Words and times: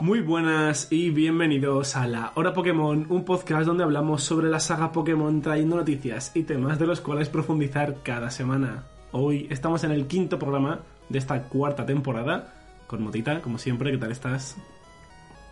Muy 0.00 0.20
buenas 0.20 0.86
y 0.90 1.10
bienvenidos 1.10 1.96
a 1.96 2.06
la 2.06 2.30
Hora 2.36 2.52
Pokémon, 2.52 3.06
un 3.08 3.24
podcast 3.24 3.66
donde 3.66 3.82
hablamos 3.82 4.22
sobre 4.22 4.48
la 4.48 4.60
saga 4.60 4.92
Pokémon 4.92 5.42
trayendo 5.42 5.74
noticias 5.74 6.30
y 6.34 6.44
temas 6.44 6.78
de 6.78 6.86
los 6.86 7.00
cuales 7.00 7.28
profundizar 7.28 7.96
cada 8.04 8.30
semana. 8.30 8.84
Hoy 9.10 9.48
estamos 9.50 9.82
en 9.82 9.90
el 9.90 10.06
quinto 10.06 10.38
programa 10.38 10.82
de 11.08 11.18
esta 11.18 11.42
cuarta 11.48 11.84
temporada, 11.84 12.54
con 12.86 13.02
Motita, 13.02 13.42
como 13.42 13.58
siempre, 13.58 13.90
¿qué 13.90 13.98
tal 13.98 14.12
estás? 14.12 14.56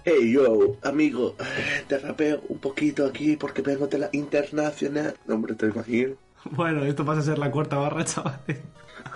Hey 0.04 0.32
yo, 0.32 0.76
amigo, 0.84 1.34
te 1.88 1.98
rapeo 1.98 2.40
un 2.48 2.58
poquito 2.58 3.04
aquí 3.04 3.36
porque 3.36 3.62
vengo 3.62 3.88
de 3.88 3.98
la 3.98 4.10
internacional. 4.12 5.16
No, 5.26 5.34
hombre, 5.34 5.54
te 5.54 5.66
imagino. 5.66 6.14
Bueno, 6.52 6.84
esto 6.84 7.04
pasa 7.04 7.20
a 7.20 7.24
ser 7.24 7.38
la 7.38 7.50
cuarta 7.50 7.78
barra, 7.78 8.04
chavales. 8.04 8.60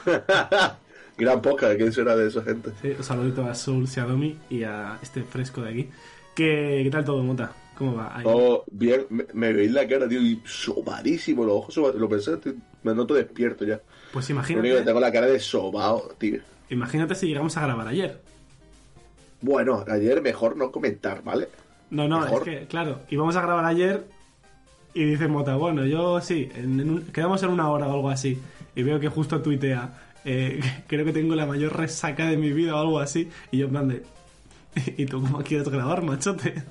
Gran 1.21 1.43
poca, 1.43 1.77
¿quién 1.77 1.93
será 1.93 2.17
de 2.17 2.29
esa 2.29 2.43
gente? 2.43 2.71
Sí, 2.81 2.95
un 2.97 3.05
saludito 3.05 3.45
a 3.45 3.55
Soul 3.55 3.87
Xiaomi 3.87 4.37
y 4.51 4.63
a 4.63 4.99
este 5.03 5.23
fresco 5.23 5.63
de 5.63 5.71
aquí. 5.71 5.89
¿Qué, 6.35 6.81
qué 6.85 6.91
tal 6.91 7.05
todo, 7.05 7.23
Mota? 7.23 7.53
¿Cómo 7.77 7.95
va? 7.97 8.17
Ahí. 8.17 8.25
Oh, 8.27 8.65
bien, 8.71 9.07
me, 9.11 9.27
me 9.33 9.53
veis 9.53 9.71
la 9.73 9.87
cara, 9.89 10.09
tío, 10.09 10.21
y 10.21 10.41
sobadísimo, 10.45 11.45
los 11.45 11.55
ojos 11.57 11.75
sobados. 11.75 11.97
Lo 12.01 12.09
pensé, 12.09 12.37
tío, 12.39 12.55
me 12.83 12.95
noto 12.95 13.15
despierto 13.15 13.65
ya. 13.65 13.81
Pues 14.13 14.29
Lo 14.31 14.37
único 14.37 14.47
que 14.47 14.53
imagínate, 14.59 14.85
tengo 14.85 15.01
la 15.01 15.13
cara 15.13 15.27
de 15.27 15.39
sobao, 15.41 16.09
tío. 16.19 16.41
imagínate 16.71 17.15
si 17.15 17.27
llegamos 17.29 17.57
a 17.57 17.63
grabar 17.63 17.87
ayer. 17.89 18.21
Bueno, 19.41 19.85
ayer 19.89 20.21
mejor 20.21 20.57
no 20.57 20.71
comentar, 20.71 21.23
¿vale? 21.23 21.49
No, 21.91 22.07
no, 22.07 22.21
Mejor. 22.21 22.49
es 22.49 22.61
que, 22.61 22.67
claro, 22.67 23.01
íbamos 23.09 23.35
a 23.37 23.43
grabar 23.43 23.65
ayer 23.65 24.05
y 24.95 25.05
dice 25.05 25.29
Mota, 25.29 25.57
bueno, 25.57 25.85
yo 25.87 26.21
sí, 26.21 26.51
en- 26.55 26.79
en 26.81 26.91
un- 26.91 27.03
quedamos 27.07 27.43
en 27.43 27.49
una 27.51 27.69
hora 27.71 27.87
o 27.89 27.93
algo 27.95 28.11
así. 28.11 28.39
Y 28.77 28.83
veo 28.83 29.01
que 29.01 29.09
justo 29.09 29.41
tuitea, 29.41 30.10
eh, 30.25 30.61
creo 30.87 31.05
que 31.05 31.13
tengo 31.13 31.35
la 31.35 31.47
mayor 31.47 31.77
resaca 31.77 32.27
de 32.29 32.37
mi 32.37 32.53
vida 32.53 32.77
o 32.77 32.81
algo 32.81 32.99
así. 33.01 33.29
Y 33.51 33.59
yo 33.59 33.67
en 33.67 33.71
plan 33.71 33.89
de, 33.89 34.03
¿y 34.97 35.07
tú 35.07 35.21
cómo 35.21 35.43
quieres 35.43 35.69
grabar, 35.69 36.03
machote? 36.03 36.63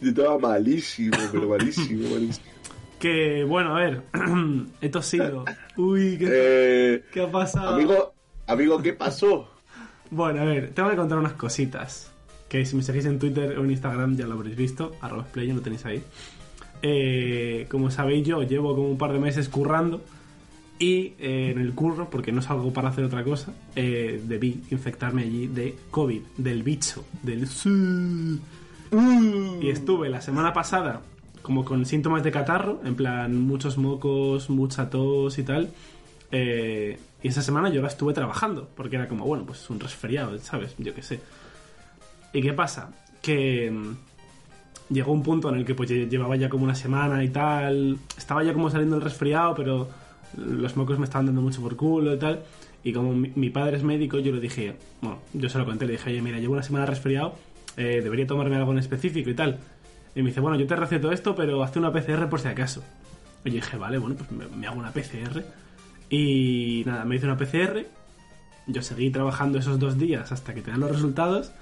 Yo 0.00 0.08
estaba 0.10 0.38
malísimo, 0.38 1.16
pero 1.30 1.48
malísimo, 1.48 2.08
malísimo. 2.12 2.46
Que, 2.98 3.44
bueno, 3.44 3.76
a 3.76 3.80
ver, 3.80 4.02
he 4.80 4.88
tosido. 4.88 5.44
Uy, 5.76 6.16
¿qué, 6.18 6.26
Eh, 6.30 7.04
qué 7.12 7.22
ha 7.22 7.30
pasado? 7.30 7.74
amigo, 7.74 8.14
amigo, 8.46 8.80
¿qué 8.82 8.94
pasó? 8.94 9.48
Bueno, 10.10 10.40
a 10.40 10.44
ver, 10.44 10.70
tengo 10.72 10.88
que 10.90 10.96
contar 10.96 11.18
unas 11.18 11.34
cositas. 11.34 12.10
Que 12.48 12.64
si 12.64 12.76
me 12.76 12.82
seguís 12.82 13.04
en 13.06 13.18
Twitter 13.18 13.58
o 13.58 13.64
en 13.64 13.70
Instagram 13.72 14.16
ya 14.16 14.26
lo 14.26 14.34
habréis 14.34 14.56
visto. 14.56 14.92
Arroba 15.00 15.24
Splayo, 15.24 15.54
lo 15.54 15.60
tenéis 15.60 15.84
ahí. 15.84 16.02
Eh, 16.82 17.66
como 17.70 17.90
sabéis, 17.90 18.26
yo 18.26 18.42
llevo 18.42 18.74
como 18.74 18.88
un 18.88 18.98
par 18.98 19.12
de 19.12 19.18
meses 19.18 19.48
currando. 19.48 20.00
Y 20.78 21.14
eh, 21.18 21.52
en 21.54 21.58
el 21.58 21.72
curro, 21.74 22.10
porque 22.10 22.32
no 22.32 22.42
salgo 22.42 22.70
para 22.72 22.90
hacer 22.90 23.04
otra 23.04 23.24
cosa, 23.24 23.52
eh, 23.74 24.20
debí 24.26 24.62
infectarme 24.70 25.22
allí 25.22 25.46
de 25.46 25.74
COVID, 25.90 26.20
del 26.36 26.62
bicho, 26.62 27.04
del... 27.22 27.46
su- 27.48 28.38
Y 29.60 29.70
estuve 29.70 30.08
la 30.10 30.20
semana 30.20 30.52
pasada 30.52 31.00
como 31.42 31.64
con 31.64 31.86
síntomas 31.86 32.22
de 32.24 32.30
catarro, 32.30 32.80
en 32.84 32.94
plan 32.96 33.40
muchos 33.40 33.78
mocos, 33.78 34.50
mucha 34.50 34.90
tos 34.90 35.38
y 35.38 35.44
tal. 35.44 35.70
Eh, 36.32 36.98
y 37.22 37.28
esa 37.28 37.40
semana 37.40 37.70
yo 37.70 37.80
la 37.80 37.88
estuve 37.88 38.12
trabajando, 38.12 38.68
porque 38.76 38.96
era 38.96 39.08
como, 39.08 39.24
bueno, 39.24 39.44
pues 39.46 39.68
un 39.70 39.78
resfriado, 39.80 40.36
¿sabes? 40.40 40.74
Yo 40.78 40.92
qué 40.94 41.02
sé. 41.02 41.20
¿Y 42.32 42.42
qué 42.42 42.52
pasa? 42.52 42.90
Que 43.22 43.70
mm, 43.70 44.92
llegó 44.92 45.12
un 45.12 45.22
punto 45.22 45.48
en 45.48 45.54
el 45.56 45.64
que 45.64 45.74
pues 45.74 45.88
lle- 45.90 46.08
llevaba 46.08 46.36
ya 46.36 46.48
como 46.48 46.64
una 46.64 46.74
semana 46.74 47.22
y 47.24 47.28
tal. 47.28 47.96
Estaba 48.18 48.42
ya 48.44 48.52
como 48.52 48.68
saliendo 48.70 48.96
el 48.96 49.02
resfriado, 49.02 49.54
pero 49.54 49.88
los 50.36 50.76
mocos 50.76 50.98
me 50.98 51.04
estaban 51.04 51.26
dando 51.26 51.42
mucho 51.42 51.60
por 51.60 51.76
culo 51.76 52.14
y 52.14 52.18
tal. 52.18 52.42
Y 52.82 52.92
como 52.92 53.12
mi, 53.14 53.50
padre 53.50 53.76
es 53.76 53.82
médico, 53.82 54.18
yo 54.18 54.32
le 54.32 54.40
dije, 54.40 54.76
bueno, 55.00 55.18
yo 55.32 55.48
se 55.48 55.58
lo 55.58 55.64
conté, 55.64 55.86
le 55.86 55.92
dije, 55.92 56.10
oye, 56.10 56.22
mira, 56.22 56.38
llevo 56.38 56.52
una 56.52 56.62
semana 56.62 56.86
resfriado, 56.86 57.34
eh, 57.76 58.00
debería 58.02 58.26
tomarme 58.26 58.56
algo 58.56 58.72
en 58.72 58.78
específico 58.78 59.28
y 59.28 59.34
tal. 59.34 59.58
Y 60.14 60.22
me 60.22 60.28
dice, 60.28 60.40
bueno, 60.40 60.56
yo 60.56 60.66
te 60.66 60.76
receto 60.76 61.10
esto, 61.10 61.34
pero 61.34 61.62
hazte 61.62 61.78
una 61.78 61.92
PCR 61.92 62.28
por 62.28 62.40
si 62.40 62.48
acaso. 62.48 62.84
Y 63.44 63.50
yo 63.50 63.56
dije, 63.56 63.76
vale, 63.76 63.98
bueno, 63.98 64.16
pues 64.16 64.30
me, 64.30 64.46
me 64.46 64.66
hago 64.66 64.78
una 64.78 64.92
PCR. 64.92 65.44
Y 66.08 66.84
nada, 66.86 67.04
me 67.04 67.16
hice 67.16 67.26
una 67.26 67.36
PCR. 67.36 67.86
Yo 68.68 68.82
seguí 68.82 69.10
trabajando 69.10 69.58
esos 69.58 69.78
dos 69.78 69.98
días 69.98 70.32
hasta 70.32 70.54
que 70.54 70.62
te 70.62 70.70
dan 70.70 70.80
los 70.80 70.90
resultados. 70.90 71.52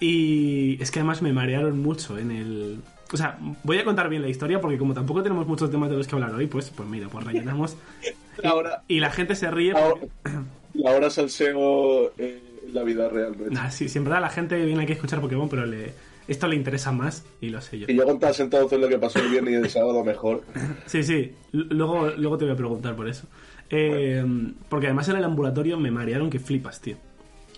Y 0.00 0.80
es 0.82 0.90
que 0.90 1.00
además 1.00 1.22
me 1.22 1.32
marearon 1.32 1.80
mucho 1.80 2.18
en 2.18 2.30
el... 2.30 2.82
O 3.12 3.16
sea, 3.16 3.38
voy 3.62 3.78
a 3.78 3.84
contar 3.84 4.08
bien 4.08 4.22
la 4.22 4.28
historia 4.28 4.60
porque 4.60 4.78
como 4.78 4.92
tampoco 4.94 5.22
tenemos 5.22 5.46
muchos 5.46 5.70
temas 5.70 5.90
de 5.90 5.96
los 5.96 6.08
que 6.08 6.14
hablar 6.14 6.34
hoy, 6.34 6.46
pues, 6.46 6.70
pues 6.70 6.88
mira, 6.88 7.08
pues 7.08 7.24
rellenamos. 7.24 7.76
Ahora, 8.44 8.82
Y 8.88 9.00
la 9.00 9.10
gente 9.10 9.34
se 9.34 9.50
ríe 9.50 9.72
ahora, 9.72 9.94
porque... 10.00 10.08
ahora 10.86 11.08
salseo 11.08 12.12
eh, 12.18 12.40
en 12.66 12.74
la 12.74 12.82
vida 12.82 13.08
real, 13.08 13.34
¿no? 13.38 13.50
Nah, 13.50 13.70
sí, 13.70 13.88
sí, 13.88 13.98
en 13.98 14.04
verdad 14.04 14.20
la 14.20 14.28
gente 14.28 14.62
viene 14.64 14.82
aquí 14.82 14.92
a 14.92 14.96
escuchar 14.96 15.20
Pokémon, 15.20 15.48
pero 15.48 15.64
le... 15.64 15.94
esto 16.28 16.46
le 16.48 16.56
interesa 16.56 16.92
más 16.92 17.24
y 17.40 17.48
lo 17.48 17.60
sé 17.62 17.78
yo. 17.78 17.86
Y 17.88 17.94
yo 17.94 18.04
contas 18.04 18.38
entonces 18.40 18.78
lo 18.78 18.88
que 18.88 18.98
pasó 18.98 19.20
el 19.20 19.28
viernes 19.30 19.54
y 19.54 19.56
el 19.56 19.70
sábado 19.70 20.04
mejor. 20.04 20.42
Sí, 20.86 21.02
sí, 21.02 21.32
luego, 21.52 22.08
luego 22.10 22.36
te 22.36 22.44
voy 22.44 22.54
a 22.54 22.56
preguntar 22.56 22.94
por 22.94 23.08
eso. 23.08 23.26
Eh, 23.70 24.24
Porque 24.68 24.86
además 24.86 25.08
en 25.08 25.16
el 25.16 25.24
ambulatorio 25.24 25.78
me 25.78 25.90
marearon 25.90 26.28
que 26.28 26.38
flipas, 26.38 26.80
tío. 26.80 26.96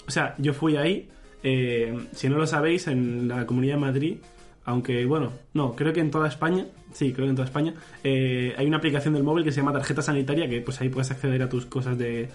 O 0.07 0.11
sea, 0.11 0.35
yo 0.39 0.55
fui 0.55 0.77
ahí, 0.77 1.09
eh, 1.43 2.07
si 2.13 2.29
no 2.29 2.39
lo 2.39 2.47
sabéis, 2.47 2.87
en 2.87 3.29
la 3.29 3.45
Comunidad 3.47 3.75
de 3.75 3.81
Madrid, 3.81 4.17
aunque 4.69 5.07
bueno, 5.07 5.33
no, 5.55 5.75
creo 5.75 5.95
que 5.95 6.01
en 6.01 6.11
toda 6.11 6.29
España, 6.29 6.67
sí, 6.93 7.15
creo 7.15 7.25
que 7.25 7.31
en 7.31 7.37
toda 7.37 7.47
España, 7.47 7.73
eh, 8.05 8.55
hay 8.59 8.67
una 8.67 8.77
aplicación 8.77 9.15
del 9.15 9.23
móvil 9.23 9.43
que 9.43 9.51
se 9.51 9.61
llama 9.63 9.73
tarjeta 9.73 10.03
sanitaria, 10.03 10.47
que 10.47 10.61
pues 10.61 10.79
ahí 10.83 10.91
puedes 10.91 11.11
acceder 11.11 11.43
a 11.43 11.49
tus 11.49 11.65
cosas 11.65 11.97
de, 11.97 12.29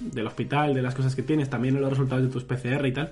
del 0.00 0.26
hospital, 0.26 0.74
de 0.74 0.82
las 0.82 0.96
cosas 0.96 1.14
que 1.14 1.22
tienes, 1.22 1.48
también 1.48 1.80
los 1.80 1.88
resultados 1.88 2.24
de 2.24 2.30
tus 2.30 2.42
PCR 2.42 2.84
y 2.84 2.92
tal. 2.92 3.10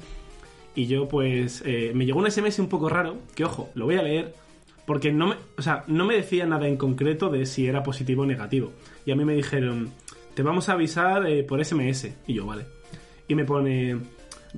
Y 0.75 0.87
yo 0.89 1.07
pues 1.07 1.63
eh, 1.65 1.93
me 1.95 2.07
llegó 2.07 2.19
un 2.19 2.29
SMS 2.29 2.59
un 2.59 2.69
poco 2.69 2.89
raro, 2.89 3.19
que 3.37 3.45
ojo, 3.45 3.71
lo 3.75 3.85
voy 3.85 3.99
a 3.99 4.03
leer, 4.03 4.35
porque 4.85 5.13
no 5.13 5.29
me, 5.29 5.37
o 5.57 5.63
sea, 5.63 5.85
no 5.87 6.05
me 6.05 6.17
decía 6.17 6.45
nada 6.45 6.67
en 6.67 6.77
concreto 6.77 7.31
de 7.31 7.47
si 7.47 7.69
era 7.69 7.85
positivo 7.85 8.25
o 8.25 8.27
negativo. 8.27 8.73
Y 9.05 9.13
a 9.13 9.15
mí 9.15 9.25
me 9.25 9.37
dijeron, 9.37 9.93
te 10.35 10.43
vamos 10.43 10.69
a 10.69 10.73
avisar 10.73 11.25
eh, 11.29 11.45
por 11.45 11.65
SMS. 11.65 12.11
Y 12.27 12.35
yo, 12.35 12.45
vale. 12.47 12.67
Y 13.29 13.37
me 13.37 13.45
pone, 13.45 13.97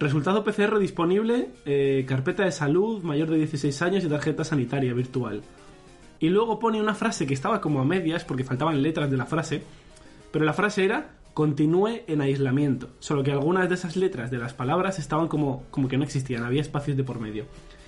resultado 0.01 0.45
PCR 0.45 0.79
disponible, 0.79 1.51
eh, 1.65 2.05
carpeta 2.07 2.45
de 2.45 2.53
salud, 2.53 3.03
mayor 3.03 3.31
de 3.31 3.39
16 3.39 3.83
años 3.83 4.05
y 4.05 4.09
tarjeta 4.09 4.45
sanitaria 4.45 4.93
virtual. 4.93 5.43
Y 6.21 6.29
luego 6.29 6.59
pone 6.59 6.81
una 6.81 6.95
frase 6.95 7.27
que 7.27 7.35
estaba 7.35 7.61
como 7.61 7.81
a 7.81 7.85
medias 7.85 8.25
porque 8.25 8.45
faltaban 8.45 8.83
letras 8.83 9.11
de 9.11 9.17
la 9.17 9.27
frase, 9.27 9.63
pero 10.31 10.45
la 10.45 10.53
frase 10.53 10.85
era 10.85 11.15
continúe 11.33 12.01
en 12.09 12.21
aislamiento, 12.21 12.89
solo 12.99 13.23
que 13.23 13.31
algunas 13.31 13.69
de 13.69 13.77
esas 13.77 13.97
letras 13.97 14.31
de 14.31 14.39
las 14.39 14.55
palabras 14.55 14.99
estaban 14.99 15.29
como, 15.29 15.63
como 15.71 15.87
que 15.87 15.97
no 15.97 16.03
existían, 16.03 16.43
había 16.43 16.61
espacios 16.61 16.97
de 16.97 17.05
por 17.05 17.21
medio. 17.21 17.47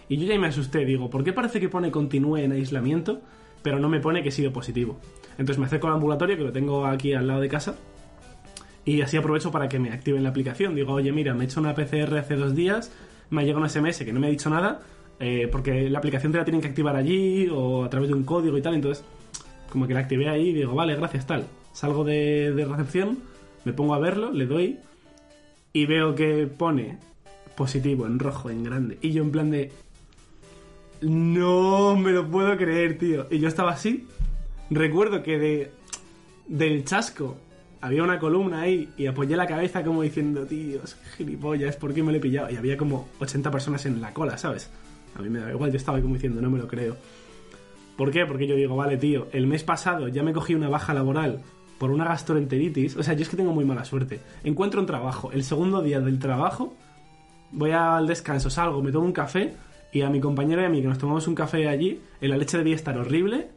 Y 0.08 0.16
yo 0.16 0.26
ya 0.26 0.38
me 0.38 0.46
asusté, 0.46 0.84
digo, 0.84 1.10
¿por 1.10 1.24
qué 1.24 1.32
parece 1.32 1.60
que 1.60 1.68
pone 1.68 1.90
continúe 1.90 2.36
en 2.38 2.52
aislamiento, 2.52 3.20
pero 3.62 3.80
no 3.80 3.88
me 3.88 4.00
pone 4.00 4.22
que 4.22 4.28
he 4.28 4.32
sido 4.32 4.52
positivo? 4.52 5.00
Entonces 5.32 5.58
me 5.58 5.66
acerco 5.66 5.88
al 5.88 5.94
ambulatorio, 5.94 6.36
que 6.36 6.44
lo 6.44 6.52
tengo 6.52 6.86
aquí 6.86 7.12
al 7.12 7.26
lado 7.26 7.40
de 7.40 7.48
casa, 7.48 7.76
y 8.96 9.02
así 9.02 9.16
aprovecho 9.16 9.50
para 9.50 9.68
que 9.68 9.78
me 9.78 9.90
activen 9.90 10.22
la 10.22 10.30
aplicación. 10.30 10.74
Digo, 10.74 10.92
oye, 10.92 11.12
mira, 11.12 11.34
me 11.34 11.44
he 11.44 11.46
hecho 11.46 11.60
una 11.60 11.74
PCR 11.74 12.18
hace 12.18 12.36
dos 12.36 12.54
días, 12.54 12.92
me 13.30 13.42
ha 13.42 13.44
llegado 13.44 13.62
un 13.62 13.70
SMS 13.70 13.98
que 14.04 14.12
no 14.12 14.20
me 14.20 14.26
ha 14.26 14.30
dicho 14.30 14.50
nada, 14.50 14.80
eh, 15.18 15.48
porque 15.50 15.88
la 15.88 15.98
aplicación 15.98 16.32
te 16.32 16.38
la 16.38 16.44
tienen 16.44 16.60
que 16.60 16.68
activar 16.68 16.96
allí 16.96 17.48
o 17.52 17.84
a 17.84 17.90
través 17.90 18.08
de 18.08 18.14
un 18.14 18.24
código 18.24 18.56
y 18.58 18.62
tal, 18.62 18.74
entonces 18.74 19.04
como 19.70 19.86
que 19.86 19.94
la 19.94 20.00
activé 20.00 20.28
ahí 20.28 20.52
digo, 20.52 20.74
vale, 20.74 20.96
gracias, 20.96 21.26
tal. 21.26 21.46
Salgo 21.72 22.02
de, 22.04 22.52
de 22.52 22.64
recepción, 22.64 23.18
me 23.64 23.72
pongo 23.72 23.94
a 23.94 24.00
verlo, 24.00 24.32
le 24.32 24.46
doy 24.46 24.78
y 25.72 25.86
veo 25.86 26.14
que 26.14 26.46
pone 26.48 26.98
positivo 27.56 28.06
en 28.06 28.18
rojo, 28.18 28.50
en 28.50 28.64
grande. 28.64 28.98
Y 29.02 29.12
yo 29.12 29.22
en 29.22 29.30
plan 29.30 29.50
de... 29.50 29.70
No 31.02 31.96
me 31.96 32.10
lo 32.10 32.28
puedo 32.28 32.56
creer, 32.56 32.98
tío. 32.98 33.26
Y 33.30 33.38
yo 33.38 33.48
estaba 33.48 33.70
así. 33.70 34.06
Recuerdo 34.68 35.22
que 35.22 35.38
de 35.38 35.70
del 36.50 36.84
chasco 36.84 37.36
había 37.80 38.02
una 38.02 38.18
columna 38.18 38.62
ahí 38.62 38.90
y 38.96 39.06
apoyé 39.06 39.36
la 39.36 39.46
cabeza 39.46 39.82
como 39.82 40.02
diciendo, 40.02 40.46
tíos, 40.46 40.96
gilipollas, 41.16 41.76
¿por 41.76 41.94
qué 41.94 42.02
me 42.02 42.12
lo 42.12 42.18
he 42.18 42.20
pillado? 42.20 42.50
Y 42.50 42.56
había 42.56 42.76
como 42.76 43.08
80 43.20 43.50
personas 43.50 43.86
en 43.86 44.00
la 44.00 44.12
cola, 44.12 44.36
¿sabes? 44.36 44.70
A 45.14 45.22
mí 45.22 45.28
me 45.28 45.40
da 45.40 45.50
igual, 45.50 45.70
yo 45.70 45.76
estaba 45.76 46.00
como 46.00 46.14
diciendo, 46.14 46.40
no 46.40 46.50
me 46.50 46.58
lo 46.58 46.68
creo. 46.68 46.96
¿Por 47.96 48.10
qué? 48.10 48.24
Porque 48.26 48.46
yo 48.46 48.54
digo, 48.54 48.76
vale, 48.76 48.96
tío, 48.96 49.28
el 49.32 49.46
mes 49.46 49.64
pasado 49.64 50.08
ya 50.08 50.22
me 50.22 50.32
cogí 50.32 50.54
una 50.54 50.68
baja 50.68 50.94
laboral 50.94 51.40
por 51.78 51.90
una 51.90 52.04
gastroenteritis. 52.04 52.96
O 52.96 53.02
sea, 53.02 53.14
yo 53.14 53.22
es 53.22 53.28
que 53.28 53.36
tengo 53.36 53.52
muy 53.52 53.64
mala 53.64 53.84
suerte. 53.84 54.20
Encuentro 54.44 54.80
un 54.80 54.86
trabajo. 54.86 55.32
El 55.32 55.44
segundo 55.44 55.82
día 55.82 56.00
del 56.00 56.18
trabajo, 56.18 56.74
voy 57.52 57.72
al 57.72 58.06
descanso, 58.06 58.50
salgo, 58.50 58.82
me 58.82 58.92
tomo 58.92 59.06
un 59.06 59.12
café 59.12 59.54
y 59.92 60.02
a 60.02 60.10
mi 60.10 60.20
compañero 60.20 60.62
y 60.62 60.64
a 60.66 60.68
mí 60.68 60.82
que 60.82 60.88
nos 60.88 60.98
tomamos 60.98 61.26
un 61.26 61.34
café 61.34 61.68
allí, 61.68 62.00
la 62.20 62.36
leche 62.36 62.58
debía 62.58 62.76
estar 62.76 62.96
horrible, 62.96 63.48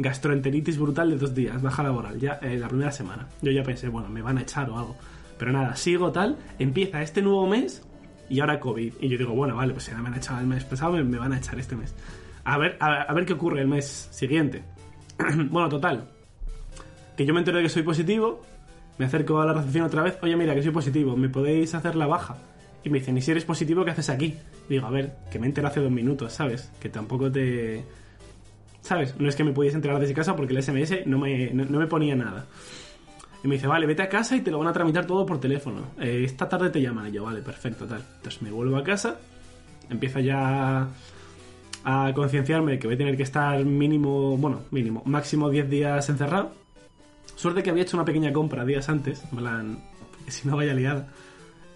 gastroenteritis 0.00 0.78
brutal 0.78 1.10
de 1.10 1.16
dos 1.16 1.34
días, 1.34 1.60
baja 1.60 1.82
laboral, 1.82 2.18
ya 2.18 2.38
eh, 2.42 2.58
la 2.58 2.68
primera 2.68 2.90
semana. 2.90 3.28
Yo 3.42 3.52
ya 3.52 3.62
pensé, 3.62 3.88
bueno, 3.88 4.08
me 4.08 4.22
van 4.22 4.38
a 4.38 4.42
echar 4.42 4.70
o 4.70 4.78
algo. 4.78 4.96
Pero 5.38 5.52
nada, 5.52 5.76
sigo 5.76 6.10
tal, 6.10 6.38
empieza 6.58 7.02
este 7.02 7.22
nuevo 7.22 7.46
mes 7.46 7.82
y 8.28 8.40
ahora 8.40 8.60
COVID. 8.60 8.94
Y 9.00 9.08
yo 9.08 9.18
digo, 9.18 9.34
bueno, 9.34 9.56
vale, 9.56 9.72
pues 9.72 9.84
si 9.84 9.94
me 9.94 10.08
han 10.08 10.14
echado 10.14 10.40
el 10.40 10.46
mes 10.46 10.64
pasado, 10.64 10.92
me, 10.92 11.04
me 11.04 11.18
van 11.18 11.32
a 11.32 11.38
echar 11.38 11.58
este 11.58 11.76
mes. 11.76 11.94
A 12.44 12.58
ver, 12.58 12.76
a, 12.80 13.02
a 13.02 13.14
ver 13.14 13.26
qué 13.26 13.34
ocurre 13.34 13.60
el 13.60 13.68
mes 13.68 14.08
siguiente. 14.10 14.64
bueno, 15.50 15.68
total. 15.68 16.08
Que 17.16 17.26
yo 17.26 17.34
me 17.34 17.40
entero 17.40 17.58
de 17.58 17.64
que 17.64 17.68
soy 17.68 17.82
positivo, 17.82 18.42
me 18.98 19.04
acerco 19.06 19.40
a 19.40 19.46
la 19.46 19.52
recepción 19.52 19.84
otra 19.84 20.02
vez, 20.02 20.18
oye, 20.22 20.36
mira, 20.36 20.54
que 20.54 20.62
soy 20.62 20.72
positivo, 20.72 21.16
¿me 21.16 21.28
podéis 21.28 21.74
hacer 21.74 21.96
la 21.96 22.06
baja? 22.06 22.36
Y 22.82 22.90
me 22.90 22.98
dicen, 22.98 23.16
¿y 23.18 23.20
si 23.20 23.30
eres 23.30 23.44
positivo, 23.44 23.84
qué 23.84 23.90
haces 23.90 24.08
aquí? 24.08 24.36
Digo, 24.68 24.86
a 24.86 24.90
ver, 24.90 25.16
que 25.30 25.38
me 25.38 25.46
entero 25.46 25.68
hace 25.68 25.80
dos 25.80 25.90
minutos, 25.90 26.32
¿sabes? 26.32 26.70
Que 26.80 26.88
tampoco 26.88 27.30
te... 27.30 27.84
¿Sabes? 28.82 29.18
No 29.18 29.28
es 29.28 29.36
que 29.36 29.44
me 29.44 29.52
pudiese 29.52 29.76
enterar 29.76 30.00
desde 30.00 30.14
casa 30.14 30.34
porque 30.34 30.54
el 30.54 30.62
SMS 30.62 31.06
no 31.06 31.18
me, 31.18 31.50
no, 31.52 31.64
no 31.64 31.78
me 31.78 31.86
ponía 31.86 32.14
nada. 32.14 32.46
Y 33.42 33.48
me 33.48 33.54
dice, 33.54 33.66
vale, 33.66 33.86
vete 33.86 34.02
a 34.02 34.08
casa 34.08 34.36
y 34.36 34.42
te 34.42 34.50
lo 34.50 34.58
van 34.58 34.68
a 34.68 34.72
tramitar 34.72 35.06
todo 35.06 35.24
por 35.24 35.40
teléfono. 35.40 35.92
Eh, 35.98 36.22
esta 36.24 36.48
tarde 36.48 36.70
te 36.70 36.80
llaman. 36.80 37.10
Yo, 37.10 37.24
vale, 37.24 37.40
perfecto, 37.40 37.86
tal. 37.86 38.02
Entonces 38.16 38.42
me 38.42 38.50
vuelvo 38.50 38.76
a 38.76 38.84
casa, 38.84 39.18
empiezo 39.88 40.20
ya 40.20 40.88
a 41.84 42.12
concienciarme 42.14 42.72
de 42.72 42.78
que 42.78 42.86
voy 42.86 42.94
a 42.94 42.98
tener 42.98 43.16
que 43.16 43.22
estar 43.22 43.64
mínimo, 43.64 44.36
bueno, 44.36 44.62
mínimo, 44.70 45.02
máximo 45.06 45.48
10 45.48 45.70
días 45.70 46.08
encerrado. 46.10 46.52
Suerte 47.34 47.62
que 47.62 47.70
había 47.70 47.84
hecho 47.84 47.96
una 47.96 48.04
pequeña 48.04 48.32
compra 48.32 48.66
días 48.66 48.88
antes, 48.90 49.22
en 49.30 49.38
plan, 49.38 49.78
si 50.28 50.46
no 50.46 50.56
vaya 50.56 50.74
liada, 50.74 51.08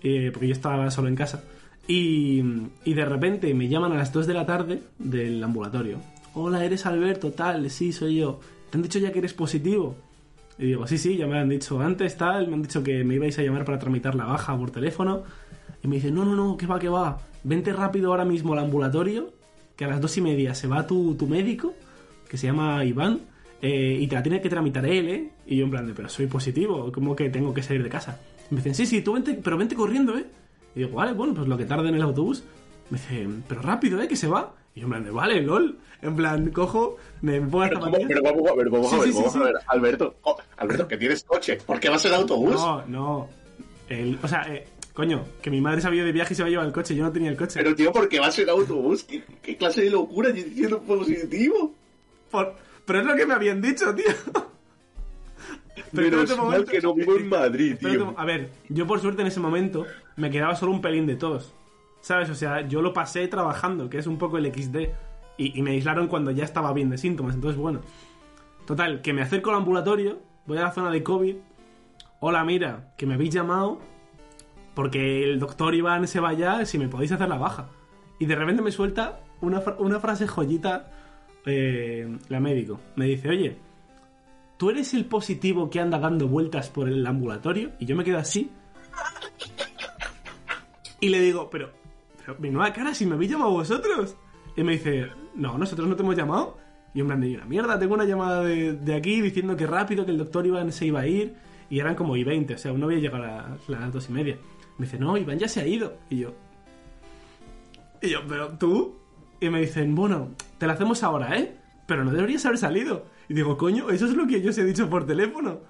eh, 0.03 0.31
porque 0.33 0.49
yo 0.49 0.53
estaba 0.53 0.91
solo 0.91 1.09
en 1.09 1.17
casa. 1.17 1.45
Y, 1.87 2.43
y 2.85 2.95
de 2.95 3.05
repente 3.07 3.53
me 3.55 3.69
llaman 3.69 3.93
a 3.93 3.97
las 3.97 4.13
2 4.13 4.27
de 4.27 4.35
la 4.35 4.45
tarde 4.45 4.83
del 4.99 5.43
ambulatorio. 5.43 5.99
Hola, 6.37 6.65
eres 6.65 6.85
Alberto, 6.85 7.31
tal, 7.31 7.71
sí, 7.71 7.93
soy 7.93 8.17
yo. 8.17 8.41
¿Te 8.69 8.77
han 8.77 8.83
dicho 8.83 8.99
ya 8.99 9.13
que 9.13 9.21
eres 9.21 9.33
positivo? 9.33 9.95
Y 10.59 10.67
digo, 10.67 10.85
sí, 10.85 10.99
sí, 10.99 11.17
ya 11.17 11.29
me 11.29 11.39
han 11.39 11.49
dicho 11.49 11.81
antes, 11.81 12.17
tal, 12.17 12.49
me 12.49 12.55
han 12.55 12.63
dicho 12.63 12.83
que 12.83 13.05
me 13.05 13.15
ibais 13.15 13.39
a 13.39 13.43
llamar 13.43 13.65
para 13.65 13.79
tramitar 13.79 14.17
la 14.17 14.25
baja 14.25 14.59
por 14.59 14.73
teléfono. 14.73 15.23
Y 15.85 15.87
me 15.87 15.97
dicen, 15.97 16.13
no, 16.13 16.25
no, 16.25 16.35
no, 16.35 16.57
que 16.57 16.67
va, 16.67 16.81
que 16.81 16.89
va. 16.89 17.21
Vente 17.45 17.73
rápido 17.73 18.11
ahora 18.11 18.25
mismo 18.25 18.53
al 18.53 18.59
ambulatorio, 18.59 19.33
que 19.77 19.85
a 19.85 19.89
las 19.89 20.01
dos 20.01 20.17
y 20.17 20.23
media 20.23 20.57
se 20.57 20.67
va 20.67 20.85
tu, 20.89 21.15
tu 21.15 21.29
médico, 21.29 21.73
que 22.29 22.37
se 22.37 22.49
llama 22.49 22.85
Iván, 22.85 23.21
eh, 23.63 23.97
y 24.01 24.07
te 24.09 24.17
la 24.17 24.23
tiene 24.25 24.41
que 24.41 24.49
tramitar 24.49 24.85
él, 24.87 25.09
¿eh? 25.09 25.31
Y 25.47 25.59
yo 25.59 25.67
en 25.67 25.71
plan 25.71 25.87
de, 25.87 25.95
pero 25.95 26.09
soy 26.09 26.27
positivo, 26.27 26.91
¿cómo 26.91 27.15
que 27.15 27.31
tengo 27.31 27.55
que 27.55 27.63
salir 27.63 27.85
de 27.85 27.89
casa? 27.89 28.19
Me 28.51 28.57
dicen, 28.57 28.75
sí, 28.75 28.87
sí, 28.87 29.03
tú 29.03 29.13
vente, 29.13 29.35
pero 29.35 29.57
vente 29.57 29.77
corriendo, 29.77 30.19
¿eh? 30.19 30.27
Y 30.75 30.81
digo, 30.81 30.97
vale, 30.97 31.13
bueno, 31.13 31.33
pues 31.33 31.47
lo 31.47 31.57
que 31.57 31.65
tarde 31.65 31.91
en 31.91 31.95
el 31.95 32.03
autobús. 32.03 32.43
Me 32.91 32.99
dicen, 32.99 33.45
pero 33.47 33.63
rápido, 33.63 34.03
¿eh? 34.03 34.09
Que 34.09 34.17
se 34.17 34.27
va. 34.27 34.53
Y 34.75 34.81
yo 34.81 34.87
en 34.87 34.91
plan 34.91 35.05
de, 35.05 35.11
vale, 35.11 35.41
lol. 35.43 35.79
En 36.03 36.17
plan, 36.17 36.51
cojo, 36.51 36.97
me 37.23 37.41
pongo 37.41 37.61
las 37.61 37.69
Pero, 37.71 37.81
zapatillas. 37.85 38.09
pero 38.09 38.23
vamos 38.23 38.51
a 38.51 38.55
ver, 38.55 38.71
vamos 38.71 38.93
a 38.93 38.97
ver, 38.97 39.05
sí, 39.07 39.13
sí, 39.13 39.19
vamos 39.19 39.33
sí. 39.33 39.39
a 39.39 39.43
ver. 39.45 39.55
Alberto, 39.69 40.15
oh, 40.23 40.37
Alberto, 40.59 40.89
que 40.89 40.97
tienes 40.99 41.25
coche. 41.25 41.59
¿Por 41.65 41.81
qué 41.81 41.89
vas 41.89 42.05
en 42.05 42.15
autobús? 42.15 42.53
No, 42.55 42.85
no. 42.87 43.29
El- 43.89 44.19
o 44.23 44.29
sea, 44.29 44.43
eh, 44.55 44.67
coño, 44.93 45.25
que 45.41 45.51
mi 45.51 45.61
madre 45.63 45.81
se 45.81 45.87
había 45.87 45.99
ido 45.99 46.07
de 46.07 46.13
viaje 46.13 46.35
y 46.35 46.37
se 46.37 46.43
había 46.43 46.51
llevado 46.53 46.69
el 46.69 46.75
coche. 46.75 46.95
Yo 46.95 47.05
no 47.05 47.13
tenía 47.13 47.31
el 47.31 47.37
coche. 47.37 47.59
Pero 47.63 47.75
tío, 47.75 47.93
¿por 47.93 48.09
qué 48.09 48.21
vas 48.21 48.39
en 48.39 48.51
autobús? 48.51 49.05
¿Qué, 49.05 49.23
qué 49.43 49.57
clase 49.57 49.83
de 49.85 49.91
locura? 49.91 50.29
Yo 50.31 50.35
diciendo 50.45 50.83
positivo. 50.83 51.73
Por- 52.31 52.55
pero 52.85 52.99
es 53.01 53.07
lo 53.07 53.15
que 53.17 53.25
me 53.27 53.35
habían 53.35 53.63
dicho, 53.63 53.95
tío. 53.95 54.05
Pero 55.93 56.19
mal 56.19 56.37
momento. 56.37 56.71
que 56.71 56.81
no 56.81 56.95
vivo 56.95 57.17
en 57.17 57.29
Madrid, 57.31 57.73
Espérate 57.73 57.99
tío. 57.99 58.15
A 58.19 58.25
ver, 58.25 58.51
yo 58.69 58.87
por 58.87 59.01
suerte 59.01 59.23
en 59.23 59.29
ese 59.29 59.41
momento 59.41 59.87
me 60.17 60.31
quedaba 60.31 60.55
solo 60.57 60.73
un 60.73 60.81
pelín 60.83 61.07
de 61.07 61.17
tos. 61.17 61.53
¿Sabes? 62.05 62.29
O 62.29 62.35
sea, 62.35 62.69
yo 62.69 62.83
lo 62.83 62.93
pasé 62.93 63.27
trabajando, 63.29 63.89
que 63.89 63.97
es 63.97 64.07
un 64.07 64.19
poco 64.19 64.37
el 64.37 64.53
XD. 64.53 64.77
Y, 65.39 65.59
y 65.59 65.63
me 65.63 65.71
aislaron 65.71 66.07
cuando 66.07 66.33
ya 66.33 66.45
estaba 66.45 66.71
bien 66.75 66.91
de 66.91 66.99
síntomas. 66.99 67.35
Entonces, 67.35 67.59
bueno. 67.59 67.81
Total, 68.67 69.01
que 69.01 69.15
me 69.15 69.23
acerco 69.23 69.49
al 69.49 69.57
ambulatorio, 69.57 70.19
voy 70.45 70.59
a 70.59 70.65
la 70.65 70.71
zona 70.71 70.91
de 70.91 71.03
COVID. 71.03 71.37
Hola, 72.21 72.45
mira, 72.45 72.93
que 72.99 73.07
me 73.07 73.15
habéis 73.15 73.33
llamado 73.33 73.79
porque 74.75 75.25
el 75.25 75.39
doctor 75.39 75.75
Iván 75.75 76.07
se 76.07 76.21
vaya 76.21 76.67
si 76.67 76.77
me 76.77 76.89
podéis 76.89 77.13
hacer 77.13 77.27
la 77.27 77.39
baja. 77.39 77.71
Y 78.19 78.27
de 78.27 78.35
repente 78.35 78.61
me 78.61 78.71
suelta 78.71 79.21
una, 79.41 79.63
una 79.79 79.99
frase 79.99 80.27
joyita 80.27 80.91
eh, 81.47 82.19
la 82.29 82.39
médico. 82.39 82.81
Me 82.97 83.07
dice, 83.07 83.31
oye, 83.31 83.57
¿tú 84.59 84.69
eres 84.69 84.93
el 84.93 85.07
positivo 85.07 85.71
que 85.71 85.81
anda 85.81 85.99
dando 85.99 86.29
vueltas 86.29 86.69
por 86.69 86.87
el 86.87 87.07
ambulatorio? 87.07 87.73
Y 87.79 87.87
yo 87.87 87.97
me 87.97 88.05
quedo 88.05 88.19
así. 88.19 88.51
Y 91.01 91.09
le 91.11 91.21
digo, 91.21 91.51
pero, 91.51 91.71
pero 92.25 92.39
mi 92.39 92.51
nueva 92.51 92.73
cara, 92.73 92.95
si 92.95 93.07
me 93.07 93.15
habéis 93.15 93.33
llamado 93.33 93.51
vosotros. 93.51 94.17
Y 94.57 94.63
me 94.63 94.73
dice, 94.73 95.09
no, 95.35 95.59
nosotros 95.59 95.89
no 95.89 95.97
te 95.97 96.03
hemos 96.03 96.17
llamado. 96.17 96.59
Y 96.95 97.01
en 97.01 97.07
plan 97.07 97.21
de, 97.21 97.35
una 97.35 97.45
mierda, 97.45 97.79
tengo 97.79 97.95
una 97.95 98.05
llamada 98.05 98.43
de, 98.43 98.95
aquí 98.95 99.21
diciendo 99.21 99.57
que 99.57 99.67
rápido, 99.67 100.05
que 100.05 100.13
el 100.13 100.19
doctor 100.19 100.47
Iván 100.47 100.71
se 100.73 100.87
iba 100.87 101.01
a 101.01 101.07
ir. 101.07 101.35
Y 101.71 101.81
eran 101.81 101.95
como 101.95 102.17
y 102.17 102.25
20, 102.25 102.55
o 102.55 102.59
sea, 102.59 102.71
aún 102.71 102.81
no 102.81 102.87
había 102.87 102.99
llegado 102.99 103.25
a 103.25 103.27
las, 103.27 103.69
las 103.69 103.93
dos 103.93 104.09
y 104.09 104.13
media. 104.13 104.39
Me 104.79 104.87
dice, 104.87 104.99
no, 104.99 105.17
Iván 105.17 105.39
ya 105.39 105.49
se 105.49 105.61
ha 105.61 105.67
ido. 105.67 105.97
Y 106.09 106.19
yo, 106.19 106.35
y 108.05 108.11
yo, 108.11 108.21
pero 108.29 108.51
tú. 108.51 108.97
Y 109.41 109.49
me 109.49 109.61
dicen, 109.61 109.95
bueno, 109.95 110.31
te 110.59 110.67
la 110.67 110.75
hacemos 110.75 111.03
ahora, 111.03 111.37
¿eh? 111.39 111.57
Pero 111.87 112.05
no 112.05 112.13
deberías 112.13 112.45
haber 112.47 112.59
salido. 112.59 113.07
Y 113.29 113.35
digo, 113.35 113.57
coño, 113.57 113.91
eso 113.91 114.07
es 114.07 114.15
lo 114.15 114.27
que 114.27 114.41
yo 114.41 114.51
os 114.51 114.59
he 114.59 114.65
dicho 114.65 114.89
por 114.89 115.07
teléfono. 115.07 115.61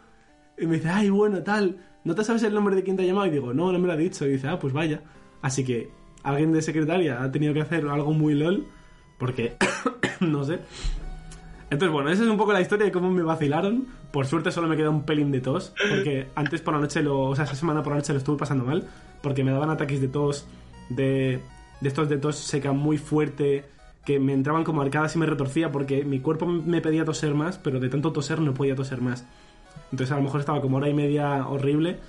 Y 0.58 0.66
me 0.66 0.76
dice, 0.76 0.88
ay, 0.88 1.10
bueno, 1.10 1.42
tal. 1.42 1.78
¿No 2.04 2.14
te 2.14 2.24
sabes 2.24 2.42
el 2.42 2.54
nombre 2.54 2.74
de 2.74 2.82
quien 2.82 2.96
te 2.96 3.02
ha 3.02 3.06
llamado? 3.06 3.26
Y 3.26 3.30
digo, 3.30 3.54
no, 3.54 3.72
no 3.72 3.78
me 3.78 3.86
lo 3.86 3.92
ha 3.92 3.96
dicho. 3.96 4.26
Y 4.26 4.32
dice, 4.32 4.48
ah, 4.48 4.58
pues 4.58 4.72
vaya. 4.72 5.02
Así 5.42 5.64
que 5.64 5.90
alguien 6.24 6.52
de 6.52 6.62
secretaria 6.62 7.22
ha 7.22 7.30
tenido 7.30 7.54
que 7.54 7.60
hacer 7.60 7.86
algo 7.86 8.12
muy 8.12 8.34
lol. 8.34 8.66
Porque, 9.18 9.56
no 10.20 10.42
sé. 10.44 10.58
Entonces, 11.70 11.92
bueno, 11.92 12.10
esa 12.10 12.24
es 12.24 12.28
un 12.28 12.36
poco 12.36 12.52
la 12.52 12.60
historia 12.60 12.86
de 12.86 12.92
cómo 12.92 13.10
me 13.10 13.22
vacilaron. 13.22 13.86
Por 14.10 14.26
suerte 14.26 14.50
solo 14.50 14.66
me 14.66 14.76
queda 14.76 14.90
un 14.90 15.04
pelín 15.04 15.30
de 15.30 15.40
tos. 15.40 15.72
Porque 15.88 16.26
antes 16.34 16.60
por 16.60 16.74
la 16.74 16.80
noche, 16.80 17.02
lo, 17.02 17.20
o 17.20 17.36
sea, 17.36 17.44
esa 17.44 17.54
semana 17.54 17.82
por 17.82 17.92
la 17.92 17.98
noche 17.98 18.12
lo 18.12 18.18
estuve 18.18 18.38
pasando 18.38 18.64
mal. 18.64 18.88
Porque 19.22 19.44
me 19.44 19.52
daban 19.52 19.70
ataques 19.70 20.00
de 20.00 20.08
tos, 20.08 20.46
de, 20.88 21.40
de 21.80 21.88
estos 21.88 22.08
de 22.08 22.18
tos 22.18 22.36
seca 22.36 22.72
muy 22.72 22.98
fuerte. 22.98 23.66
Que 24.04 24.18
me 24.18 24.34
entraban 24.34 24.64
como 24.64 24.82
arcadas 24.82 25.14
y 25.16 25.18
me 25.18 25.26
retorcía 25.26 25.72
porque 25.72 26.04
mi 26.04 26.20
cuerpo 26.20 26.44
me 26.44 26.82
pedía 26.82 27.06
toser 27.06 27.34
más, 27.34 27.56
pero 27.56 27.80
de 27.80 27.88
tanto 27.88 28.12
toser 28.12 28.38
no 28.38 28.52
podía 28.52 28.74
toser 28.74 29.00
más. 29.00 29.26
Entonces 29.90 30.12
a 30.12 30.16
lo 30.16 30.22
mejor 30.22 30.40
estaba 30.40 30.60
como 30.60 30.76
hora 30.76 30.90
y 30.90 30.94
media 30.94 31.46
horrible 31.48 32.00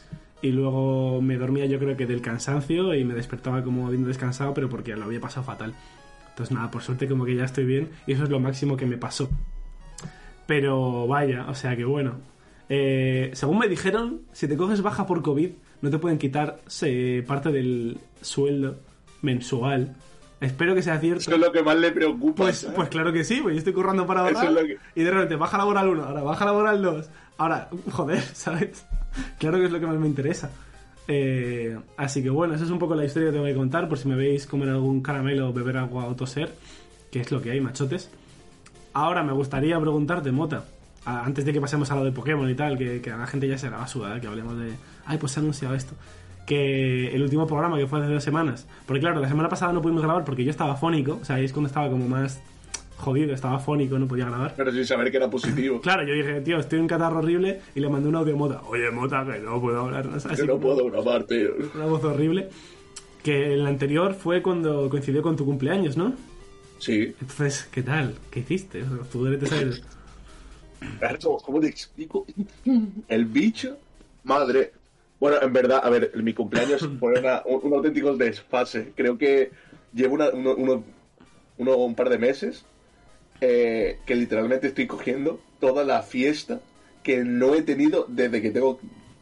y 0.45 0.51
luego 0.51 1.21
me 1.21 1.37
dormía 1.37 1.65
yo 1.65 1.79
creo 1.79 1.97
que 1.97 2.05
del 2.05 2.21
cansancio 2.21 2.93
y 2.93 3.03
me 3.03 3.13
despertaba 3.13 3.63
como 3.63 3.87
habiendo 3.87 4.07
descansado, 4.07 4.53
pero 4.53 4.69
porque 4.69 4.95
lo 4.95 5.05
había 5.05 5.19
pasado 5.19 5.45
fatal. 5.45 5.73
Entonces 6.29 6.53
nada, 6.55 6.69
por 6.71 6.81
suerte 6.81 7.07
como 7.07 7.25
que 7.25 7.35
ya 7.35 7.45
estoy 7.45 7.65
bien 7.65 7.89
y 8.07 8.13
eso 8.13 8.23
es 8.23 8.29
lo 8.29 8.39
máximo 8.39 8.75
que 8.77 8.85
me 8.85 8.97
pasó. 8.97 9.29
Pero 10.47 11.07
vaya, 11.07 11.45
o 11.49 11.55
sea 11.55 11.75
que 11.75 11.85
bueno. 11.85 12.13
Eh, 12.69 13.31
según 13.33 13.59
me 13.59 13.67
dijeron, 13.67 14.21
si 14.31 14.47
te 14.47 14.57
coges 14.57 14.81
baja 14.81 15.05
por 15.05 15.21
COVID, 15.21 15.49
no 15.81 15.89
te 15.89 15.97
pueden 15.99 16.17
quitar 16.17 16.59
se- 16.67 17.23
parte 17.27 17.51
del 17.51 17.97
sueldo 18.21 18.77
mensual. 19.21 19.95
Espero 20.41 20.75
que 20.75 20.81
sea 20.81 20.99
cierto. 20.99 21.21
Eso 21.21 21.33
es 21.35 21.39
lo 21.39 21.51
que 21.51 21.63
más 21.63 21.77
le 21.77 21.91
preocupa. 21.91 22.43
Pues, 22.43 22.57
¿sabes? 22.59 22.75
pues 22.75 22.89
claro 22.89 23.13
que 23.13 23.23
sí, 23.23 23.39
pues 23.41 23.53
yo 23.55 23.59
estoy 23.59 23.73
currando 23.73 24.05
para 24.05 24.21
ahorrar. 24.21 24.45
es 24.45 24.51
lo 24.51 24.61
que- 24.61 24.77
Y 24.95 25.03
de 25.03 25.11
repente 25.11 25.35
baja 25.35 25.57
laboral 25.57 25.87
1, 25.89 26.03
ahora 26.03 26.21
baja 26.23 26.45
laboral 26.45 26.81
2. 26.81 27.09
Ahora, 27.37 27.69
joder, 27.91 28.19
¿sabes? 28.33 28.85
Claro 29.39 29.57
que 29.57 29.65
es 29.65 29.71
lo 29.71 29.79
que 29.79 29.87
más 29.87 29.97
me 29.97 30.07
interesa. 30.07 30.51
Eh, 31.07 31.77
así 31.97 32.23
que 32.23 32.29
bueno, 32.29 32.55
esa 32.55 32.63
es 32.63 32.71
un 32.71 32.79
poco 32.79 32.95
la 32.95 33.05
historia 33.05 33.29
que 33.29 33.33
tengo 33.33 33.45
que 33.45 33.55
contar. 33.55 33.87
Por 33.87 33.97
si 33.97 34.07
me 34.07 34.15
veis 34.15 34.45
comer 34.45 34.69
algún 34.69 35.01
caramelo, 35.01 35.53
beber 35.53 35.77
agua 35.77 36.05
o 36.05 36.15
toser, 36.15 36.53
que 37.11 37.21
es 37.21 37.31
lo 37.31 37.41
que 37.41 37.51
hay, 37.51 37.61
machotes. 37.61 38.09
Ahora 38.93 39.23
me 39.23 39.33
gustaría 39.33 39.79
preguntarte, 39.79 40.31
Mota, 40.31 40.65
antes 41.05 41.45
de 41.45 41.53
que 41.53 41.61
pasemos 41.61 41.91
a 41.91 41.95
lo 41.95 42.03
de 42.03 42.11
Pokémon 42.11 42.49
y 42.49 42.55
tal, 42.55 42.77
que, 42.77 43.11
a 43.11 43.17
la 43.17 43.27
gente 43.27 43.47
ya 43.47 43.57
se 43.57 43.69
la 43.69 43.77
va 43.77 44.19
que 44.19 44.27
hablemos 44.27 44.57
de. 44.57 44.73
Ay, 45.05 45.17
pues 45.17 45.33
se 45.33 45.39
ha 45.39 45.41
anunciado 45.41 45.75
esto. 45.75 45.93
Que 46.45 47.13
el 47.13 47.21
último 47.21 47.45
programa 47.47 47.77
que 47.77 47.87
fue 47.87 47.99
hace 47.99 48.11
dos 48.11 48.23
semanas. 48.23 48.67
Porque 48.85 49.01
claro, 49.01 49.19
la 49.19 49.27
semana 49.27 49.49
pasada 49.49 49.73
no 49.73 49.81
pudimos 49.81 50.03
grabar 50.03 50.23
porque 50.23 50.43
yo 50.43 50.51
estaba 50.51 50.75
fónico, 50.75 51.19
o 51.21 51.25
sea, 51.25 51.37
ahí 51.37 51.45
es 51.45 51.53
cuando 51.53 51.67
estaba 51.67 51.89
como 51.89 52.07
más 52.07 52.41
jodido, 52.97 53.33
estaba 53.33 53.59
fónico, 53.59 53.97
no 53.99 54.07
podía 54.07 54.25
grabar. 54.25 54.53
Pero 54.55 54.71
sin 54.71 54.85
saber 54.85 55.11
que 55.11 55.17
era 55.17 55.29
positivo. 55.29 55.81
Claro, 55.83 56.03
yo 56.07 56.13
dije, 56.13 56.41
tío, 56.41 56.57
estoy 56.59 56.77
en 56.77 56.83
un 56.83 56.87
catarro 56.87 57.19
horrible 57.19 57.61
y 57.75 57.79
le 57.79 57.89
mandé 57.89 58.09
un 58.09 58.15
audio 58.15 58.33
a 58.33 58.37
Mota. 58.37 58.61
Oye, 58.67 58.89
Mota, 58.91 59.25
que 59.25 59.39
no 59.39 59.59
puedo 59.61 59.79
hablar. 59.81 60.05
¿no? 60.05 60.15
Así 60.17 60.35
Yo 60.37 60.45
no 60.45 60.59
puedo 60.59 60.85
grabar, 60.89 61.23
tío. 61.25 61.49
Una 61.75 61.85
voz 61.85 62.03
horrible. 62.03 62.49
Que 63.23 63.53
el 63.53 63.65
anterior 63.65 64.13
fue 64.13 64.41
cuando 64.41 64.87
coincidió 64.89 65.21
con 65.23 65.35
tu 65.35 65.45
cumpleaños, 65.45 65.97
¿no? 65.97 66.13
Sí. 66.77 67.15
Entonces, 67.19 67.67
¿qué 67.71 67.81
tal? 67.81 68.15
¿Qué 68.29 68.41
hiciste? 68.41 68.83
O 68.83 68.85
sea, 68.87 68.97
tú 69.11 69.23
debes 69.23 69.41
de 69.41 69.47
saber. 69.47 69.81
¿Cómo 71.43 71.59
te 71.59 71.67
explico? 71.67 72.25
El 73.07 73.25
bicho, 73.25 73.77
madre. 74.23 74.73
Bueno, 75.19 75.37
en 75.41 75.53
verdad, 75.53 75.81
a 75.83 75.89
ver, 75.89 76.11
mi 76.21 76.33
cumpleaños 76.33 76.87
fue 76.99 77.19
una- 77.19 77.41
un, 77.45 77.59
un 77.63 77.73
auténtico 77.73 78.15
desfase. 78.15 78.93
Creo 78.95 79.17
que 79.17 79.51
llevo 79.93 80.15
una- 80.15 80.29
uno, 80.29 80.53
uno- 80.55 80.83
uno- 81.57 81.75
un 81.77 81.95
par 81.95 82.09
de 82.09 82.17
meses 82.17 82.65
eh, 83.41 83.99
que 84.05 84.15
literalmente 84.15 84.67
estoy 84.67 84.87
cogiendo 84.87 85.39
toda 85.59 85.83
la 85.83 86.01
fiesta 86.01 86.61
que 87.03 87.23
no 87.23 87.53
he 87.53 87.61
tenido 87.61 88.05
desde 88.07 88.41
que 88.41 88.51
tengo, 88.51 88.79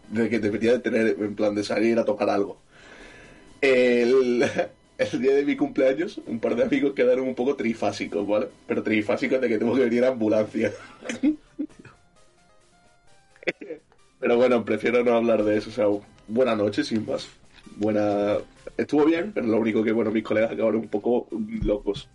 desde 0.10 0.29
que 0.29 0.39
debería 0.39 0.74
de 0.74 0.79
tener 0.79 1.17
en 1.20 1.36
plan 1.36 1.55
de 1.55 1.63
salir 1.63 2.00
a 2.00 2.05
tocar 2.05 2.29
algo. 2.29 2.58
El, 3.62 4.43
el 4.98 5.22
día 5.22 5.36
de 5.36 5.46
mi 5.46 5.55
cumpleaños, 5.55 6.22
un 6.27 6.39
par 6.39 6.55
de 6.55 6.63
amigos 6.63 6.93
quedaron 6.93 7.27
un 7.27 7.36
poco 7.36 7.55
trifásicos, 7.55 8.27
¿vale? 8.27 8.48
Pero 8.67 8.84
trifásicos 8.84 9.41
de 9.41 9.50
que 9.50 9.58
tengo 9.58 9.75
que 9.75 9.84
venir 9.86 10.05
a 10.05 10.10
ambulancia. 10.10 10.72
Pero 14.24 14.38
bueno, 14.38 14.63
prefiero 14.63 15.03
no 15.03 15.15
hablar 15.15 15.43
de 15.43 15.58
eso. 15.58 15.70
O 15.70 15.74
sea, 15.74 15.86
buena 16.29 16.55
noche, 16.55 16.86
sin 16.86 17.05
más. 17.05 17.27
Buena. 17.75 18.38
Estuvo 18.77 19.03
bien, 19.03 19.34
pero 19.34 19.48
lo 19.48 19.58
único 19.58 19.84
que, 19.84 19.91
bueno, 19.91 20.12
mis 20.12 20.24
colegas 20.24 20.53
acabaron 20.53 20.79
un 20.79 20.88
poco 20.88 21.27
locos. 21.62 22.08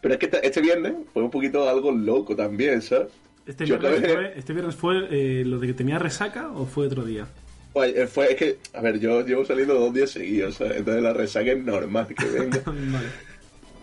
Pero 0.00 0.14
es 0.14 0.20
que 0.20 0.30
este- 0.42 0.60
viernes 0.60 0.94
fue 1.12 1.22
un 1.22 1.30
poquito 1.30 1.68
algo 1.68 1.92
loco 1.92 2.34
también, 2.34 2.80
¿sabes? 2.82 3.08
¿Este 3.46 3.66
Yo 3.66 3.78
viernes 3.78 4.00
acabé- 4.02 4.14
fue, 4.14 4.38
este 4.38 4.52
viernes 4.52 4.74
fue 4.74 5.08
eh, 5.10 5.44
lo 5.44 5.58
de 5.58 5.66
que 5.68 5.74
tenía 5.74 5.98
resaca 5.98 6.50
o 6.52 6.66
fue 6.66 6.86
otro 6.86 7.04
día? 7.04 7.26
Eh, 7.74 8.06
fue, 8.06 8.32
es 8.32 8.36
que, 8.36 8.58
a 8.74 8.80
ver, 8.80 8.98
yo 8.98 9.24
llevo 9.24 9.44
saliendo 9.44 9.74
dos 9.74 9.92
días 9.94 10.10
seguidos, 10.10 10.56
¿sabes? 10.56 10.78
Entonces 10.78 11.02
la 11.02 11.12
resaca 11.12 11.52
es 11.52 11.64
normal 11.64 12.06
que 12.16 12.24
venga. 12.26 12.62
vale. 12.66 13.08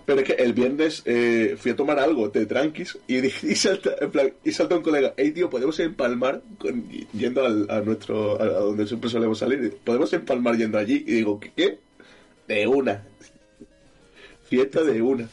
Pero 0.05 0.21
es 0.21 0.25
que 0.25 0.33
el 0.41 0.53
viernes 0.53 1.03
eh, 1.05 1.55
fui 1.57 1.71
a 1.71 1.75
tomar 1.75 2.00
algo 2.00 2.29
de 2.29 2.45
tranquis 2.45 2.97
y, 3.07 3.17
dije- 3.21 3.47
y, 3.51 3.55
salta, 3.55 3.91
en 4.00 4.09
plan, 4.12 4.31
y 4.43 4.51
salta 4.51 4.75
un 4.77 4.81
colega, 4.83 5.13
hey 5.17 5.31
tío, 5.31 5.50
podemos 5.50 5.77
empalmar 5.79 6.41
con- 6.57 6.89
yendo 7.13 7.45
al- 7.45 7.67
a 7.69 7.81
nuestro, 7.81 8.41
a, 8.41 8.45
a 8.45 8.59
donde 8.59 8.88
siempre 8.88 9.09
solemos 9.09 9.38
salir, 9.39 9.77
podemos 9.83 10.12
empalmar 10.13 10.55
yendo 10.57 10.77
allí. 10.77 11.03
Y 11.07 11.13
digo, 11.13 11.39
qué? 11.39 11.79
De 12.47 12.65
una. 12.67 13.03
Fiesta 14.43 14.81
de 14.83 15.01
una. 15.01 15.27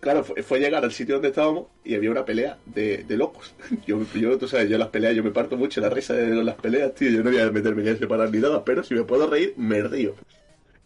Claro, 0.00 0.24
fue, 0.24 0.42
fue 0.42 0.60
llegar 0.60 0.84
al 0.84 0.92
sitio 0.92 1.16
donde 1.16 1.28
estábamos 1.28 1.66
y 1.84 1.94
había 1.94 2.10
una 2.10 2.24
pelea 2.24 2.58
de, 2.66 3.04
de 3.04 3.16
locos. 3.16 3.54
Yo, 3.86 4.00
yo, 4.14 4.38
tú 4.38 4.46
sabes, 4.46 4.68
yo 4.68 4.78
las 4.78 4.88
peleas, 4.88 5.14
yo 5.14 5.24
me 5.24 5.30
parto 5.30 5.56
mucho 5.56 5.80
la 5.80 5.88
risa 5.88 6.14
de 6.14 6.44
las 6.44 6.56
peleas, 6.56 6.94
tío. 6.94 7.10
Yo 7.10 7.22
no 7.22 7.30
voy 7.30 7.40
a 7.40 7.50
meterme 7.50 7.88
en 7.88 7.98
separar 7.98 8.30
ni 8.30 8.38
nada, 8.38 8.64
pero 8.64 8.82
si 8.82 8.94
me 8.94 9.04
puedo 9.04 9.26
reír, 9.28 9.54
me 9.56 9.82
río 9.82 10.14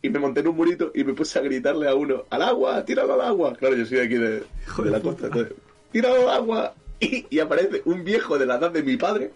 y 0.03 0.09
me 0.09 0.19
monté 0.19 0.41
en 0.41 0.49
un 0.49 0.57
murito 0.57 0.91
y 0.95 1.05
me 1.05 1.13
puse 1.13 1.39
a 1.39 1.43
gritarle 1.43 1.89
a 1.89 1.95
uno, 1.95 2.25
al 2.31 2.43
agua, 2.43 2.85
tíralo 2.85 3.15
al 3.15 3.21
agua. 3.21 3.55
Claro, 3.55 3.77
yo 3.77 3.85
soy 3.85 3.99
de 3.99 4.05
aquí 4.05 4.15
de, 4.15 4.43
Hijo 4.67 4.83
de 4.83 4.91
la 4.91 5.01
costa. 5.01 5.27
entonces, 5.27 5.55
tíralo 5.93 6.29
al 6.29 6.37
agua. 6.37 6.75
Y, 7.03 7.27
y 7.31 7.39
aparece 7.39 7.81
un 7.87 8.05
viejo 8.05 8.37
de 8.37 8.45
la 8.45 8.57
edad 8.57 8.71
de 8.71 8.83
mi 8.83 8.99
padre, 8.99 9.31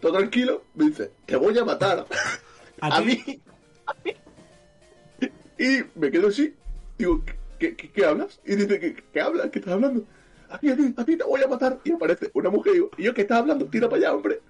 todo 0.00 0.14
tranquilo, 0.14 0.64
me 0.74 0.86
dice, 0.86 1.12
te 1.24 1.36
voy 1.36 1.56
a 1.56 1.64
matar. 1.64 2.04
¿A 2.80 2.96
a, 2.96 3.00
mí. 3.02 3.22
a 3.86 3.94
mí. 4.04 4.12
Y 5.56 5.84
me 5.94 6.10
quedo 6.10 6.26
así. 6.26 6.52
Digo, 6.98 7.22
¿qué, 7.24 7.35
qué, 7.58 7.76
qué 7.76 8.04
hablas? 8.04 8.40
Y 8.44 8.56
dice, 8.56 8.78
¿qué, 8.80 8.96
qué 9.12 9.20
hablas? 9.20 9.50
¿Qué 9.50 9.58
estás 9.58 9.74
hablando? 9.74 10.04
A 10.48 10.58
mí, 10.62 10.70
a 10.70 10.76
mí, 10.76 10.94
a 10.96 11.04
mí 11.04 11.16
te 11.16 11.24
voy 11.24 11.42
a 11.42 11.48
matar. 11.48 11.78
Y 11.84 11.92
aparece 11.92 12.30
una 12.34 12.50
mujer 12.50 12.72
y 12.72 12.74
digo, 12.76 12.90
¿y 12.96 13.02
yo 13.04 13.14
qué 13.14 13.22
estás 13.22 13.38
hablando? 13.38 13.66
Tira 13.66 13.88
para 13.88 13.98
allá, 13.98 14.14
hombre. 14.14 14.40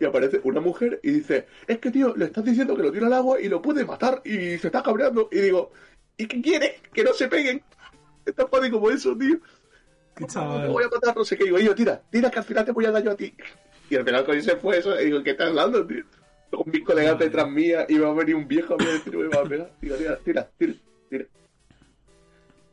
Y 0.00 0.04
aparece 0.04 0.40
una 0.42 0.60
mujer 0.60 0.98
y 1.04 1.10
dice, 1.12 1.46
es 1.68 1.78
que 1.78 1.90
tío, 1.92 2.14
le 2.16 2.24
estás 2.24 2.44
diciendo 2.44 2.76
que 2.76 2.82
lo 2.82 2.90
tira 2.90 3.06
al 3.06 3.12
agua 3.12 3.40
y 3.40 3.48
lo 3.48 3.62
puede 3.62 3.84
matar 3.84 4.20
y 4.24 4.58
se 4.58 4.66
está 4.66 4.82
cabreando. 4.82 5.28
Y 5.30 5.38
digo, 5.40 5.70
¿y 6.16 6.26
qué 6.26 6.42
quiere? 6.42 6.80
Que 6.92 7.04
no 7.04 7.12
se 7.12 7.28
peguen. 7.28 7.62
Es 8.26 8.34
tan 8.34 8.48
fácil 8.48 8.72
como 8.72 8.90
eso, 8.90 9.16
tío. 9.16 9.38
Qué 10.16 10.22
No, 10.22 10.26
te 10.26 10.32
chaval. 10.32 10.68
voy 10.70 10.84
a 10.84 10.88
matar, 10.88 11.16
no 11.16 11.24
sé 11.24 11.36
qué. 11.36 11.44
Digo, 11.44 11.58
y 11.60 11.64
yo, 11.64 11.74
tira, 11.74 12.02
tira, 12.10 12.30
que 12.30 12.38
al 12.40 12.44
final 12.44 12.64
te 12.64 12.72
voy 12.72 12.86
a 12.86 12.90
dar 12.90 13.02
yo 13.04 13.12
a 13.12 13.16
ti. 13.16 13.32
Y 13.90 13.96
al 13.96 14.04
final 14.04 14.24
con 14.24 14.42
se 14.42 14.56
fue 14.56 14.78
eso. 14.78 15.00
Y 15.00 15.04
digo, 15.06 15.22
¿qué 15.22 15.30
estás 15.30 15.48
hablando, 15.50 15.86
tío? 15.86 16.04
Con 16.50 16.70
mis 16.72 16.82
colegas 16.84 17.18
detrás 17.18 17.48
mía 17.48 17.84
y 17.88 17.98
va 17.98 18.10
a 18.10 18.14
venir 18.14 18.34
un 18.34 18.48
viejo 18.48 18.74
a 18.74 18.76
mí 18.76 18.86
decir, 18.86 19.16
me 19.16 19.28
va 19.28 19.42
a 19.42 19.44
pegar. 19.44 19.72
Digo, 19.80 19.94
tira, 19.96 20.16
tira, 20.24 20.50
tira, 20.58 20.74
tira. 21.10 21.26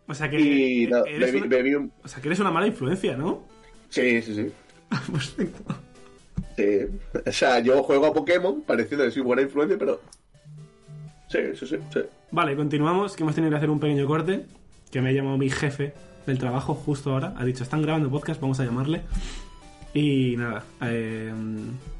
O 0.07 0.13
sea 0.13 0.29
que, 0.29 0.39
Y 0.39 0.83
eres 0.83 1.31
bebí, 1.31 1.37
una, 1.37 1.47
bebí 1.47 1.75
un... 1.75 1.91
o 2.03 2.07
sea 2.07 2.21
que 2.21 2.27
eres 2.27 2.39
una 2.39 2.51
mala 2.51 2.67
influencia, 2.67 3.15
¿no? 3.15 3.43
Sí, 3.89 4.21
sí, 4.21 4.35
sí. 4.35 4.51
Perfecto. 5.11 5.75
Sí. 6.57 6.87
O 7.25 7.31
sea, 7.31 7.59
yo 7.59 7.81
juego 7.83 8.07
a 8.07 8.13
Pokémon, 8.13 8.61
pareciendo 8.61 9.05
que 9.05 9.11
soy 9.11 9.21
buena 9.21 9.41
influencia, 9.41 9.77
pero... 9.77 10.01
Sí, 11.29 11.39
sí, 11.55 11.65
sí, 11.65 11.77
sí. 11.93 11.99
Vale, 12.31 12.55
continuamos, 12.55 13.15
que 13.15 13.23
hemos 13.23 13.35
tenido 13.35 13.51
que 13.51 13.57
hacer 13.57 13.69
un 13.69 13.79
pequeño 13.79 14.05
corte, 14.05 14.45
que 14.91 15.01
me 15.01 15.09
ha 15.09 15.11
llamado 15.13 15.37
mi 15.37 15.49
jefe 15.49 15.93
del 16.25 16.37
trabajo 16.37 16.73
justo 16.73 17.11
ahora. 17.11 17.33
Ha 17.37 17.45
dicho, 17.45 17.63
están 17.63 17.81
grabando 17.81 18.09
podcast, 18.09 18.41
vamos 18.41 18.59
a 18.59 18.65
llamarle. 18.65 19.01
Y 19.93 20.35
nada, 20.37 20.63
eh, 20.81 21.33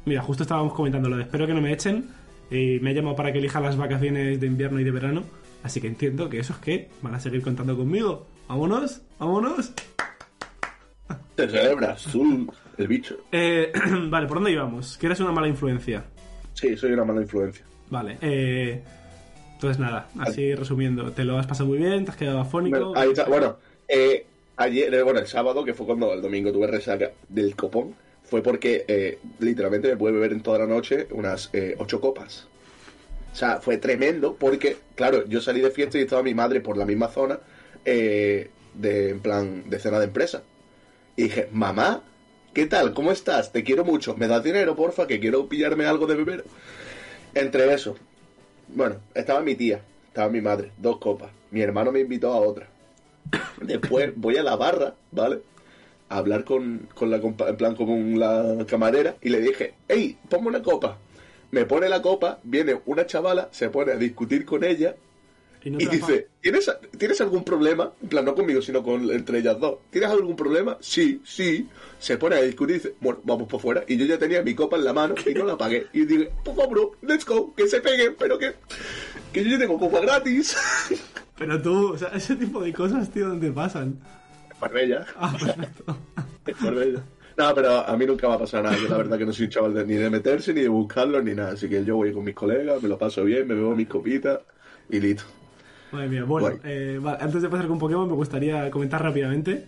mira, 0.04 0.22
justo 0.22 0.42
estábamos 0.42 0.72
comentando 0.74 1.08
lo 1.08 1.16
de 1.16 1.22
espero 1.22 1.46
que 1.46 1.54
no 1.54 1.60
me 1.60 1.72
echen. 1.72 2.08
Y 2.50 2.78
me 2.80 2.90
ha 2.90 2.92
llamado 2.92 3.16
para 3.16 3.32
que 3.32 3.38
elija 3.38 3.60
las 3.60 3.76
vacaciones 3.76 4.38
de 4.40 4.46
invierno 4.46 4.80
y 4.80 4.84
de 4.84 4.90
verano. 4.90 5.22
Así 5.62 5.80
que 5.80 5.86
entiendo 5.86 6.28
que 6.28 6.38
eso 6.38 6.52
es 6.52 6.58
que 6.58 6.88
van 7.02 7.14
a 7.14 7.20
seguir 7.20 7.42
contando 7.42 7.76
conmigo. 7.76 8.26
Vámonos, 8.48 9.02
vámonos. 9.18 9.72
Te 11.34 11.48
celebra, 11.48 11.92
azul, 11.92 12.50
el 12.76 12.88
bicho. 12.88 13.16
Eh, 13.30 13.72
vale, 14.08 14.26
¿por 14.26 14.38
dónde 14.38 14.52
íbamos? 14.52 14.98
Que 14.98 15.06
eres 15.06 15.20
una 15.20 15.32
mala 15.32 15.48
influencia. 15.48 16.04
Sí, 16.54 16.76
soy 16.76 16.92
una 16.92 17.04
mala 17.04 17.22
influencia. 17.22 17.64
Vale, 17.90 18.18
eh, 18.20 18.82
entonces 19.54 19.78
nada, 19.78 20.08
así 20.18 20.54
resumiendo, 20.54 21.12
te 21.12 21.24
lo 21.24 21.38
has 21.38 21.46
pasado 21.46 21.68
muy 21.68 21.78
bien, 21.78 22.04
te 22.04 22.10
has 22.10 22.16
quedado 22.16 22.40
afónico. 22.40 22.92
Ahí 22.96 23.10
está. 23.10 23.24
Bueno, 23.24 23.58
eh, 23.86 24.26
ayer, 24.56 24.92
eh, 24.92 25.02
bueno, 25.02 25.20
el 25.20 25.26
sábado, 25.26 25.64
que 25.64 25.74
fue 25.74 25.86
cuando 25.86 26.12
el 26.12 26.22
domingo 26.22 26.52
tuve 26.52 26.66
resaca 26.66 27.12
del 27.28 27.54
copón, 27.54 27.94
fue 28.24 28.42
porque 28.42 28.84
eh, 28.88 29.18
literalmente 29.40 29.88
me 29.88 29.96
pude 29.96 30.12
beber 30.12 30.32
en 30.32 30.42
toda 30.42 30.58
la 30.60 30.66
noche 30.66 31.06
unas 31.10 31.50
eh, 31.52 31.76
ocho 31.78 32.00
copas. 32.00 32.48
O 33.32 33.34
sea, 33.34 33.60
fue 33.60 33.78
tremendo 33.78 34.36
porque, 34.38 34.76
claro, 34.94 35.26
yo 35.26 35.40
salí 35.40 35.60
de 35.60 35.70
fiesta 35.70 35.98
y 35.98 36.02
estaba 36.02 36.22
mi 36.22 36.34
madre 36.34 36.60
por 36.60 36.76
la 36.76 36.84
misma 36.84 37.08
zona 37.08 37.38
eh, 37.84 38.50
de, 38.74 39.10
en 39.10 39.20
plan, 39.20 39.70
de 39.70 39.78
cena 39.78 39.98
de 39.98 40.04
empresa. 40.04 40.42
Y 41.16 41.24
dije, 41.24 41.48
mamá, 41.50 42.02
¿qué 42.52 42.66
tal? 42.66 42.92
¿Cómo 42.92 43.10
estás? 43.10 43.52
Te 43.52 43.64
quiero 43.64 43.84
mucho. 43.84 44.16
¿Me 44.16 44.28
das 44.28 44.44
dinero, 44.44 44.76
porfa? 44.76 45.06
Que 45.06 45.18
quiero 45.18 45.48
pillarme 45.48 45.86
algo 45.86 46.06
de 46.06 46.16
beber. 46.16 46.44
Entre 47.34 47.72
eso, 47.72 47.96
bueno, 48.68 48.96
estaba 49.14 49.40
mi 49.40 49.54
tía, 49.54 49.80
estaba 50.08 50.28
mi 50.28 50.40
madre, 50.40 50.72
dos 50.76 50.98
copas. 50.98 51.30
Mi 51.50 51.62
hermano 51.62 51.92
me 51.92 52.00
invitó 52.00 52.32
a 52.32 52.40
otra. 52.40 52.68
Después 53.60 54.12
voy 54.16 54.36
a 54.36 54.42
la 54.42 54.56
barra, 54.56 54.94
¿vale? 55.10 55.40
A 56.10 56.18
hablar 56.18 56.44
con, 56.44 56.88
con 56.94 57.10
la 57.10 57.16
en 57.16 57.56
plan 57.56 57.74
con 57.74 58.18
la 58.18 58.66
camarera 58.66 59.16
y 59.22 59.30
le 59.30 59.40
dije, 59.40 59.74
hey, 59.88 60.18
ponme 60.28 60.48
una 60.48 60.62
copa. 60.62 60.98
Me 61.52 61.66
pone 61.66 61.86
la 61.90 62.00
copa, 62.00 62.40
viene 62.44 62.80
una 62.86 63.06
chavala, 63.06 63.50
se 63.52 63.68
pone 63.68 63.92
a 63.92 63.96
discutir 63.96 64.46
con 64.46 64.64
ella 64.64 64.96
y 65.62 65.68
no 65.68 65.78
dice, 65.78 66.28
¿tienes, 66.40 66.70
¿tienes 66.96 67.20
algún 67.20 67.44
problema? 67.44 67.92
En 68.02 68.08
plan, 68.08 68.24
no 68.24 68.34
conmigo, 68.34 68.62
sino 68.62 68.82
con 68.82 69.10
entre 69.10 69.40
ellas 69.40 69.60
dos. 69.60 69.80
¿Tienes 69.90 70.08
algún 70.08 70.34
problema? 70.34 70.78
Sí, 70.80 71.20
sí. 71.24 71.68
Se 71.98 72.16
pone 72.16 72.36
a 72.36 72.42
discutir 72.42 72.76
y 72.76 72.78
dice, 72.78 72.94
bueno, 73.02 73.20
vamos 73.24 73.48
por 73.48 73.60
fuera. 73.60 73.84
Y 73.86 73.98
yo 73.98 74.06
ya 74.06 74.18
tenía 74.18 74.42
mi 74.42 74.54
copa 74.54 74.78
en 74.78 74.84
la 74.84 74.94
mano 74.94 75.14
y 75.26 75.34
no 75.34 75.44
la 75.44 75.58
pagué. 75.58 75.88
Y 75.92 76.06
dije, 76.06 76.30
por 76.42 76.56
favor, 76.56 76.92
let's 77.02 77.26
go, 77.26 77.54
que 77.54 77.68
se 77.68 77.82
peguen, 77.82 78.16
pero 78.18 78.38
que, 78.38 78.54
que 79.30 79.44
yo 79.44 79.50
ya 79.50 79.58
tengo 79.58 79.78
copa 79.78 80.00
gratis. 80.00 80.56
Pero 81.38 81.60
tú, 81.60 81.94
o 81.94 81.98
sea, 81.98 82.08
ese 82.08 82.36
tipo 82.36 82.62
de 82.62 82.72
cosas, 82.72 83.10
tío, 83.10 83.28
¿dónde 83.28 83.50
pasan? 83.50 83.98
Marbella. 84.60 85.06
Ah, 85.16 85.36
perfecto. 85.36 85.98
Marbella. 86.60 87.02
No, 87.36 87.54
pero 87.54 87.86
a 87.86 87.96
mí 87.96 88.06
nunca 88.06 88.28
va 88.28 88.34
a 88.34 88.38
pasar 88.38 88.62
nada. 88.64 88.76
Yo 88.76 88.88
la 88.88 88.96
verdad 88.98 89.18
que 89.18 89.24
no 89.26 89.32
soy 89.32 89.46
un 89.46 89.50
chaval 89.50 89.74
de- 89.74 89.86
ni 89.86 89.94
de 89.94 90.10
meterse, 90.10 90.52
ni 90.52 90.60
de 90.62 90.68
buscarlo, 90.68 91.22
ni 91.22 91.34
nada. 91.34 91.52
Así 91.52 91.68
que 91.68 91.84
yo 91.84 91.96
voy 91.96 92.12
con 92.12 92.24
mis 92.24 92.34
colegas, 92.34 92.82
me 92.82 92.88
lo 92.88 92.98
paso 92.98 93.24
bien, 93.24 93.46
me 93.48 93.54
bebo 93.54 93.74
mis 93.74 93.88
copitas 93.88 94.40
y 94.90 95.00
listo. 95.00 95.24
Madre 95.92 96.08
mía, 96.08 96.24
bueno, 96.24 96.58
eh, 96.64 96.98
vale, 97.00 97.18
antes 97.20 97.42
de 97.42 97.48
pasar 97.48 97.66
con 97.68 97.78
Pokémon 97.78 98.08
me 98.08 98.14
gustaría 98.14 98.70
comentar 98.70 99.02
rápidamente 99.02 99.64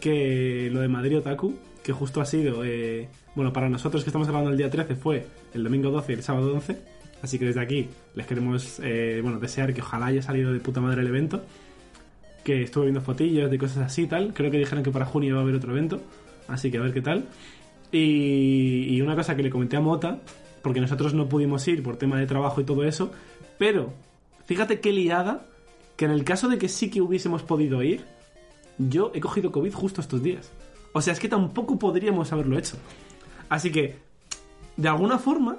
que 0.00 0.68
lo 0.72 0.80
de 0.80 0.88
Madrid 0.88 1.18
Otaku, 1.18 1.54
que 1.82 1.92
justo 1.92 2.20
ha 2.20 2.26
sido, 2.26 2.64
eh, 2.64 3.08
bueno, 3.34 3.52
para 3.52 3.68
nosotros 3.68 4.04
que 4.04 4.10
estamos 4.10 4.28
hablando 4.28 4.50
el 4.50 4.56
día 4.58 4.70
13 4.70 4.94
fue 4.94 5.26
el 5.54 5.64
domingo 5.64 5.90
12 5.90 6.12
y 6.12 6.14
el 6.16 6.22
sábado 6.22 6.52
11, 6.54 6.76
así 7.22 7.38
que 7.38 7.46
desde 7.46 7.60
aquí 7.60 7.88
les 8.14 8.26
queremos, 8.26 8.78
eh, 8.82 9.20
bueno, 9.22 9.38
desear 9.38 9.72
que 9.72 9.80
ojalá 9.80 10.06
haya 10.06 10.20
salido 10.22 10.52
de 10.52 10.60
puta 10.60 10.80
madre 10.82 11.00
el 11.00 11.06
evento, 11.08 11.42
que 12.42 12.62
estuve 12.62 12.84
viendo 12.84 13.00
fotillos 13.00 13.50
de 13.50 13.56
cosas 13.58 13.78
así 13.78 14.02
y 14.02 14.06
tal, 14.06 14.34
creo 14.34 14.50
que 14.50 14.58
dijeron 14.58 14.84
que 14.84 14.90
para 14.90 15.06
junio 15.06 15.34
va 15.34 15.40
a 15.40 15.44
haber 15.44 15.54
otro 15.54 15.72
evento, 15.72 16.02
así 16.48 16.70
que 16.70 16.78
a 16.78 16.82
ver 16.82 16.92
qué 16.92 17.00
tal. 17.02 17.26
Y, 17.92 18.86
y 18.90 19.00
una 19.02 19.14
cosa 19.14 19.36
que 19.36 19.42
le 19.42 19.50
comenté 19.50 19.76
a 19.76 19.80
Mota, 19.80 20.20
porque 20.62 20.80
nosotros 20.80 21.14
no 21.14 21.28
pudimos 21.28 21.66
ir 21.68 21.82
por 21.82 21.96
tema 21.96 22.18
de 22.18 22.26
trabajo 22.26 22.60
y 22.60 22.64
todo 22.64 22.84
eso, 22.84 23.10
pero 23.58 23.92
fíjate 24.46 24.80
qué 24.80 24.92
liada 24.92 25.46
que 25.96 26.06
en 26.06 26.10
el 26.10 26.24
caso 26.24 26.48
de 26.48 26.58
que 26.58 26.68
sí 26.68 26.90
que 26.90 27.00
hubiésemos 27.00 27.42
podido 27.42 27.82
ir, 27.82 28.04
yo 28.78 29.12
he 29.14 29.20
cogido 29.20 29.52
COVID 29.52 29.72
justo 29.72 30.00
estos 30.00 30.22
días. 30.22 30.50
O 30.92 31.00
sea, 31.00 31.12
es 31.12 31.20
que 31.20 31.28
tampoco 31.28 31.78
podríamos 31.78 32.32
haberlo 32.32 32.58
hecho. 32.58 32.76
Así 33.48 33.70
que, 33.70 33.96
de 34.76 34.88
alguna 34.88 35.18
forma, 35.18 35.58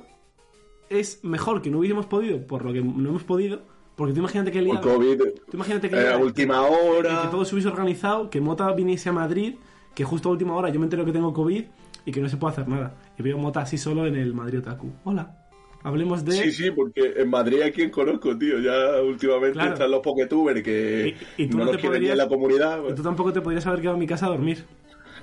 es 0.90 1.24
mejor 1.24 1.62
que 1.62 1.70
no 1.70 1.80
hubiésemos 1.80 2.06
podido 2.06 2.46
por 2.46 2.66
lo 2.66 2.74
que 2.74 2.82
no 2.82 3.10
hemos 3.10 3.24
podido, 3.24 3.62
porque 3.96 4.14
tú 4.14 4.20
imagínate 4.20 4.52
que 4.52 4.62
liada. 4.62 4.82
COVID, 4.82 5.18
Tú 5.50 5.56
imagínate 5.58 5.90
que 5.90 5.96
eh, 5.96 6.00
a 6.00 6.04
liada, 6.04 6.18
última 6.18 6.68
que 6.68 6.74
hora. 6.74 7.30
todo 7.32 7.46
se 7.46 7.56
hubiese 7.56 7.70
organizado, 7.70 8.30
que 8.30 8.42
Mota 8.42 8.72
viniese 8.74 9.10
a 9.10 9.14
Madrid, 9.14 9.56
que 9.96 10.04
justo 10.04 10.30
a 10.30 10.34
última 10.34 10.54
hora 10.56 10.70
yo 10.70 10.80
me 10.80 10.86
entero 10.86 11.06
que 11.06 11.12
tengo 11.12 11.34
COVID 11.34 11.64
y 12.06 12.12
que 12.12 12.20
no 12.22 12.30
se 12.30 12.38
puede 12.38 12.54
hacer 12.54 12.68
nada. 12.68 12.94
Y 13.18 13.24
veo 13.24 13.38
Mota 13.38 13.62
así 13.62 13.78
solo 13.78 14.06
en 14.06 14.16
el 14.16 14.34
Madrid 14.34 14.60
Otaku. 14.60 14.92
Hola. 15.06 15.38
Hablemos 15.84 16.26
de... 16.26 16.32
Sí, 16.34 16.52
sí, 16.52 16.72
porque 16.72 17.14
en 17.18 17.30
Madrid 17.30 17.62
a 17.62 17.72
quien 17.72 17.92
conozco, 17.92 18.36
tío. 18.38 18.60
Ya 18.60 19.02
últimamente 19.04 19.54
Claro. 19.54 19.74
están 19.74 19.92
los 19.92 20.00
Poketubers 20.02 20.64
que 20.64 21.16
Y- 21.38 21.44
y 21.44 21.48
tú 21.48 21.58
no 21.60 21.66
no 21.66 21.72
los 21.72 21.80
quieren 21.80 22.00
podrías- 22.00 22.12
en 22.14 22.18
la 22.18 22.28
comunidad. 22.28 22.80
Y 22.90 22.94
tú 22.96 23.04
tampoco 23.04 23.32
te 23.32 23.42
podrías 23.42 23.66
haber 23.68 23.82
quedado 23.82 23.96
en 23.96 24.00
mi 24.00 24.08
casa 24.08 24.26
a 24.26 24.30
dormir. 24.30 24.66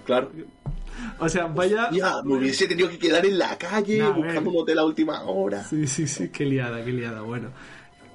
Claro. 0.07 0.31
O 1.19 1.29
sea, 1.29 1.47
vaya... 1.47 1.91
Ya, 1.91 2.23
me 2.23 2.35
hubiese 2.37 2.69
tenido 2.69 2.89
que 2.89 2.99
quedar 2.99 3.27
en 3.27 3.39
la 3.39 3.59
calle 3.59 3.99
Nah, 3.99 4.11
buscando 4.11 4.51
un 4.51 4.57
hotel 4.59 4.79
a 4.79 4.85
última 4.85 5.23
hora. 5.25 5.65
Sí, 5.65 5.87
sí, 5.89 6.07
sí, 6.07 6.29
qué 6.31 6.45
liada, 6.47 6.85
qué 6.85 6.93
liada. 6.93 7.23
Bueno, 7.23 7.49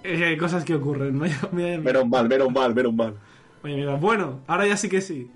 Eh, 0.04 0.24
hay 0.24 0.38
cosas 0.38 0.64
que 0.64 0.74
ocurren. 0.76 1.18
Menos 1.52 2.08
mal, 2.08 2.30
menos 2.30 2.50
mal, 2.52 2.74
menos 2.74 2.94
mal. 2.94 3.14
Oye, 3.64 3.76
mira, 3.76 3.96
bueno, 3.96 4.40
ahora 4.48 4.66
ya 4.68 4.78
sí 4.78 4.88
que 4.88 5.02
sí. 5.02 5.30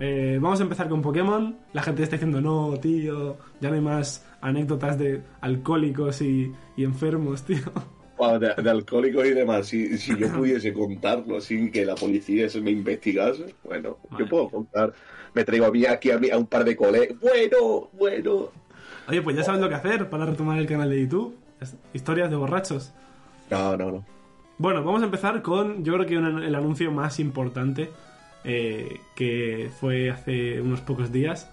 Eh, 0.00 0.38
vamos 0.40 0.60
a 0.60 0.64
empezar 0.64 0.88
con 0.88 1.02
Pokémon. 1.02 1.56
La 1.72 1.82
gente 1.82 2.02
está 2.02 2.16
diciendo, 2.16 2.40
no, 2.40 2.76
tío, 2.80 3.36
ya 3.60 3.68
no 3.70 3.74
hay 3.76 3.80
más 3.80 4.26
anécdotas 4.40 4.98
de 4.98 5.22
alcohólicos 5.40 6.20
y, 6.22 6.52
y 6.76 6.84
enfermos, 6.84 7.42
tío. 7.46 7.58
Bueno, 8.18 8.38
de, 8.38 8.54
de 8.62 8.70
alcohólicos 8.70 9.24
y 9.26 9.30
demás. 9.30 9.66
Si, 9.66 9.96
si 9.98 10.16
yo 10.16 10.28
pudiese 10.36 10.72
contarlo 10.72 11.40
sin 11.40 11.70
que 11.70 11.84
la 11.84 11.94
policía 11.94 12.48
se 12.48 12.60
me 12.60 12.70
investigase, 12.70 13.54
bueno, 13.64 13.98
Madre 14.10 14.24
yo 14.24 14.30
puedo 14.30 14.48
contar. 14.50 14.92
Me 15.34 15.44
traigo 15.44 15.66
a 15.66 15.70
mí 15.70 15.84
aquí 15.84 16.10
a, 16.10 16.18
mí, 16.18 16.30
a 16.30 16.38
un 16.38 16.46
par 16.46 16.64
de 16.64 16.76
colegas. 16.76 17.18
Bueno, 17.20 17.88
bueno. 17.92 18.48
Oye, 19.08 19.20
pues 19.22 19.36
ya 19.36 19.42
sabes 19.44 19.60
lo 19.60 19.68
que 19.68 19.74
hacer 19.74 20.08
para 20.08 20.26
retomar 20.26 20.58
el 20.58 20.66
canal 20.66 20.90
de 20.90 21.00
YouTube. 21.00 21.36
Historias 21.92 22.30
de 22.30 22.36
borrachos. 22.36 22.92
No, 23.50 23.76
no, 23.76 23.90
no. 23.90 24.04
Bueno, 24.58 24.84
vamos 24.84 25.02
a 25.02 25.06
empezar 25.06 25.42
con, 25.42 25.84
yo 25.84 25.94
creo 25.94 26.06
que 26.06 26.16
un- 26.16 26.42
el 26.42 26.54
anuncio 26.54 26.90
más 26.92 27.18
importante 27.18 27.90
eh, 28.44 29.00
que 29.14 29.70
fue 29.80 30.10
hace 30.10 30.60
unos 30.60 30.80
pocos 30.80 31.10
días, 31.10 31.50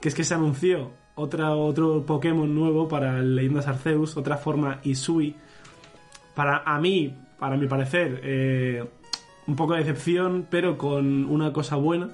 que 0.00 0.08
es 0.08 0.14
que 0.14 0.24
se 0.24 0.34
anunció 0.34 0.90
otra, 1.14 1.54
otro 1.54 2.04
Pokémon 2.06 2.52
nuevo 2.52 2.88
para 2.88 3.20
Leyendas 3.20 3.68
Arceus, 3.68 4.16
otra 4.16 4.36
forma 4.36 4.80
Isui. 4.84 5.34
Para 6.34 6.62
a 6.64 6.80
mí, 6.80 7.14
para 7.38 7.56
mi 7.56 7.66
parecer, 7.66 8.20
eh, 8.22 8.84
un 9.46 9.56
poco 9.56 9.74
de 9.74 9.80
decepción, 9.80 10.46
pero 10.50 10.78
con 10.78 11.26
una 11.26 11.52
cosa 11.52 11.76
buena. 11.76 12.08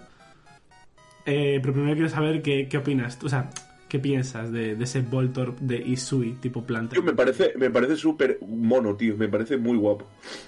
Eh, 1.25 1.59
pero 1.61 1.73
primero 1.73 1.95
quiero 1.95 2.09
saber 2.09 2.43
qué, 2.43 2.69
qué 2.69 2.79
opinas, 2.79 3.19
o 3.23 3.29
sea, 3.29 3.51
qué 3.89 3.99
piensas 3.99 4.53
de, 4.53 4.73
ese 4.73 5.01
Voltorb 5.01 5.59
de 5.59 5.79
Isui 5.79 6.33
tipo 6.41 6.65
planta. 6.65 6.95
Tío, 6.95 7.03
me 7.03 7.13
parece, 7.13 7.53
me 7.57 7.71
parece 7.71 7.97
súper 7.97 8.39
mono, 8.47 8.95
tío. 8.97 9.17
Me 9.17 9.29
parece 9.29 9.57
muy 9.57 9.77
guapo. 9.77 10.07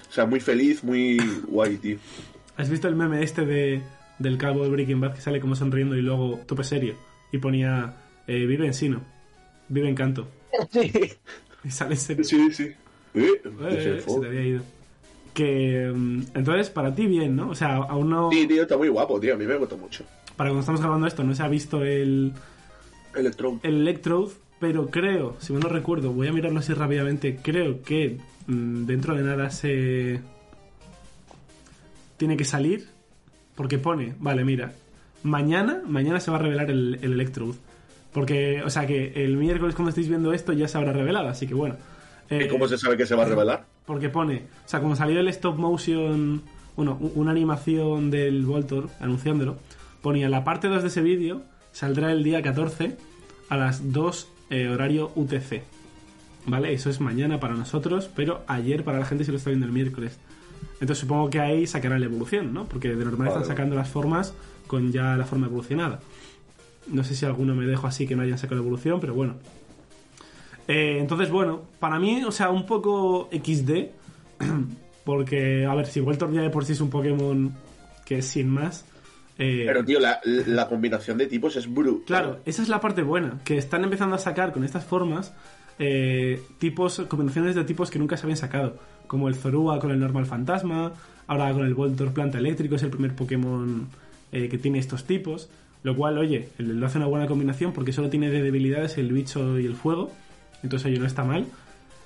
O 0.09 0.11
sea, 0.11 0.25
muy 0.25 0.39
feliz, 0.39 0.83
muy 0.83 1.17
guay, 1.47 1.77
tío. 1.77 1.97
¿Has 2.59 2.69
visto 2.69 2.89
el 2.89 2.95
meme 2.95 3.23
este 3.23 3.45
de, 3.45 3.81
del 4.17 4.37
calvo 4.37 4.63
de 4.63 4.69
Breaking 4.69 4.99
Bad 4.99 5.13
que 5.13 5.21
sale 5.21 5.39
como 5.39 5.55
sonriendo 5.55 5.95
y 5.95 6.01
luego 6.01 6.41
tope 6.45 6.65
serio? 6.65 6.93
Y 7.31 7.37
ponía, 7.37 7.93
eh, 8.27 8.45
vive 8.45 8.65
en 8.65 8.73
Sino, 8.73 9.01
vive 9.69 9.87
en 9.87 9.95
Canto. 9.95 10.27
Y 11.63 11.71
sale 11.71 11.95
serio. 11.95 12.23
Sí, 12.23 12.51
sí. 12.51 12.63
¿Eh? 13.13 13.41
Eh, 13.43 14.01
se 14.05 14.19
te 14.19 14.27
había 14.27 14.41
ido. 14.41 14.61
Que, 15.33 15.91
mm, 15.93 16.21
entonces, 16.33 16.69
para 16.69 16.93
ti 16.93 17.05
bien, 17.05 17.35
¿no? 17.35 17.49
O 17.49 17.55
sea, 17.55 17.75
aún 17.75 18.09
no... 18.09 18.29
Sí, 18.29 18.45
tío, 18.45 18.63
está 18.63 18.77
muy 18.77 18.89
guapo, 18.89 19.19
tío. 19.19 19.35
A 19.35 19.37
mí 19.37 19.45
me 19.45 19.55
gusta 19.55 19.75
mucho. 19.75 20.03
Para 20.35 20.49
cuando 20.49 20.61
estamos 20.61 20.81
grabando 20.81 21.07
esto, 21.07 21.23
no 21.23 21.35
se 21.35 21.43
ha 21.43 21.47
visto 21.47 21.83
el, 21.83 22.33
Electron. 23.15 23.59
el 23.63 23.75
Electrode, 23.75 24.33
pero 24.59 24.87
creo, 24.87 25.35
si 25.39 25.53
mal 25.53 25.61
no 25.61 25.69
recuerdo, 25.69 26.11
voy 26.11 26.27
a 26.27 26.33
mirarlo 26.33 26.59
así 26.59 26.73
rápidamente, 26.73 27.39
creo 27.41 27.81
que 27.83 28.17
mm, 28.47 28.85
dentro 28.85 29.15
de 29.15 29.23
nada 29.23 29.49
se... 29.49 30.21
Tiene 32.19 32.37
que 32.37 32.45
salir, 32.45 32.87
porque 33.55 33.79
pone, 33.79 34.13
vale, 34.19 34.45
mira, 34.45 34.73
mañana, 35.23 35.81
mañana 35.87 36.19
se 36.19 36.29
va 36.29 36.37
a 36.37 36.41
revelar 36.41 36.69
el, 36.69 36.99
el 37.01 37.13
Electrode. 37.13 37.57
Porque, 38.13 38.61
o 38.63 38.69
sea 38.69 38.85
que 38.85 39.13
el 39.23 39.37
miércoles 39.37 39.73
cuando 39.73 39.89
estéis 39.89 40.07
viendo 40.07 40.33
esto 40.33 40.53
ya 40.53 40.67
se 40.67 40.77
habrá 40.77 40.93
revelado, 40.93 41.29
así 41.29 41.47
que 41.47 41.55
bueno. 41.55 41.77
Eh, 42.29 42.43
¿Y 42.45 42.47
cómo 42.47 42.67
se 42.67 42.77
sabe 42.77 42.95
que 42.95 43.07
se 43.07 43.15
va 43.15 43.23
a 43.23 43.27
revelar? 43.27 43.65
porque 43.89 44.07
pone, 44.07 44.43
o 44.65 44.69
sea, 44.69 44.81
como 44.81 44.95
salió 44.95 45.19
el 45.19 45.27
stop 45.29 45.57
motion, 45.57 46.43
bueno, 46.75 46.99
una 47.15 47.31
animación 47.31 48.11
del 48.11 48.45
Voltor 48.45 48.87
anunciándolo, 48.99 49.57
ponía 50.03 50.29
la 50.29 50.43
parte 50.43 50.67
2 50.67 50.83
de 50.83 50.89
ese 50.89 51.01
vídeo 51.01 51.41
saldrá 51.71 52.11
el 52.11 52.23
día 52.23 52.43
14 52.43 52.95
a 53.49 53.57
las 53.57 53.91
2 53.91 54.27
eh, 54.51 54.67
horario 54.67 55.11
UTC. 55.15 55.63
¿Vale? 56.45 56.71
Eso 56.71 56.91
es 56.91 57.01
mañana 57.01 57.39
para 57.39 57.55
nosotros, 57.55 58.11
pero 58.15 58.43
ayer 58.45 58.83
para 58.83 58.99
la 58.99 59.05
gente 59.05 59.23
si 59.23 59.31
lo 59.31 59.37
está 59.37 59.49
viendo 59.49 59.65
el 59.65 59.71
miércoles. 59.71 60.19
Entonces 60.81 60.99
supongo 60.99 61.29
que 61.29 61.39
ahí 61.39 61.67
sacarán 61.67 61.99
la 61.99 62.05
evolución, 62.05 62.53
¿no? 62.53 62.65
Porque 62.65 62.95
de 62.95 63.03
normal 63.05 63.27
están 63.29 63.45
sacando 63.45 63.75
las 63.75 63.89
formas 63.89 64.33
con 64.67 64.91
ya 64.91 65.15
la 65.17 65.25
forma 65.25 65.47
evolucionada. 65.47 65.99
No 66.87 67.03
sé 67.03 67.15
si 67.15 67.25
alguno 67.25 67.53
me 67.55 67.65
dejo 67.65 67.85
así 67.87 68.07
que 68.07 68.15
no 68.15 68.23
hayan 68.23 68.37
sacado 68.37 68.61
la 68.61 68.65
evolución, 68.65 68.99
pero 68.99 69.13
bueno. 69.13 69.35
Eh, 70.67 70.97
entonces, 70.99 71.29
bueno, 71.29 71.61
para 71.79 71.99
mí, 71.99 72.23
o 72.23 72.31
sea, 72.31 72.49
un 72.49 72.65
poco 72.65 73.29
XD. 73.31 73.71
Porque, 75.03 75.65
a 75.65 75.73
ver, 75.73 75.87
si 75.87 75.99
Voltorb 76.01 76.31
ya 76.33 76.41
de 76.41 76.49
por 76.49 76.65
sí 76.65 76.73
es 76.73 76.81
un 76.81 76.89
Pokémon 76.89 77.51
que 78.05 78.19
es 78.19 78.25
sin 78.25 78.49
más. 78.49 78.85
eh, 79.39 79.63
Pero, 79.65 79.83
tío, 79.83 79.99
la, 79.99 80.19
la 80.23 80.67
combinación 80.67 81.17
de 81.17 81.25
tipos 81.27 81.55
es 81.55 81.71
brutal. 81.71 82.05
Claro, 82.05 82.39
esa 82.45 82.61
es 82.61 82.69
la 82.69 82.79
parte 82.79 83.01
buena, 83.01 83.39
que 83.43 83.57
están 83.57 83.83
empezando 83.83 84.15
a 84.15 84.19
sacar 84.19 84.51
con 84.51 84.63
estas 84.63 84.83
formas 84.85 85.33
eh, 85.79 86.41
tipos, 86.59 86.99
combinaciones 87.07 87.55
de 87.55 87.63
tipos 87.63 87.89
que 87.89 87.97
nunca 87.97 88.17
se 88.17 88.23
habían 88.25 88.37
sacado, 88.37 88.77
como 89.09 89.27
el 89.27 89.33
Zorua 89.35 89.79
con 89.79 89.89
el 89.91 89.99
normal 89.99 90.25
fantasma, 90.27 90.93
ahora 91.27 91.51
con 91.51 91.65
el 91.65 91.73
Voltor 91.73 92.13
planta 92.13 92.37
eléctrico, 92.37 92.75
es 92.75 92.83
el 92.83 92.91
primer 92.91 93.15
Pokémon 93.15 93.87
eh, 94.31 94.47
que 94.47 94.57
tiene 94.59 94.77
estos 94.79 95.03
tipos, 95.05 95.49
lo 95.83 95.95
cual, 95.95 96.17
oye, 96.19 96.49
lo 96.59 96.85
hace 96.85 96.99
una 96.99 97.07
buena 97.07 97.25
combinación 97.25 97.73
porque 97.73 97.91
solo 97.91 98.09
tiene 98.09 98.29
de 98.29 98.43
debilidades 98.43 98.97
el 98.99 99.11
bicho 99.11 99.59
y 99.59 99.65
el 99.65 99.75
fuego, 99.75 100.11
entonces 100.61 100.85
oye, 100.85 100.99
no 100.99 101.07
está 101.07 101.23
mal, 101.23 101.45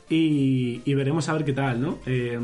y, 0.10 0.82
y 0.86 0.94
veremos 0.94 1.28
a 1.28 1.34
ver 1.34 1.44
qué 1.44 1.52
tal, 1.54 1.82
¿no? 1.82 2.00
Eh, 2.06 2.40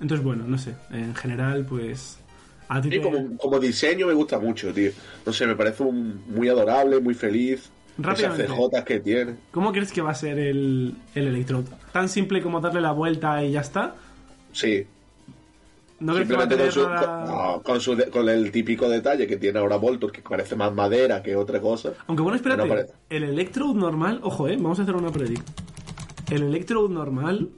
entonces, 0.00 0.24
bueno, 0.24 0.44
no 0.46 0.58
sé, 0.58 0.74
en 0.90 1.14
general, 1.14 1.64
pues... 1.66 2.18
A 2.68 2.80
ti 2.80 2.88
Sí, 2.88 2.96
te- 2.96 3.02
como, 3.02 3.36
como 3.36 3.60
diseño 3.60 4.06
me 4.06 4.14
gusta 4.14 4.38
mucho, 4.38 4.72
tío. 4.72 4.90
No 5.26 5.32
sé, 5.32 5.46
me 5.46 5.54
parece 5.54 5.82
un- 5.82 6.22
muy 6.26 6.48
adorable, 6.48 7.00
muy 7.00 7.12
feliz. 7.14 7.70
Esas 7.92 8.04
Rápidamente. 8.06 8.46
CJs 8.46 8.84
que 8.84 9.00
tiene. 9.00 9.34
¿Cómo 9.50 9.70
crees 9.72 9.92
que 9.92 10.00
va 10.00 10.10
a 10.10 10.14
ser 10.14 10.38
el, 10.38 10.94
el 11.14 11.26
Electrode? 11.28 11.66
¿Tan 11.92 12.08
simple 12.08 12.40
como 12.42 12.60
darle 12.60 12.80
la 12.80 12.92
vuelta 12.92 13.42
y 13.44 13.52
ya 13.52 13.60
está? 13.60 13.94
Sí. 14.52 14.86
¿No 16.00 16.14
crees 16.14 16.28
que 16.28 16.34
va 16.34 16.44
a 16.44 16.48
tener 16.48 16.64
con, 16.66 16.72
su- 16.72 16.88
nada- 16.88 17.24
con, 17.26 17.34
no, 17.34 17.62
con 17.62 17.80
su 17.80 17.94
de- 17.94 18.10
con 18.10 18.28
el 18.28 18.50
típico 18.50 18.88
detalle 18.88 19.26
que 19.26 19.36
tiene 19.36 19.58
ahora 19.60 19.76
Voltor, 19.76 20.10
que 20.10 20.20
parece 20.22 20.56
más 20.56 20.72
madera 20.74 21.22
que 21.22 21.36
otra 21.36 21.60
cosa. 21.60 21.92
Aunque 22.06 22.22
bueno, 22.22 22.36
espérate. 22.36 22.66
No 22.66 22.74
el 23.10 23.22
Electrode 23.24 23.74
normal... 23.78 24.20
Ojo, 24.22 24.48
eh. 24.48 24.56
Vamos 24.56 24.78
a 24.80 24.82
hacer 24.82 24.96
una 24.96 25.10
predict. 25.12 25.46
El 26.30 26.42
Electrode 26.44 26.92
normal... 26.92 27.50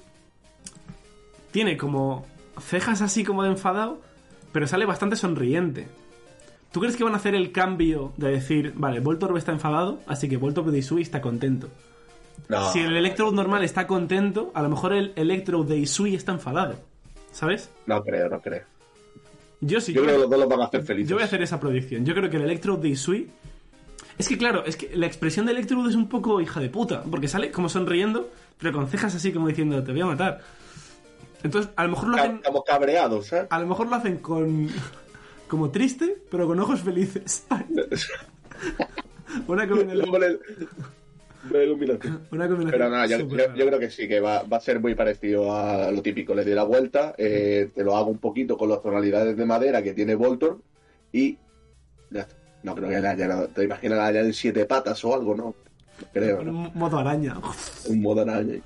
Tiene 1.53 1.77
como 1.77 2.27
cejas 2.61 3.01
así 3.01 3.23
como 3.25 3.45
de 3.45 3.51
enfadado, 3.51 4.01
pero 4.53 4.67
sale 4.67 4.87
bastante 4.87 5.15
sonriente. 5.17 5.87
¿Tú 6.75 6.81
crees 6.81 6.97
que 6.97 7.05
van 7.05 7.15
a 7.15 7.19
hacer 7.19 7.37
el 7.37 7.53
cambio 7.53 8.13
de 8.17 8.33
decir, 8.33 8.73
vale, 8.75 8.99
Voltorb 8.99 9.37
está 9.37 9.53
enfadado, 9.53 10.01
así 10.09 10.29
que 10.29 10.37
Voltorb 10.37 10.73
de 10.73 10.79
Isui 10.79 11.03
está 11.03 11.21
contento? 11.21 11.69
No, 12.49 12.73
Si 12.73 12.81
el 12.81 12.97
Electrode 12.97 13.37
normal 13.37 13.63
está 13.63 13.87
contento, 13.87 14.51
a 14.55 14.61
lo 14.61 14.71
mejor 14.71 14.93
el 14.93 15.13
Electrode 15.15 15.73
de 15.73 15.79
Isui 15.79 16.17
está 16.17 16.33
enfadado. 16.33 16.75
¿Sabes? 17.31 17.71
no 17.87 18.03
creo, 18.03 18.29
no 18.29 18.41
creo. 18.41 18.63
Yo 19.61 19.81
sí 19.81 19.93
Yo 19.93 20.03
creo 20.03 20.17
que 20.17 20.21
los 20.23 20.31
dos 20.31 20.41
los 20.41 20.49
van 20.49 20.63
a 20.63 20.65
hacer 20.65 20.83
felices. 20.83 21.11
Yo 21.11 21.15
voy 21.15 21.23
a 21.23 21.27
hacer 21.27 21.43
esa 21.43 21.61
predicción. 21.61 22.05
Yo 22.05 22.13
creo 22.13 22.29
que 22.29 22.39
el 22.39 22.43
Electrode 22.43 22.83
de 22.83 22.89
Isui. 22.89 23.31
Es 24.19 24.29
que 24.29 24.37
claro, 24.37 24.65
es 24.67 24.77
que 24.77 24.97
la 24.97 25.07
expresión 25.07 25.47
de 25.47 25.53
Electrode 25.53 25.91
es 25.91 25.95
un 25.95 26.09
poco 26.09 26.41
hija 26.41 26.59
de 26.59 26.71
puta. 26.71 27.05
Porque 27.05 27.29
sale 27.29 27.53
como 27.53 27.69
sonriendo, 27.69 28.31
pero 28.59 28.73
con 28.73 28.89
cejas 28.89 29.15
así 29.15 29.33
como 29.33 29.47
diciendo, 29.47 29.81
te 29.85 29.93
voy 29.93 30.01
a 30.01 30.07
matar. 30.07 30.41
Entonces, 31.45 31.71
a 31.77 31.85
lo 31.85 31.91
mejor 31.91 32.09
lo 32.09 32.17
hacen. 32.17 32.37
Estamos 32.39 32.65
cabreados, 32.67 33.27
¿sabes? 33.29 33.47
A 33.49 33.61
lo 33.61 33.69
mejor 33.69 33.87
lo 33.87 33.95
hacen 33.95 34.17
con. 34.17 34.69
Como 35.49 35.71
triste, 35.71 36.19
pero 36.31 36.47
con 36.47 36.59
ojos 36.61 36.81
felices. 36.81 37.47
Una 39.49 39.69
combinación. 39.69 40.11
Una 41.51 42.49
combinación 42.49 42.71
Pero 42.71 42.89
nada, 42.89 43.07
yo, 43.07 43.29
creo 43.29 43.79
que 43.79 43.91
sí, 43.91 44.09
que 44.09 44.21
va, 44.21 44.43
va 44.43 44.57
a 44.57 44.61
ser 44.61 44.81
muy 44.81 44.95
parecido 44.95 45.55
a 45.55 45.91
lo 45.91 46.03
típico. 46.03 46.35
Le 46.35 46.45
doy 46.45 46.55
la 46.55 46.65
vuelta, 46.65 47.15
eh, 47.19 47.71
te 47.75 47.85
lo 47.85 47.97
hago 47.97 48.11
un 48.11 48.19
poquito 48.19 48.57
con 48.57 48.69
las 48.71 48.83
tonalidades 48.83 49.37
de 49.37 49.45
madera 49.45 49.83
que 49.83 49.93
tiene 49.93 50.15
Voltor 50.15 50.61
y. 51.13 51.39
No 52.63 52.75
creo 52.75 52.89
que 52.89 53.01
le 53.01 53.09
haya, 53.09 53.47
te 53.49 53.65
imaginas 53.65 53.99
le 53.99 54.05
hayan 54.05 54.33
siete 54.33 54.65
patas 54.65 55.05
o 55.05 55.15
algo, 55.15 55.35
¿no? 55.35 55.55
Creo, 56.13 56.41
un 56.41 56.71
modo 56.75 56.99
araña. 56.99 57.37
Un 57.89 58.01
modo 58.01 58.23
araña. 58.23 58.61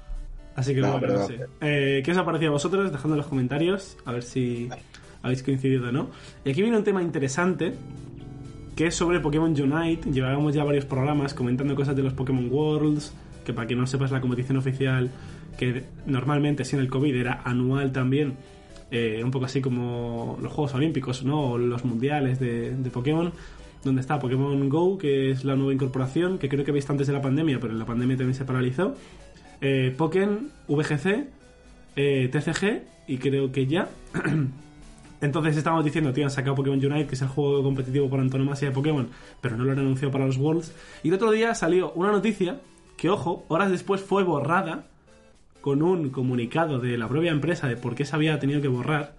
Así 0.55 0.75
que 0.75 0.81
No, 0.81 0.93
bueno, 0.93 1.01
pero 1.01 1.13
no 1.15 1.19
no. 1.21 1.27
sé. 1.27 1.47
Eh, 1.61 2.03
¿Qué 2.05 2.13
os 2.13 2.17
ha 2.17 2.25
parecido 2.25 2.51
a 2.51 2.53
vosotros? 2.53 2.93
Dejadlo 2.93 3.15
en 3.15 3.19
los 3.19 3.27
comentarios, 3.27 3.97
a 4.05 4.13
ver 4.13 4.23
si 4.23 4.69
habéis 5.29 5.43
coincidido 5.43 5.89
o 5.89 5.93
no. 5.93 6.11
Y 6.45 6.51
aquí 6.51 6.63
viene 6.63 6.77
un 6.77 6.85
tema 6.85 7.03
interesante, 7.03 7.75
que 8.77 8.87
es 8.87 8.95
sobre 8.95 9.21
Pokémon 9.21 9.51
Unite. 9.51 10.11
Llevábamos 10.11 10.55
ya 10.55 10.65
varios 10.65 10.85
programas 10.85 11.35
comentando 11.35 11.75
cosas 11.75 11.97
de 11.97 12.03
los 12.03 12.13
Pokémon 12.13 12.49
Worlds, 12.51 13.15
que 13.45 13.53
para 13.53 13.67
quien 13.67 13.79
no 13.81 13.87
sepas 13.87 14.11
la 14.11 14.21
competición 14.21 14.57
oficial, 14.57 15.11
que 15.59 15.85
normalmente 16.07 16.65
sin 16.65 16.79
el 16.79 16.89
COVID 16.89 17.15
era 17.15 17.43
anual 17.45 17.93
también, 17.93 18.35
eh, 18.91 19.21
un 19.25 19.31
poco 19.31 19.47
así 19.47 19.61
como 19.61 20.39
los 20.41 20.53
Juegos 20.53 20.75
Olímpicos, 20.75 21.25
¿no? 21.25 21.53
O 21.53 21.59
los 21.59 21.85
Mundiales 21.85 22.39
de, 22.39 22.73
Pokémon. 22.93 23.33
donde 23.85 24.01
está 24.01 24.19
Pokémon 24.19 24.69
Go, 24.69 24.99
que 24.99 25.31
es 25.31 25.45
la 25.45 25.55
nueva 25.55 25.73
incorporación, 25.73 26.39
que 26.39 26.49
creo 26.49 26.65
que 26.65 26.73
visto 26.73 26.93
antes 26.93 27.07
de 27.07 27.13
la 27.13 27.23
pandemia, 27.23 27.61
pero 27.61 27.73
en 27.73 27.79
la 27.79 27.87
pandemia 27.87 28.17
también 28.17 28.35
se 28.35 28.45
paralizó. 28.45 28.95
Eh, 29.61 29.95
Pokémon, 29.97 30.51
VGC, 30.67 31.29
eh, 31.97 32.29
TCG 32.31 32.83
y 33.09 33.19
creo 33.19 33.51
que 33.51 33.67
ya. 33.67 33.89
Entonces 35.21 35.57
estábamos 35.57 35.85
diciendo, 35.85 36.13
tío, 36.13 36.25
han 36.25 36.31
sacado 36.31 36.55
Pokémon 36.55 36.79
Unite, 36.79 37.07
que 37.07 37.15
es 37.15 37.23
el 37.23 37.29
juego 37.29 37.63
competitivo 37.63 38.09
por 38.09 38.21
antonomasia 38.21 38.69
de 38.69 38.75
Pokémon, 38.75 39.09
pero 39.41 39.57
no 39.57 39.65
lo 39.65 39.73
han 39.73 39.81
anunciado 39.81 40.13
para 40.13 40.27
los 40.27 40.37
Worlds. 40.37 40.73
Y 41.03 41.09
el 41.09 41.15
otro 41.15 41.31
día 41.31 41.55
salió 41.55 41.93
una 41.93 42.13
noticia 42.13 42.61
que, 42.97 43.11
ojo, 43.11 43.45
horas 43.49 43.71
después 43.71 44.01
fue 44.01 44.23
borrada 44.23 44.87
con 45.61 45.83
un 45.83 46.11
comunicado 46.11 46.79
de 46.79 46.97
la 46.97 47.09
propia 47.09 47.33
empresa 47.33 47.67
de 47.67 47.77
por 47.77 47.95
qué 47.95 48.05
se 48.05 48.15
había 48.15 48.39
tenido 48.39 48.61
que 48.61 48.69
borrar. 48.69 49.15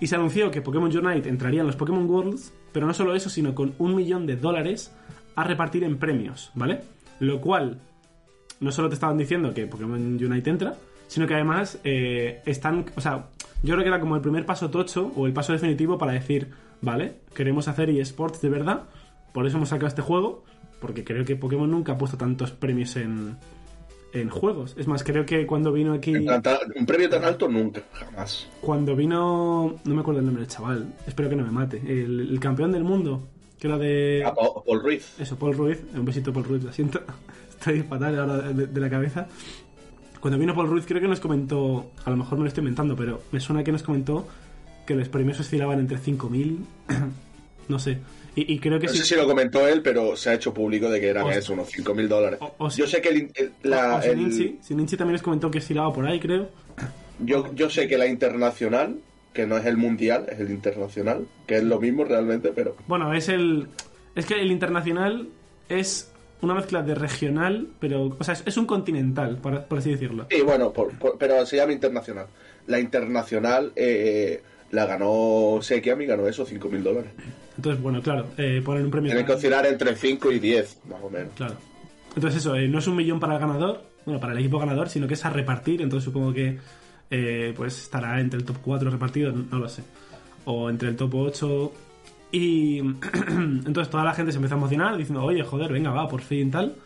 Y 0.00 0.06
se 0.06 0.16
anunció 0.16 0.50
que 0.50 0.62
Pokémon 0.62 0.94
Unite 0.94 1.28
entraría 1.28 1.60
en 1.60 1.66
los 1.66 1.76
Pokémon 1.76 2.08
Worlds, 2.08 2.52
pero 2.72 2.86
no 2.86 2.94
solo 2.94 3.14
eso, 3.14 3.30
sino 3.30 3.54
con 3.54 3.74
un 3.78 3.94
millón 3.94 4.26
de 4.26 4.36
dólares 4.36 4.94
a 5.34 5.44
repartir 5.44 5.84
en 5.84 5.98
premios, 5.98 6.50
¿vale? 6.54 6.80
Lo 7.20 7.40
cual, 7.40 7.80
no 8.60 8.72
solo 8.72 8.88
te 8.88 8.94
estaban 8.94 9.18
diciendo 9.18 9.52
que 9.54 9.66
Pokémon 9.66 10.00
Unite 10.00 10.50
entra, 10.50 10.74
sino 11.06 11.26
que 11.26 11.34
además 11.34 11.78
eh, 11.84 12.42
están, 12.44 12.86
o 12.96 13.00
sea, 13.00 13.26
yo 13.62 13.74
creo 13.74 13.82
que 13.82 13.88
era 13.88 14.00
como 14.00 14.16
el 14.16 14.22
primer 14.22 14.46
paso 14.46 14.70
tocho 14.70 15.12
o 15.16 15.26
el 15.26 15.32
paso 15.32 15.52
definitivo 15.52 15.98
para 15.98 16.12
decir, 16.12 16.50
vale, 16.80 17.16
queremos 17.34 17.68
hacer 17.68 17.90
eSports 17.90 18.40
de 18.40 18.48
verdad, 18.48 18.84
por 19.32 19.46
eso 19.46 19.56
hemos 19.56 19.68
sacado 19.68 19.88
este 19.88 20.02
juego, 20.02 20.44
porque 20.80 21.04
creo 21.04 21.24
que 21.24 21.36
Pokémon 21.36 21.70
nunca 21.70 21.92
ha 21.92 21.98
puesto 21.98 22.16
tantos 22.16 22.52
premios 22.52 22.96
en, 22.96 23.36
en 24.12 24.30
juegos. 24.30 24.74
Es 24.78 24.86
más, 24.86 25.04
creo 25.04 25.26
que 25.26 25.46
cuando 25.46 25.72
vino 25.72 25.92
aquí... 25.92 26.14
Un 26.14 26.86
premio 26.86 27.08
tan 27.08 27.24
alto 27.24 27.48
nunca, 27.48 27.82
jamás. 27.92 28.46
Cuando 28.60 28.94
vino... 28.96 29.76
No 29.84 29.94
me 29.94 30.00
acuerdo 30.00 30.20
el 30.20 30.26
nombre 30.26 30.42
del 30.42 30.50
chaval, 30.50 30.86
espero 31.06 31.28
que 31.28 31.36
no 31.36 31.44
me 31.44 31.50
mate. 31.50 31.82
El, 31.86 32.38
campeón 32.40 32.72
del 32.72 32.84
mundo, 32.84 33.22
que 33.58 33.66
era 33.66 33.78
de... 33.78 34.22
Ah, 34.24 34.34
Paul 34.34 34.82
Ruiz. 34.82 35.18
Eso, 35.18 35.36
Paul 35.36 35.56
Ruiz. 35.56 35.82
Un 35.94 36.04
besito 36.04 36.32
Paul 36.32 36.44
Ruiz, 36.44 36.64
lo 36.64 36.72
siento. 36.72 37.00
Estoy 37.50 37.82
fatal 37.82 38.18
ahora 38.18 38.52
de 38.52 38.80
la 38.80 38.90
cabeza. 38.90 39.26
Cuando 40.20 40.38
vino 40.38 40.54
Paul 40.54 40.68
Ruiz 40.68 40.84
creo 40.86 41.00
que 41.00 41.08
nos 41.08 41.20
comentó, 41.20 41.92
a 42.04 42.10
lo 42.10 42.16
mejor 42.16 42.38
me 42.38 42.44
lo 42.44 42.48
estoy 42.48 42.62
inventando, 42.62 42.96
pero 42.96 43.22
me 43.32 43.40
suena 43.40 43.62
que 43.62 43.72
nos 43.72 43.82
comentó 43.82 44.26
que 44.86 44.94
los 44.94 45.08
premios 45.08 45.38
oscilaban 45.40 45.80
entre 45.80 45.98
5.000, 45.98 46.58
no 47.68 47.78
sé. 47.78 47.98
Y, 48.38 48.58
creo 48.58 48.78
que 48.78 48.86
no 48.86 48.92
sí. 48.92 48.98
sé 48.98 49.04
si 49.06 49.14
lo 49.14 49.26
comentó 49.26 49.66
él, 49.66 49.80
pero 49.80 50.14
se 50.14 50.28
ha 50.28 50.34
hecho 50.34 50.52
público 50.52 50.90
de 50.90 51.00
que 51.00 51.08
eran 51.08 51.26
eso, 51.28 51.54
unos 51.54 51.72
5.000 51.72 52.06
dólares. 52.06 52.38
yo 52.76 52.86
sé 52.86 53.00
que 53.00 53.08
el, 53.08 53.52
la, 53.62 53.98
también 53.98 55.12
les 55.12 55.22
comentó 55.22 55.50
que 55.50 55.56
oscilaba 55.56 55.90
por 55.90 56.06
ahí, 56.06 56.20
creo. 56.20 56.50
Yo, 57.18 57.54
yo 57.54 57.70
sé 57.70 57.88
que 57.88 57.96
la 57.96 58.06
internacional, 58.06 58.98
que 59.32 59.46
no 59.46 59.56
es 59.56 59.64
el 59.64 59.78
mundial, 59.78 60.26
es 60.30 60.38
el 60.38 60.50
internacional, 60.50 61.26
que 61.46 61.56
es 61.56 61.64
lo 61.64 61.80
mismo 61.80 62.04
realmente, 62.04 62.52
pero... 62.54 62.76
Bueno, 62.86 63.14
es 63.14 63.30
el... 63.30 63.68
Es 64.14 64.26
que 64.26 64.34
el 64.34 64.52
internacional 64.52 65.28
es 65.70 66.12
una 66.42 66.54
mezcla 66.54 66.82
de 66.82 66.94
regional, 66.94 67.68
pero. 67.78 68.16
O 68.18 68.24
sea, 68.24 68.34
es, 68.34 68.56
un 68.56 68.66
continental, 68.66 69.38
por, 69.38 69.64
así 69.78 69.90
decirlo. 69.90 70.26
Sí, 70.30 70.42
bueno, 70.42 70.72
pero 71.18 71.46
se 71.46 71.56
llama 71.56 71.72
internacional. 71.72 72.26
La 72.66 72.80
internacional 72.80 73.72
eh, 73.76 74.42
la 74.70 74.86
ganó 74.86 75.58
Sekiam 75.62 76.00
y 76.02 76.06
ganó 76.06 76.26
eso, 76.26 76.46
5.000 76.46 76.82
dólares. 76.82 77.10
Entonces, 77.56 77.82
bueno, 77.82 78.02
claro, 78.02 78.26
eh, 78.36 78.60
ponen 78.64 78.84
un 78.84 78.90
premio. 78.90 79.10
Tienen 79.10 79.26
que 79.26 79.32
oscilar 79.32 79.66
entre 79.66 79.94
5 79.94 80.32
y 80.32 80.38
10, 80.38 80.80
más 80.88 81.02
o 81.02 81.10
menos. 81.10 81.32
Claro. 81.34 81.54
Entonces, 82.14 82.40
eso, 82.40 82.54
eh, 82.54 82.68
no 82.68 82.78
es 82.78 82.86
un 82.86 82.96
millón 82.96 83.20
para 83.20 83.34
el 83.34 83.40
ganador, 83.40 83.82
bueno, 84.04 84.20
para 84.20 84.32
el 84.32 84.38
equipo 84.40 84.58
ganador, 84.58 84.88
sino 84.88 85.06
que 85.06 85.14
es 85.14 85.24
a 85.24 85.30
repartir. 85.30 85.80
Entonces, 85.80 86.04
supongo 86.04 86.32
que 86.32 86.58
eh, 87.10 87.54
pues 87.56 87.82
estará 87.82 88.20
entre 88.20 88.40
el 88.40 88.44
top 88.44 88.56
4 88.62 88.90
repartido, 88.90 89.32
no 89.32 89.58
lo 89.58 89.68
sé. 89.68 89.82
O 90.44 90.68
entre 90.68 90.88
el 90.88 90.96
top 90.96 91.14
8 91.14 91.72
y 92.32 92.78
entonces 93.28 93.90
toda 93.90 94.04
la 94.04 94.14
gente 94.14 94.32
se 94.32 94.38
empezó 94.38 94.54
a 94.54 94.58
emocionar 94.58 94.96
diciendo, 94.96 95.22
oye, 95.24 95.42
joder, 95.42 95.72
venga, 95.72 95.90
va, 95.90 96.08
por 96.08 96.22
fin 96.22 96.50
tal. 96.50 96.76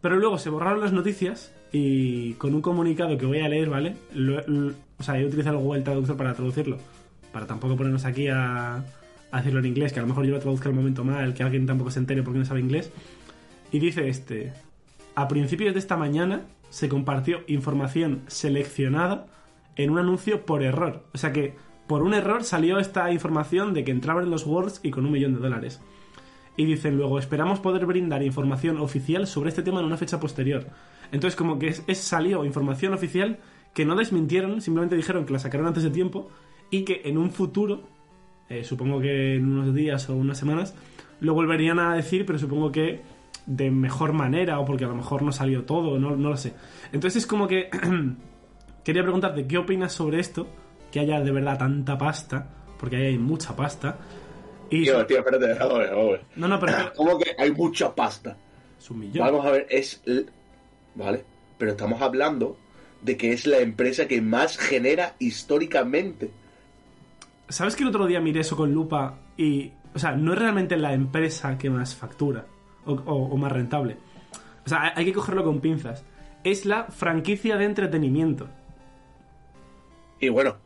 Pero 0.00 0.16
luego 0.16 0.38
se 0.38 0.50
borraron 0.50 0.80
las 0.80 0.92
noticias 0.92 1.52
y 1.72 2.34
con 2.34 2.54
un 2.54 2.62
comunicado 2.62 3.18
que 3.18 3.26
voy 3.26 3.40
a 3.40 3.48
leer, 3.48 3.68
¿vale? 3.68 3.96
o 4.98 5.02
sea, 5.02 5.18
he 5.18 5.24
utilizado 5.24 5.58
el 5.58 5.64
Google 5.64 5.82
Traductor 5.82 6.16
para 6.16 6.34
traducirlo. 6.34 6.78
Para 7.32 7.46
tampoco 7.46 7.76
ponernos 7.76 8.04
aquí 8.04 8.28
a, 8.28 8.76
a, 9.30 9.36
decirlo 9.38 9.58
en 9.60 9.66
inglés, 9.66 9.92
que 9.92 9.98
a 9.98 10.02
lo 10.02 10.08
mejor 10.08 10.24
yo 10.24 10.32
lo 10.32 10.38
traduzco 10.38 10.68
al 10.68 10.74
momento 10.74 11.04
mal, 11.04 11.34
que 11.34 11.42
alguien 11.42 11.66
tampoco 11.66 11.90
se 11.90 11.98
entere 11.98 12.22
porque 12.22 12.38
no 12.38 12.44
sabe 12.44 12.60
inglés. 12.60 12.92
Y 13.72 13.78
dice 13.78 14.08
este, 14.08 14.52
a 15.16 15.28
principios 15.28 15.74
de 15.74 15.80
esta 15.80 15.96
mañana 15.96 16.42
se 16.70 16.88
compartió 16.88 17.40
información 17.46 18.22
seleccionada 18.26 19.26
en 19.76 19.90
un 19.90 19.98
anuncio 19.98 20.46
por 20.46 20.62
error. 20.62 21.04
O 21.12 21.18
sea 21.18 21.32
que 21.32 21.54
por 21.86 22.02
un 22.02 22.14
error 22.14 22.44
salió 22.44 22.78
esta 22.78 23.10
información 23.12 23.72
de 23.74 23.84
que 23.84 23.92
entraban 23.92 24.24
en 24.24 24.30
los 24.30 24.46
Worlds 24.46 24.80
y 24.82 24.90
con 24.90 25.06
un 25.06 25.12
millón 25.12 25.34
de 25.34 25.40
dólares. 25.40 25.80
Y 26.56 26.64
dicen 26.64 26.96
luego, 26.96 27.18
esperamos 27.18 27.60
poder 27.60 27.86
brindar 27.86 28.22
información 28.22 28.78
oficial 28.78 29.26
sobre 29.26 29.50
este 29.50 29.62
tema 29.62 29.80
en 29.80 29.86
una 29.86 29.96
fecha 29.96 30.18
posterior. 30.18 30.66
Entonces 31.12 31.36
como 31.36 31.58
que 31.58 31.68
es, 31.68 31.98
salió 31.98 32.44
información 32.44 32.94
oficial 32.94 33.38
que 33.74 33.84
no 33.84 33.94
desmintieron, 33.94 34.60
simplemente 34.60 34.96
dijeron 34.96 35.26
que 35.26 35.32
la 35.32 35.38
sacaron 35.38 35.66
antes 35.66 35.82
de 35.82 35.90
tiempo 35.90 36.28
y 36.70 36.84
que 36.84 37.02
en 37.04 37.18
un 37.18 37.30
futuro, 37.30 37.82
eh, 38.48 38.64
supongo 38.64 39.00
que 39.00 39.36
en 39.36 39.46
unos 39.46 39.74
días 39.74 40.08
o 40.08 40.16
unas 40.16 40.38
semanas, 40.38 40.74
lo 41.20 41.34
volverían 41.34 41.78
a 41.78 41.94
decir, 41.94 42.24
pero 42.26 42.38
supongo 42.38 42.72
que 42.72 43.02
de 43.44 43.70
mejor 43.70 44.12
manera 44.12 44.58
o 44.58 44.64
porque 44.64 44.84
a 44.84 44.88
lo 44.88 44.96
mejor 44.96 45.22
no 45.22 45.30
salió 45.30 45.64
todo, 45.64 45.98
no, 45.98 46.16
no 46.16 46.30
lo 46.30 46.36
sé. 46.36 46.54
Entonces 46.92 47.22
es 47.22 47.26
como 47.26 47.46
que 47.46 47.68
quería 48.84 49.02
preguntarte 49.02 49.46
qué 49.46 49.58
opinas 49.58 49.92
sobre 49.92 50.20
esto 50.20 50.48
que 50.90 51.00
haya 51.00 51.20
de 51.20 51.30
verdad 51.30 51.58
tanta 51.58 51.96
pasta, 51.98 52.46
porque 52.78 52.96
ahí 52.96 53.06
hay 53.06 53.18
mucha 53.18 53.54
pasta. 53.54 53.96
Y 54.70 54.82
tío, 54.82 55.06
tío, 55.06 55.18
espérate, 55.18 55.56
No, 56.36 56.48
no, 56.48 56.60
pero... 56.60 56.92
¿Cómo 56.96 57.18
que 57.18 57.34
hay 57.38 57.52
mucha 57.52 57.94
pasta? 57.94 58.36
Es 58.78 58.90
un 58.90 59.00
millón. 59.00 59.26
Vamos 59.26 59.46
a 59.46 59.50
ver, 59.50 59.66
es... 59.70 60.02
Vale, 60.94 61.24
pero 61.58 61.72
estamos 61.72 62.00
hablando 62.00 62.56
de 63.02 63.16
que 63.16 63.32
es 63.32 63.46
la 63.46 63.58
empresa 63.58 64.08
que 64.08 64.20
más 64.20 64.58
genera 64.58 65.14
históricamente. 65.18 66.30
¿Sabes 67.48 67.76
que 67.76 67.82
el 67.82 67.90
otro 67.90 68.06
día 68.06 68.20
miré 68.20 68.40
eso 68.40 68.56
con 68.56 68.72
lupa 68.72 69.18
y... 69.36 69.72
O 69.94 69.98
sea, 69.98 70.12
no 70.12 70.34
es 70.34 70.38
realmente 70.38 70.76
la 70.76 70.92
empresa 70.92 71.56
que 71.56 71.70
más 71.70 71.94
factura 71.94 72.44
o, 72.84 72.92
o 72.92 73.36
más 73.36 73.50
rentable. 73.50 73.96
O 74.66 74.68
sea, 74.68 74.92
hay 74.94 75.04
que 75.04 75.12
cogerlo 75.12 75.42
con 75.42 75.60
pinzas. 75.60 76.04
Es 76.44 76.66
la 76.66 76.84
franquicia 76.84 77.56
de 77.56 77.64
entretenimiento. 77.64 78.48
Y 80.20 80.28
bueno, 80.28 80.56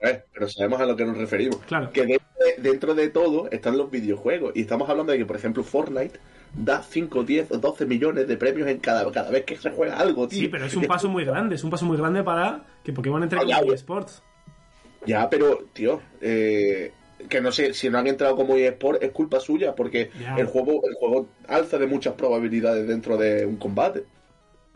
eh, 0.00 0.22
pero 0.32 0.48
sabemos 0.48 0.80
a 0.80 0.86
lo 0.86 0.96
que 0.96 1.04
nos 1.04 1.16
referimos. 1.16 1.56
Claro. 1.66 1.90
Que 1.90 2.18
dentro 2.58 2.94
de, 2.94 3.08
todo 3.08 3.48
están 3.50 3.76
los 3.76 3.90
videojuegos. 3.90 4.52
Y 4.54 4.62
estamos 4.62 4.88
hablando 4.88 5.12
de 5.12 5.18
que, 5.18 5.26
por 5.26 5.36
ejemplo, 5.36 5.62
Fortnite 5.62 6.18
da 6.54 6.82
5, 6.82 7.24
10 7.24 7.52
o 7.52 7.58
12 7.58 7.86
millones 7.86 8.28
de 8.28 8.36
premios 8.36 8.68
en 8.68 8.78
cada, 8.78 9.10
cada 9.10 9.30
vez 9.30 9.44
que 9.44 9.56
se 9.56 9.70
juega 9.70 9.98
algo, 9.98 10.28
tío. 10.28 10.40
Sí, 10.40 10.48
pero 10.48 10.66
es 10.66 10.74
un 10.76 10.84
paso 10.84 11.08
muy 11.08 11.24
grande. 11.24 11.56
Es 11.56 11.64
un 11.64 11.70
paso 11.70 11.84
muy 11.84 11.96
grande 11.96 12.22
para 12.22 12.64
que 12.84 12.92
Pokémon 12.92 13.22
entre 13.22 13.40
en 13.40 13.72
eSports. 13.72 14.22
Ya, 15.06 15.28
pero, 15.30 15.64
tío, 15.72 16.00
eh, 16.20 16.92
que 17.28 17.40
no 17.40 17.52
sé, 17.52 17.72
si 17.74 17.88
no 17.90 17.98
han 17.98 18.06
entrado 18.06 18.36
como 18.36 18.56
eSport 18.56 19.02
es 19.02 19.10
culpa 19.10 19.40
suya, 19.40 19.74
porque 19.74 20.10
el 20.36 20.46
juego, 20.46 20.80
el 20.86 20.94
juego 20.94 21.28
alza 21.46 21.78
de 21.78 21.86
muchas 21.86 22.14
probabilidades 22.14 22.86
dentro 22.86 23.16
de 23.16 23.44
un 23.46 23.56
combate. 23.56 24.04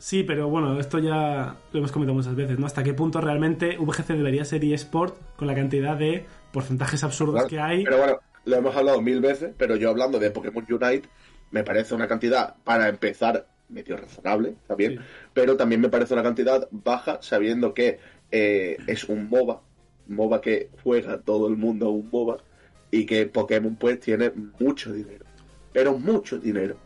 Sí, 0.02 0.24
pero 0.24 0.48
bueno, 0.48 0.80
esto 0.80 0.98
ya 0.98 1.54
lo 1.70 1.78
hemos 1.78 1.92
comentado 1.92 2.16
muchas 2.16 2.34
veces, 2.34 2.58
¿no? 2.58 2.66
¿Hasta 2.66 2.82
qué 2.82 2.92
punto 2.92 3.20
realmente 3.20 3.76
VGC 3.78 4.08
debería 4.08 4.44
ser 4.44 4.64
eSport 4.64 5.14
con 5.36 5.46
la 5.46 5.54
cantidad 5.54 5.96
de 5.96 6.26
porcentajes 6.52 7.04
absurdos 7.04 7.44
que 7.44 7.60
hay? 7.60 7.84
Pero 7.84 7.98
bueno, 7.98 8.18
lo 8.44 8.56
hemos 8.56 8.74
hablado 8.74 9.00
mil 9.00 9.20
veces, 9.20 9.54
pero 9.56 9.76
yo 9.76 9.90
hablando 9.90 10.18
de 10.18 10.32
Pokémon 10.32 10.66
Unite, 10.68 11.08
me 11.52 11.62
parece 11.62 11.94
una 11.94 12.08
cantidad, 12.08 12.56
para 12.64 12.88
empezar, 12.88 13.46
medio 13.68 13.96
razonable, 13.96 14.56
también, 14.66 14.98
pero 15.32 15.56
también 15.56 15.80
me 15.80 15.88
parece 15.88 16.14
una 16.14 16.24
cantidad 16.24 16.66
baja, 16.72 17.18
sabiendo 17.22 17.72
que 17.72 18.00
eh, 18.32 18.78
es 18.88 19.04
un 19.04 19.28
MOBA, 19.30 19.60
MOBA 20.08 20.40
que 20.40 20.68
juega 20.82 21.20
todo 21.20 21.46
el 21.46 21.56
mundo 21.56 21.90
un 21.90 22.08
MOBA, 22.10 22.38
y 22.90 23.06
que 23.06 23.26
Pokémon 23.26 23.76
pues 23.76 24.00
tiene 24.00 24.32
mucho 24.58 24.92
dinero, 24.92 25.26
pero 25.72 25.96
mucho 25.96 26.40
dinero 26.40 26.76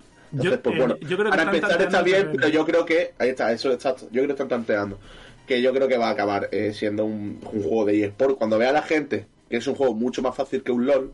yo, 0.43 0.63
pues, 0.63 0.77
bueno, 0.77 0.97
yo 0.99 1.17
creo 1.17 1.31
que 1.31 1.37
para 1.37 1.43
empezar 1.43 1.83
está 1.83 2.03
bien, 2.03 2.33
pero 2.35 2.49
yo 2.49 2.65
creo 2.65 2.85
que, 2.85 3.15
ahí 3.19 3.31
está, 3.31 3.53
eso 3.53 3.73
está, 3.73 3.97
yo 3.97 4.09
creo 4.11 4.27
que 4.27 4.33
están 4.33 4.49
tanteando, 4.49 4.99
que 5.47 5.63
yo 5.63 5.73
creo 5.73 5.89
que 5.89 5.97
va 5.97 6.09
a 6.09 6.11
acabar 6.11 6.49
eh, 6.53 6.73
siendo 6.73 7.05
un, 7.05 7.41
juego 7.41 7.85
de 7.85 8.05
eSport. 8.05 8.39
Cuando 8.39 8.59
vea 8.59 8.71
a 8.71 8.73
la 8.73 8.83
gente 8.83 9.27
que 9.49 9.57
es 9.57 9.67
un 9.67 9.75
juego 9.75 9.95
mucho 9.95 10.23
más 10.23 10.35
fácil 10.35 10.63
que 10.63 10.73
un 10.73 10.87
LOL, 10.87 11.13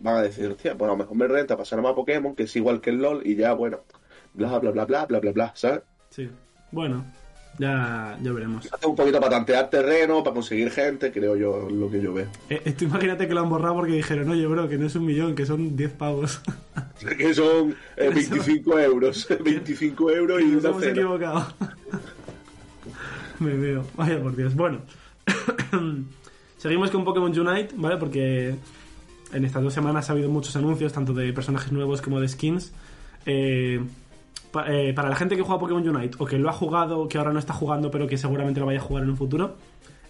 van 0.00 0.16
a 0.16 0.22
decir, 0.22 0.46
hostia, 0.46 0.76
pues 0.76 0.88
a 0.88 0.92
lo 0.92 0.98
mejor 0.98 1.16
me 1.16 1.28
renta 1.28 1.56
pasar 1.56 1.78
a 1.78 1.94
Pokémon, 1.94 2.34
que 2.34 2.44
es 2.44 2.56
igual 2.56 2.80
que 2.80 2.90
el 2.90 2.96
LOL, 2.96 3.22
y 3.24 3.36
ya, 3.36 3.52
bueno, 3.52 3.80
bla, 4.34 4.58
bla, 4.58 4.70
bla, 4.70 4.84
bla, 4.84 5.06
bla, 5.06 5.20
bla, 5.20 5.32
bla, 5.32 5.52
¿sabes? 5.54 5.82
Sí, 6.10 6.28
bueno, 6.72 7.04
ya, 7.58 8.18
ya 8.22 8.32
veremos. 8.32 8.68
Hace 8.72 8.86
un 8.86 8.96
poquito 8.96 9.20
para 9.20 9.30
tantear 9.32 9.68
terreno, 9.70 10.22
para 10.22 10.34
conseguir 10.34 10.70
gente, 10.70 11.12
creo 11.12 11.36
yo, 11.36 11.68
lo 11.70 11.90
que 11.90 12.00
yo 12.00 12.12
veo. 12.12 12.26
Eh, 12.48 12.74
imagínate 12.80 13.28
que 13.28 13.34
lo 13.34 13.40
han 13.40 13.48
borrado 13.48 13.76
porque 13.76 13.92
dijeron, 13.92 14.30
oye, 14.30 14.46
bro, 14.46 14.68
que 14.68 14.78
no 14.78 14.86
es 14.86 14.94
un 14.96 15.06
millón, 15.06 15.34
que 15.34 15.46
son 15.46 15.76
10 15.76 15.92
pavos. 15.92 16.40
que 17.18 17.34
son 17.34 17.74
25 17.96 18.78
eh, 18.78 18.84
euros. 18.84 19.28
25 19.44 20.10
euros 20.10 20.40
y 20.40 20.46
Nos 20.46 20.64
hemos 20.64 20.82
equivocado. 20.82 21.46
Me 23.38 23.54
veo. 23.54 23.84
Vaya 23.96 24.20
por 24.22 24.36
Dios. 24.36 24.54
Bueno. 24.54 24.80
Seguimos 26.58 26.90
con 26.92 27.04
Pokémon 27.04 27.36
Unite, 27.36 27.74
¿vale? 27.76 27.96
Porque 27.96 28.54
en 29.32 29.44
estas 29.44 29.62
dos 29.62 29.74
semanas 29.74 30.08
ha 30.08 30.12
habido 30.12 30.28
muchos 30.28 30.54
anuncios, 30.54 30.92
tanto 30.92 31.12
de 31.12 31.32
personajes 31.32 31.72
nuevos 31.72 32.00
como 32.00 32.20
de 32.20 32.28
skins. 32.28 32.72
Eh, 33.26 33.80
eh, 34.66 34.92
para 34.94 35.08
la 35.08 35.16
gente 35.16 35.36
que 35.36 35.42
juega 35.42 35.58
Pokémon 35.58 35.86
Unite 35.86 36.16
o 36.18 36.26
que 36.26 36.38
lo 36.38 36.48
ha 36.48 36.52
jugado, 36.52 37.08
que 37.08 37.18
ahora 37.18 37.32
no 37.32 37.38
está 37.38 37.52
jugando, 37.52 37.90
pero 37.90 38.06
que 38.06 38.18
seguramente 38.18 38.60
lo 38.60 38.66
vaya 38.66 38.78
a 38.78 38.82
jugar 38.82 39.04
en 39.04 39.10
un 39.10 39.16
futuro, 39.16 39.56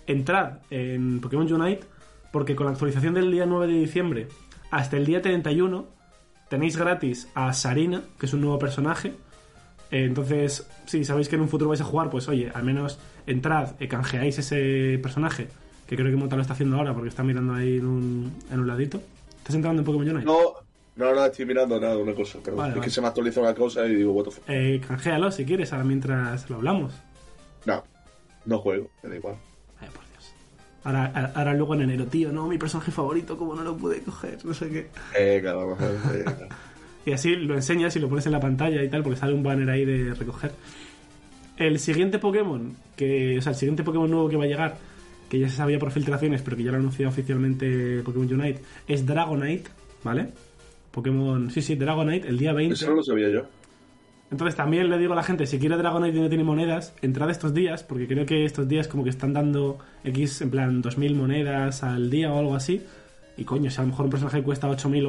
entrad 0.06 0.58
en 0.70 1.20
Pokémon 1.20 1.50
Unite 1.52 1.86
porque 2.32 2.56
con 2.56 2.66
la 2.66 2.72
actualización 2.72 3.14
del 3.14 3.30
día 3.30 3.46
9 3.46 3.66
de 3.66 3.78
diciembre 3.78 4.28
hasta 4.70 4.96
el 4.96 5.06
día 5.06 5.22
31 5.22 5.86
tenéis 6.48 6.76
gratis 6.76 7.28
a 7.34 7.52
Sarina, 7.52 8.02
que 8.18 8.26
es 8.26 8.32
un 8.32 8.40
nuevo 8.40 8.58
personaje. 8.58 9.14
Eh, 9.90 10.04
entonces, 10.04 10.68
si 10.86 11.04
sabéis 11.04 11.28
que 11.28 11.36
en 11.36 11.42
un 11.42 11.48
futuro 11.48 11.68
vais 11.68 11.80
a 11.80 11.84
jugar, 11.84 12.10
pues 12.10 12.28
oye, 12.28 12.50
al 12.52 12.64
menos 12.64 12.98
entrad, 13.26 13.70
eh, 13.80 13.88
canjeáis 13.88 14.38
ese 14.38 14.98
personaje, 15.02 15.48
que 15.86 15.96
creo 15.96 16.10
que 16.10 16.16
Mota 16.16 16.36
lo 16.36 16.42
está 16.42 16.54
haciendo 16.54 16.76
ahora 16.76 16.94
porque 16.94 17.10
está 17.10 17.22
mirando 17.22 17.54
ahí 17.54 17.76
en 17.76 17.86
un, 17.86 18.32
en 18.50 18.60
un 18.60 18.66
ladito. 18.66 19.00
¿Estás 19.38 19.54
entrando 19.56 19.80
en 19.80 19.86
Pokémon 19.86 20.08
Unite? 20.08 20.24
No, 20.24 20.54
no, 20.96 21.14
no, 21.14 21.24
estoy 21.24 21.46
mirando 21.46 21.80
nada, 21.80 21.96
una 21.96 22.14
cosa. 22.14 22.38
Vale, 22.44 22.50
es 22.50 22.56
vale. 22.74 22.80
que 22.80 22.90
se 22.90 23.00
me 23.00 23.06
actualiza 23.08 23.40
una 23.40 23.54
cosa 23.54 23.86
y 23.86 23.94
digo, 23.96 24.12
what 24.12 24.24
the 24.24 24.30
fuck. 24.30 24.44
Eh, 24.48 24.80
canjealo 24.86 25.30
si 25.30 25.44
quieres, 25.44 25.72
ahora 25.72 25.84
mientras 25.84 26.48
lo 26.50 26.56
hablamos. 26.56 26.92
No, 27.64 27.82
no 28.44 28.58
juego, 28.58 28.90
me 29.02 29.08
da 29.10 29.16
igual. 29.16 29.36
Ay, 29.80 29.88
por 29.94 30.04
Dios. 30.08 30.34
Ahora, 30.84 31.06
ahora- 31.14 31.32
ahora 31.34 31.54
luego 31.54 31.74
en 31.74 31.82
enero, 31.82 32.06
tío, 32.06 32.30
no, 32.32 32.46
mi 32.48 32.58
personaje 32.58 32.90
favorito, 32.90 33.36
como 33.38 33.54
no 33.54 33.62
lo 33.62 33.76
pude 33.76 34.00
coger, 34.02 34.44
no 34.44 34.52
sé 34.54 34.68
qué. 34.68 34.88
Eh, 35.18 35.38
claro, 35.40 35.66
vamos 35.68 35.80
a 35.80 35.86
ver. 35.88 35.96
eh, 36.20 36.24
claro. 36.24 36.48
Y 37.04 37.12
así 37.12 37.34
lo 37.34 37.54
enseñas 37.54 37.96
y 37.96 37.98
lo 37.98 38.08
pones 38.08 38.26
en 38.26 38.32
la 38.32 38.40
pantalla 38.40 38.82
y 38.82 38.88
tal, 38.88 39.02
porque 39.02 39.18
sale 39.18 39.34
un 39.34 39.42
banner 39.42 39.68
ahí 39.70 39.84
de 39.84 40.14
recoger. 40.14 40.52
El 41.56 41.78
siguiente 41.78 42.18
Pokémon, 42.18 42.76
que, 42.96 43.38
o 43.38 43.42
sea, 43.42 43.50
el 43.52 43.56
siguiente 43.58 43.82
Pokémon 43.82 44.10
nuevo 44.10 44.28
que 44.28 44.36
va 44.36 44.44
a 44.44 44.46
llegar, 44.46 44.76
que 45.28 45.38
ya 45.38 45.48
se 45.48 45.56
sabía 45.56 45.78
por 45.78 45.90
filtraciones, 45.90 46.42
pero 46.42 46.56
que 46.56 46.62
ya 46.62 46.70
lo 46.70 46.76
ha 46.76 46.80
anunciado 46.80 47.10
oficialmente 47.10 48.02
Pokémon 48.04 48.32
Unite, 48.32 48.62
es 48.86 49.04
Dragonite, 49.06 49.70
¿vale? 50.04 50.28
Pokémon, 50.92 51.50
sí, 51.50 51.62
sí, 51.62 51.74
Dragonite, 51.74 52.28
el 52.28 52.38
día 52.38 52.52
20. 52.52 52.74
Eso 52.74 52.90
no 52.90 52.96
lo 52.96 53.02
sabía 53.02 53.28
yo. 53.30 53.42
Entonces 54.30 54.56
también 54.56 54.88
le 54.88 54.98
digo 54.98 55.12
a 55.12 55.16
la 55.16 55.22
gente, 55.22 55.46
si 55.46 55.58
quiere 55.58 55.76
Dragonite 55.76 56.16
y 56.16 56.20
no 56.20 56.28
tiene 56.28 56.44
monedas, 56.44 56.94
entrad 57.02 57.28
estos 57.30 57.52
días, 57.52 57.82
porque 57.82 58.06
creo 58.06 58.24
que 58.24 58.44
estos 58.44 58.68
días 58.68 58.88
como 58.88 59.04
que 59.04 59.10
están 59.10 59.32
dando 59.32 59.78
X, 60.04 60.40
en 60.40 60.50
plan, 60.50 60.82
2.000 60.82 61.14
monedas 61.14 61.82
al 61.82 62.08
día 62.08 62.32
o 62.32 62.38
algo 62.38 62.54
así. 62.54 62.82
Y 63.36 63.44
coño, 63.44 63.70
si 63.70 63.78
a 63.78 63.82
lo 63.82 63.88
mejor 63.88 64.06
un 64.06 64.10
personaje 64.10 64.42
cuesta 64.42 64.68
8.000 64.70 65.06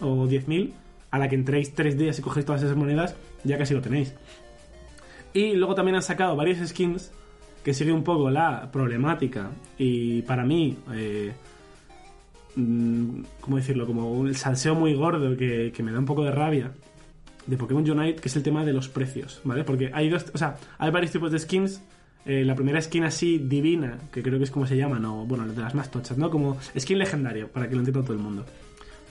o, 0.00 0.06
o 0.06 0.28
10.000, 0.28 0.72
a 1.10 1.18
la 1.18 1.28
que 1.28 1.36
entréis 1.36 1.74
3 1.74 1.96
días 1.96 2.18
y 2.18 2.22
cogéis 2.22 2.46
todas 2.46 2.62
esas 2.62 2.76
monedas, 2.76 3.14
ya 3.44 3.56
casi 3.56 3.74
lo 3.74 3.80
tenéis. 3.80 4.14
Y 5.32 5.52
luego 5.54 5.74
también 5.74 5.96
han 5.96 6.02
sacado 6.02 6.34
varias 6.34 6.66
skins 6.68 7.12
que 7.62 7.74
sigue 7.74 7.92
un 7.92 8.02
poco 8.02 8.30
la 8.30 8.70
problemática 8.72 9.50
y 9.78 10.22
para 10.22 10.44
mí... 10.44 10.76
Eh, 10.92 11.32
¿Cómo 12.56 13.56
decirlo? 13.56 13.86
Como 13.86 14.12
un 14.12 14.34
salseo 14.34 14.74
muy 14.74 14.94
gordo 14.94 15.36
que, 15.36 15.72
que 15.74 15.82
me 15.82 15.92
da 15.92 15.98
un 15.98 16.06
poco 16.06 16.24
de 16.24 16.30
rabia 16.30 16.72
de 17.46 17.56
Pokémon 17.56 17.88
Unite, 17.88 18.20
que 18.20 18.28
es 18.28 18.36
el 18.36 18.42
tema 18.42 18.64
de 18.64 18.72
los 18.72 18.88
precios, 18.88 19.40
¿vale? 19.44 19.64
Porque 19.64 19.90
hay 19.92 20.08
dos, 20.08 20.26
o 20.34 20.38
sea, 20.38 20.56
hay 20.78 20.90
varios 20.90 21.12
tipos 21.12 21.30
de 21.30 21.38
skins. 21.38 21.80
Eh, 22.24 22.44
la 22.44 22.56
primera 22.56 22.82
skin 22.82 23.04
así 23.04 23.38
divina, 23.38 23.98
que 24.10 24.20
creo 24.20 24.38
que 24.38 24.44
es 24.44 24.50
como 24.50 24.66
se 24.66 24.76
llaman, 24.76 25.04
o 25.04 25.24
bueno, 25.26 25.46
de 25.46 25.60
las 25.60 25.76
más 25.76 25.90
tochas, 25.92 26.18
¿no? 26.18 26.28
Como 26.28 26.58
skin 26.76 26.98
legendario, 26.98 27.48
para 27.48 27.68
que 27.68 27.74
lo 27.74 27.80
entienda 27.80 28.02
todo 28.02 28.14
el 28.14 28.18
mundo. 28.18 28.44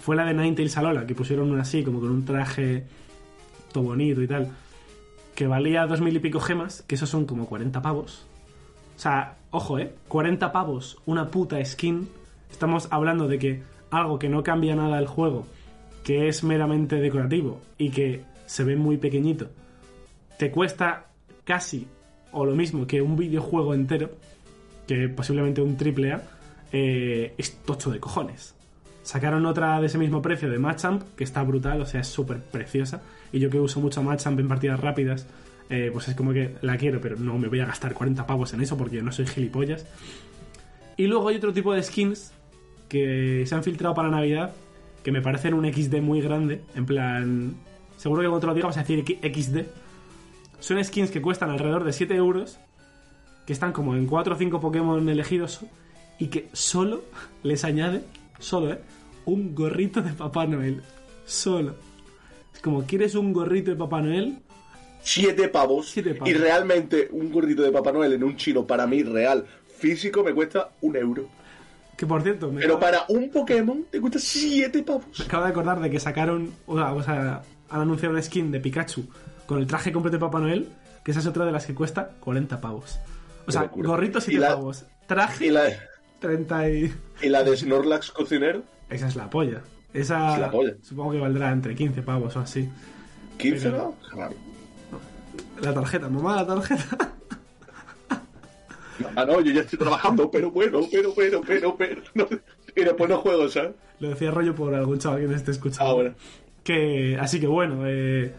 Fue 0.02 0.18
la 0.18 0.26
de 0.26 0.34
Ninetales 0.34 0.78
Alola, 0.78 1.08
que 1.08 1.16
pusieron 1.16 1.50
una 1.50 1.62
así, 1.62 1.84
como 1.84 2.02
con 2.02 2.12
un 2.12 2.26
traje 2.26 2.84
todo 3.72 3.86
bonito 3.86 4.22
y 4.22 4.28
tal, 4.28 4.52
que 5.34 5.48
valía 5.48 5.88
dos 5.88 6.02
mil 6.02 6.16
y 6.16 6.20
pico 6.20 6.42
gemas, 6.42 6.84
que 6.88 6.96
esos 6.96 7.10
son 7.10 7.26
como 7.26 7.46
40 7.46 7.82
pavos. 7.82 8.26
O 8.98 9.00
sea, 9.00 9.38
ojo, 9.52 9.80
¿eh? 9.80 9.94
40 10.10 10.52
pavos, 10.52 10.98
una 11.06 11.30
puta 11.30 11.64
skin. 11.64 12.08
Estamos 12.52 12.88
hablando 12.92 13.28
de 13.28 13.40
que 13.40 13.64
algo 13.92 14.20
que 14.20 14.30
no 14.30 14.44
cambia 14.44 14.76
nada 14.76 15.00
el 15.00 15.08
juego, 15.08 15.48
que 16.04 16.28
es 16.28 16.44
meramente 16.44 16.98
decorativo 16.98 17.62
y 17.78 17.90
que 17.90 18.24
se 18.46 18.64
ve 18.64 18.76
muy 18.76 18.98
pequeñito, 18.98 19.50
te 20.38 20.52
cuesta 20.52 21.08
casi 21.44 21.88
o 22.32 22.46
lo 22.46 22.56
mismo 22.56 22.86
que 22.86 23.02
un 23.02 23.16
videojuego 23.16 23.74
entero, 23.74 24.12
que 24.88 25.08
posiblemente 25.08 25.62
un 25.62 25.78
triple 25.78 26.14
A, 26.14 26.22
eh, 26.72 27.34
es 27.38 27.58
tocho 27.64 27.92
de 27.92 28.00
cojones. 28.00 28.56
Sacaron 29.04 29.46
otra 29.46 29.80
de 29.80 29.86
ese 29.86 29.98
mismo 29.98 30.22
precio 30.22 30.50
de 30.50 30.60
Machamp, 30.60 31.04
que 31.16 31.24
está 31.24 31.44
brutal, 31.44 31.80
o 31.80 31.86
sea, 31.86 32.02
es 32.02 32.08
súper 32.08 32.42
preciosa. 32.42 33.02
Y 33.32 33.40
yo 33.40 33.50
que 33.50 33.60
uso 33.60 33.80
mucho 33.80 34.04
Machamp 34.04 34.40
en 34.40 34.48
partidas 34.48 34.80
rápidas, 34.80 35.28
eh, 35.70 35.90
pues 35.94 36.08
es 36.10 36.16
como 36.16 36.34
que 36.34 36.56
la 36.62 36.76
quiero, 36.78 37.00
pero 37.00 37.16
no 37.16 37.38
me 37.38 37.48
voy 37.48 37.60
a 37.60 37.66
gastar 37.66 37.94
40 37.94 38.28
pavos 38.28 38.54
en 38.54 38.62
eso 38.62 38.78
porque 38.78 39.02
no 39.02 39.12
soy 39.12 39.28
gilipollas. 39.28 39.86
Y 40.98 41.08
luego 41.08 41.28
hay 41.28 41.36
otro 41.36 41.54
tipo 41.54 41.74
de 41.74 41.84
skins 41.84 42.32
que 42.88 43.44
se 43.46 43.56
han 43.56 43.64
filtrado 43.64 43.94
para 43.94 44.10
Navidad, 44.10 44.54
que 45.04 45.12
me 45.12 45.22
parecen 45.22 45.54
un 45.54 45.72
XD 45.72 46.02
muy 46.02 46.22
grande. 46.22 46.62
En 46.76 46.86
plan, 46.86 47.56
seguro 47.98 48.22
que 48.22 48.28
cuando 48.28 48.42
te 48.42 48.48
lo 48.48 48.54
diga 48.54 48.68
vas 48.68 48.78
a 48.78 48.84
decir 48.84 49.04
XD. 49.04 49.66
Son 50.60 50.84
skins 50.84 51.12
que 51.12 51.22
cuestan 51.22 51.50
alrededor 51.50 51.84
de 51.84 51.94
7 51.94 52.16
euros, 52.16 52.60
que 53.46 53.54
están 53.54 53.74
como 53.74 53.96
en 53.96 54.08
4 54.08 54.36
o 54.36 54.38
5 54.38 54.62
Pokémon 54.62 55.08
elegidos 55.10 55.62
y 56.18 56.28
que 56.28 56.48
solo 56.54 57.04
les 57.44 57.64
añade, 57.64 58.04
solo, 58.40 58.72
¿eh? 58.72 58.80
Un 59.26 59.56
gorrito 59.56 60.02
de 60.02 60.12
Papá 60.12 60.46
Noel. 60.46 60.82
Solo. 61.26 61.76
Es 62.54 62.62
como, 62.62 62.86
¿quieres 62.86 63.16
un 63.16 63.34
gorrito 63.34 63.72
de 63.72 63.78
Papá 63.78 64.02
Noel? 64.02 64.38
Siete 65.02 65.50
pavos. 65.50 65.90
Siete 65.90 66.14
pavos. 66.14 66.30
Y 66.30 66.34
realmente 66.34 67.10
un 67.12 67.32
gorrito 67.32 67.64
de 67.64 67.72
Papá 67.72 67.92
Noel 67.92 68.14
en 68.14 68.24
un 68.24 68.38
chino, 68.38 68.66
para 68.66 68.88
mí, 68.88 69.04
real, 69.04 69.46
físico, 69.90 70.24
me 70.24 70.34
cuesta 70.34 70.70
un 70.82 70.96
euro. 70.96 71.28
Que 71.96 72.06
por 72.06 72.22
cierto, 72.24 72.52
me 72.52 72.60
Pero 72.62 72.80
para 72.80 73.06
un 73.10 73.30
Pokémon 73.30 73.86
te 73.90 74.02
cuesta 74.02 74.20
siete 74.20 74.82
pavos. 74.84 75.06
Me 75.20 75.26
acabo 75.26 75.44
de 75.46 75.50
acordar 75.52 75.80
de 75.80 75.90
que 75.90 76.00
sacaron, 76.00 76.52
o 76.66 76.76
sea, 76.78 76.94
o 76.94 77.04
sea, 77.04 77.42
han 77.70 77.82
anunciado 77.82 78.14
una 78.14 78.22
skin 78.22 78.52
de 78.52 78.60
Pikachu 78.60 79.06
con 79.46 79.60
el 79.60 79.68
traje 79.68 79.92
completo 79.92 80.18
de 80.18 80.22
Papá 80.22 80.40
Noel, 80.40 80.70
que 81.04 81.12
esa 81.12 81.20
es 81.20 81.28
otra 81.28 81.46
de 81.46 81.52
las 81.52 81.66
que 81.66 81.74
cuesta 81.76 82.10
40 82.20 82.60
pavos. 82.60 82.98
O 83.48 83.52
sea, 83.52 83.70
gorrito 83.74 84.20
7 84.20 84.36
Y 84.38 84.40
la- 84.42 84.50
pavos, 84.56 84.86
traje 85.08 85.46
Y 85.46 85.50
la, 85.52 85.64
30 86.20 86.70
y... 86.70 86.94
y 87.22 87.30
la 87.30 87.44
de 87.44 87.56
Snorlax 87.56 88.12
cocinero, 88.12 88.64
Esa 88.90 89.08
es 89.08 89.16
la 89.16 89.30
polla. 89.30 89.62
Esa 89.94 90.34
Es 90.34 90.42
la 90.42 90.52
polla. 90.52 90.74
supongo 90.82 91.12
que 91.12 91.20
valdrá 91.20 91.52
entre 91.52 91.76
15 91.76 92.02
pavos 92.02 92.36
o 92.36 92.40
así. 92.40 92.68
15, 93.38 93.70
Pero- 93.70 93.78
¿no? 93.78 94.10
Claro. 94.12 94.34
La 95.62 95.74
tarjeta, 95.74 96.10
mamá, 96.10 96.36
la 96.38 96.46
tarjeta. 96.48 97.14
Ah, 99.16 99.26
no, 99.26 99.42
yo 99.42 99.52
ya 99.52 99.62
estoy 99.62 99.80
trabajando, 99.80 100.30
pero 100.32 100.52
bueno, 100.52 100.80
pero, 100.92 101.14
pero, 101.16 101.42
pero, 101.42 101.76
pero. 101.76 102.02
no. 102.14 102.28
y 102.76 102.82
después 102.84 103.10
no 103.10 103.18
juego, 103.20 103.48
¿sabes? 103.50 103.72
Lo 104.00 104.10
decía 104.10 104.32
rollo 104.32 104.54
por 104.56 104.74
algún 104.74 105.00
chaval 105.00 105.22
que 105.22 105.28
nos 105.28 105.36
esté 105.38 105.52
escuchando. 105.52 105.92
Ah, 105.92 105.94
bueno. 105.94 106.14
Que, 106.64 107.18
así 107.20 107.40
que 107.40 107.48
bueno, 107.48 107.84
eh, 107.86 108.34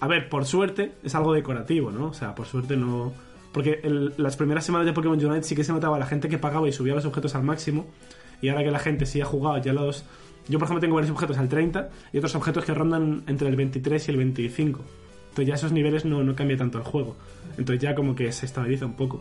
a 0.00 0.06
ver, 0.06 0.28
por 0.28 0.44
suerte 0.44 0.92
es 1.02 1.14
algo 1.14 1.32
decorativo, 1.32 1.90
¿no? 1.90 2.06
O 2.08 2.14
sea, 2.14 2.34
por 2.34 2.46
suerte 2.46 2.76
no... 2.76 3.12
Porque 3.52 3.80
el- 3.82 4.12
las 4.18 4.36
primeras 4.36 4.64
semanas 4.64 4.86
de 4.86 4.92
Pokémon 4.92 5.22
Unite 5.24 5.42
sí 5.42 5.54
que 5.56 5.64
se 5.64 5.72
notaba 5.72 5.98
la 5.98 6.06
gente 6.06 6.28
que 6.28 6.38
pagaba 6.38 6.68
y 6.68 6.72
subía 6.72 6.94
los 6.94 7.06
objetos 7.06 7.34
al 7.34 7.42
máximo. 7.42 7.86
Y 8.42 8.50
ahora 8.50 8.62
que 8.62 8.70
la 8.70 8.78
gente 8.78 9.06
sí 9.06 9.20
ha 9.20 9.24
jugado, 9.24 9.58
ya 9.58 9.72
los... 9.72 10.04
Yo, 10.48 10.58
por 10.58 10.66
ejemplo, 10.66 10.80
tengo 10.80 10.94
varios 10.94 11.10
objetos 11.10 11.38
al 11.38 11.48
30 11.48 11.88
y 12.12 12.18
otros 12.18 12.34
objetos 12.36 12.64
que 12.64 12.72
rondan 12.74 13.24
entre 13.26 13.48
el 13.48 13.56
23 13.56 14.06
y 14.06 14.10
el 14.12 14.16
25. 14.18 14.80
Entonces 15.30 15.46
ya 15.48 15.54
esos 15.54 15.72
niveles 15.72 16.04
no, 16.04 16.22
no 16.22 16.36
cambia 16.36 16.56
tanto 16.56 16.78
el 16.78 16.84
juego. 16.84 17.16
Entonces 17.58 17.82
ya 17.82 17.94
como 17.94 18.14
que 18.14 18.30
se 18.30 18.46
estabiliza 18.46 18.86
un 18.86 18.94
poco. 18.94 19.20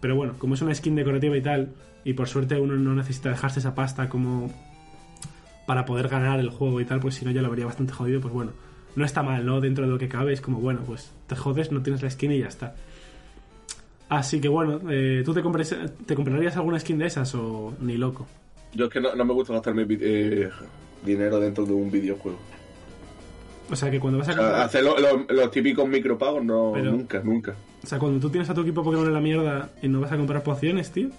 Pero 0.00 0.14
bueno, 0.16 0.34
como 0.38 0.54
es 0.54 0.62
una 0.62 0.74
skin 0.74 0.94
decorativa 0.94 1.36
y 1.36 1.42
tal, 1.42 1.68
y 2.04 2.12
por 2.14 2.28
suerte 2.28 2.58
uno 2.60 2.74
no 2.76 2.94
necesita 2.94 3.30
dejarse 3.30 3.60
esa 3.60 3.74
pasta 3.74 4.08
como 4.08 4.50
para 5.66 5.84
poder 5.84 6.08
ganar 6.08 6.38
el 6.40 6.50
juego 6.50 6.80
y 6.80 6.84
tal, 6.84 7.00
pues 7.00 7.16
si 7.16 7.24
no 7.24 7.30
ya 7.30 7.42
lo 7.42 7.50
vería 7.50 7.66
bastante 7.66 7.92
jodido, 7.92 8.20
pues 8.20 8.32
bueno, 8.32 8.52
no 8.96 9.04
está 9.04 9.22
mal, 9.22 9.44
¿no? 9.44 9.60
Dentro 9.60 9.84
de 9.84 9.90
lo 9.90 9.98
que 9.98 10.08
cabe 10.08 10.32
es 10.32 10.40
como, 10.40 10.60
bueno, 10.60 10.80
pues 10.86 11.12
te 11.26 11.36
jodes, 11.36 11.70
no 11.72 11.82
tienes 11.82 12.02
la 12.02 12.10
skin 12.10 12.32
y 12.32 12.38
ya 12.38 12.46
está. 12.48 12.74
Así 14.08 14.40
que 14.40 14.48
bueno, 14.48 14.80
eh, 14.90 15.22
¿tú 15.24 15.34
te, 15.34 15.42
compres- 15.42 15.76
te 16.06 16.14
comprarías 16.14 16.56
alguna 16.56 16.78
skin 16.80 16.98
de 16.98 17.06
esas 17.06 17.34
o 17.34 17.74
ni 17.80 17.96
loco? 17.98 18.26
Yo 18.72 18.86
es 18.86 18.90
que 18.90 19.00
no, 19.00 19.14
no 19.14 19.24
me 19.24 19.34
gusta 19.34 19.52
gastarme 19.52 19.86
eh, 19.90 20.48
dinero 21.04 21.38
dentro 21.40 21.66
de 21.66 21.72
un 21.74 21.90
videojuego. 21.90 22.38
O 23.70 23.76
sea, 23.76 23.90
que 23.90 24.00
cuando 24.00 24.18
vas 24.20 24.28
a 24.28 24.32
O 24.32 24.34
sea, 24.34 24.42
comprar... 24.44 24.62
hacer 24.64 24.84
lo- 24.84 24.98
lo- 24.98 25.26
los 25.28 25.50
típicos 25.50 25.86
micropagos, 25.86 26.42
no, 26.42 26.70
Pero- 26.72 26.92
nunca, 26.92 27.20
nunca. 27.22 27.54
O 27.82 27.86
sea, 27.86 27.98
cuando 27.98 28.18
tú 28.20 28.30
tienes 28.30 28.48
a 28.50 28.54
tu 28.54 28.62
equipo 28.62 28.82
Pokémon 28.82 29.06
en 29.06 29.14
la 29.14 29.20
mierda 29.20 29.70
y 29.82 29.88
no 29.88 30.00
vas 30.00 30.12
a 30.12 30.16
comprar 30.16 30.42
pociones, 30.42 30.90
tío, 30.90 31.10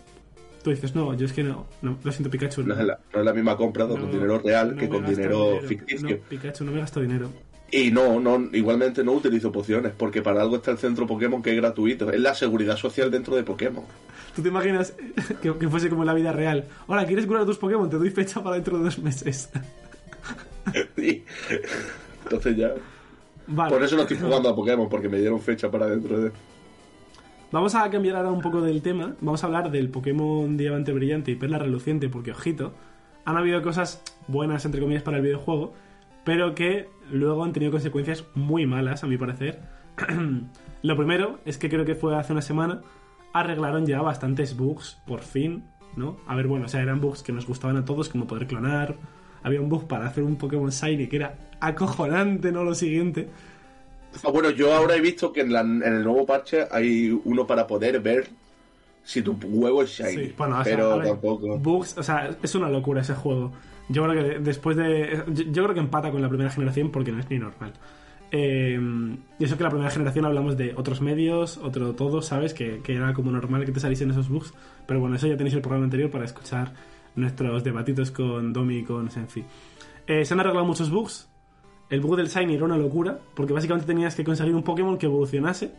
tú 0.63 0.69
dices, 0.71 0.93
no, 0.95 1.13
yo 1.13 1.25
es 1.25 1.33
que 1.33 1.43
no, 1.43 1.65
no 1.81 1.97
lo 2.03 2.11
siento 2.11 2.29
Pikachu. 2.29 2.63
No 2.63 2.73
es 2.73 2.85
la, 2.85 2.99
no 3.13 3.19
es 3.19 3.25
la 3.25 3.33
misma 3.33 3.55
compra 3.57 3.85
no- 3.85 3.91
con 3.97 4.11
dinero 4.11 4.39
real 4.39 4.75
que 4.75 4.89
con 4.89 5.01
gasto 5.01 5.15
dinero, 5.15 5.59
ficticio. 5.65 6.09
No, 6.09 6.15
Pikachu, 6.29 6.63
no 6.65 6.71
me 6.71 6.79
gasto 6.79 6.99
dinero. 7.01 7.29
Y 7.71 7.91
no, 7.91 8.19
no, 8.19 8.49
igualmente 8.53 9.03
no 9.03 9.11
utilizo 9.13 9.51
pociones, 9.51 9.93
porque 9.95 10.21
para 10.23 10.41
algo 10.41 10.55
está 10.55 10.71
el 10.71 10.79
centro 10.79 11.05
Pokémon 11.05 11.41
que 11.41 11.51
es 11.51 11.55
gratuito. 11.57 12.11
Es 12.11 12.19
la 12.19 12.33
seguridad 12.33 12.75
social 12.77 13.11
dentro 13.11 13.35
de 13.35 13.43
Pokémon. 13.43 13.83
¿Tú 14.35 14.41
te 14.41 14.49
imaginas 14.49 14.93
que, 15.41 15.55
que 15.55 15.69
fuese 15.69 15.87
como 15.89 16.01
en 16.01 16.07
la 16.07 16.13
vida 16.15 16.33
real? 16.33 16.65
Hola, 16.87 17.05
¿quieres 17.05 17.25
curar 17.27 17.43
a 17.43 17.45
tus 17.45 17.57
Pokémon? 17.59 17.89
Te 17.89 17.97
doy 17.97 18.09
fecha 18.09 18.41
para 18.43 18.55
dentro 18.55 18.79
de 18.79 18.83
dos 18.85 18.99
meses. 18.99 19.49
Entonces 22.23 22.57
ya. 22.57 22.73
Vale. 23.47 23.71
Por 23.73 23.83
eso 23.83 23.95
no 23.95 24.03
estoy 24.03 24.17
jugando 24.17 24.49
a 24.49 24.55
Pokémon, 24.55 24.87
porque 24.89 25.09
me 25.09 25.17
dieron 25.19 25.41
fecha 25.41 25.69
para 25.71 25.87
dentro 25.87 26.19
de. 26.19 26.31
Vamos 27.51 27.73
a 27.73 27.89
cambiar 27.89 28.15
ahora 28.15 28.31
un 28.31 28.41
poco 28.41 28.61
del 28.61 28.83
tema. 28.83 29.15
Vamos 29.21 29.43
a 29.43 29.47
hablar 29.47 29.71
del 29.71 29.89
Pokémon 29.89 30.55
Diamante 30.55 30.93
Brillante 30.93 31.31
y 31.31 31.35
Perla 31.35 31.57
Reluciente, 31.57 32.07
porque 32.07 32.29
ojito, 32.29 32.73
han 33.25 33.37
habido 33.37 33.63
cosas 33.63 34.03
buenas, 34.27 34.65
entre 34.65 34.79
comillas, 34.81 35.01
para 35.01 35.17
el 35.17 35.23
videojuego, 35.23 35.73
pero 36.23 36.53
que 36.53 36.89
luego 37.11 37.43
han 37.43 37.51
tenido 37.51 37.71
consecuencias 37.71 38.23
muy 38.35 38.67
malas, 38.67 39.03
a 39.03 39.07
mi 39.07 39.17
parecer. 39.17 39.61
Lo 40.83 40.95
primero 40.95 41.39
es 41.43 41.57
que 41.57 41.69
creo 41.69 41.85
que 41.85 41.95
fue 41.95 42.15
hace 42.15 42.33
una 42.33 42.43
semana, 42.43 42.81
arreglaron 43.33 43.87
ya 43.87 43.99
bastantes 44.03 44.55
bugs, 44.55 45.01
por 45.07 45.21
fin, 45.21 45.63
¿no? 45.95 46.17
A 46.27 46.35
ver, 46.35 46.45
bueno, 46.45 46.65
o 46.65 46.67
sea, 46.67 46.83
eran 46.83 47.01
bugs 47.01 47.23
que 47.23 47.31
nos 47.31 47.47
gustaban 47.47 47.77
a 47.77 47.85
todos, 47.85 48.09
como 48.09 48.27
poder 48.27 48.45
clonar. 48.45 48.95
Había 49.41 49.59
un 49.59 49.69
bug 49.69 49.87
para 49.87 50.05
hacer 50.05 50.23
un 50.23 50.35
Pokémon 50.35 50.69
Shiny 50.69 51.07
que 51.07 51.15
era 51.15 51.35
acojonante, 51.59 52.51
¿no? 52.51 52.63
Lo 52.63 52.75
siguiente. 52.75 53.27
Ah, 54.23 54.29
bueno, 54.31 54.49
yo 54.51 54.73
ahora 54.73 54.95
he 54.95 55.01
visto 55.01 55.31
que 55.31 55.41
en, 55.41 55.53
la- 55.53 55.61
en 55.61 55.83
el 55.83 56.03
nuevo 56.03 56.25
parche 56.25 56.65
hay 56.71 57.11
uno 57.25 57.45
para 57.45 57.65
poder 57.67 57.99
ver 57.99 58.27
si 59.03 59.21
tu 59.21 59.33
huevo 59.43 59.83
es 59.83 59.89
shiny. 59.91 60.25
Sí, 60.27 60.33
bueno, 60.37 60.59
o 60.59 60.63
sea, 60.63 60.75
pero 60.75 60.91
a 60.93 60.97
ver, 60.97 61.07
tampoco. 61.09 61.57
Bugs, 61.57 61.97
o 61.97 62.03
sea, 62.03 62.29
es 62.41 62.55
una 62.55 62.69
locura 62.69 63.01
ese 63.01 63.13
juego. 63.13 63.51
Yo 63.87 64.03
creo 64.07 64.23
que 64.23 64.39
después 64.39 64.77
de. 64.77 65.23
Yo, 65.27 65.43
yo 65.45 65.63
creo 65.63 65.73
que 65.73 65.79
empata 65.79 66.11
con 66.11 66.21
la 66.21 66.29
primera 66.29 66.49
generación 66.49 66.91
porque 66.91 67.11
no 67.11 67.19
es 67.19 67.29
ni 67.29 67.39
normal. 67.39 67.73
Eh, 68.31 68.79
y 69.39 69.43
eso 69.43 69.57
que 69.57 69.63
la 69.63 69.69
primera 69.69 69.89
generación 69.89 70.25
hablamos 70.25 70.55
de 70.57 70.73
otros 70.75 71.01
medios, 71.01 71.57
otro 71.57 71.93
todo, 71.95 72.21
¿sabes? 72.21 72.53
Que, 72.53 72.81
que 72.83 72.95
era 72.95 73.13
como 73.13 73.31
normal 73.31 73.65
que 73.65 73.71
te 73.71 73.79
saliesen 73.79 74.11
esos 74.11 74.29
bugs. 74.29 74.53
Pero 74.85 74.99
bueno, 74.99 75.15
eso 75.15 75.27
ya 75.27 75.37
tenéis 75.37 75.55
el 75.55 75.61
programa 75.61 75.85
anterior 75.85 76.11
para 76.11 76.25
escuchar 76.25 76.73
nuestros 77.15 77.63
debatitos 77.63 78.11
con 78.11 78.53
Domi 78.53 78.79
y 78.79 78.83
con 78.83 79.09
Senfi. 79.09 79.43
Eh, 80.05 80.25
se 80.25 80.33
han 80.33 80.39
arreglado 80.39 80.65
muchos 80.65 80.89
bugs. 80.91 81.28
El 81.89 82.01
bug 82.01 82.17
del 82.17 82.27
Shiny 82.27 82.55
era 82.55 82.65
una 82.65 82.77
locura, 82.77 83.19
porque 83.35 83.53
básicamente 83.53 83.87
tenías 83.87 84.15
que 84.15 84.23
conseguir 84.23 84.53
un 84.53 84.63
Pokémon 84.63 84.97
que 84.97 85.07
evolucionase, 85.07 85.71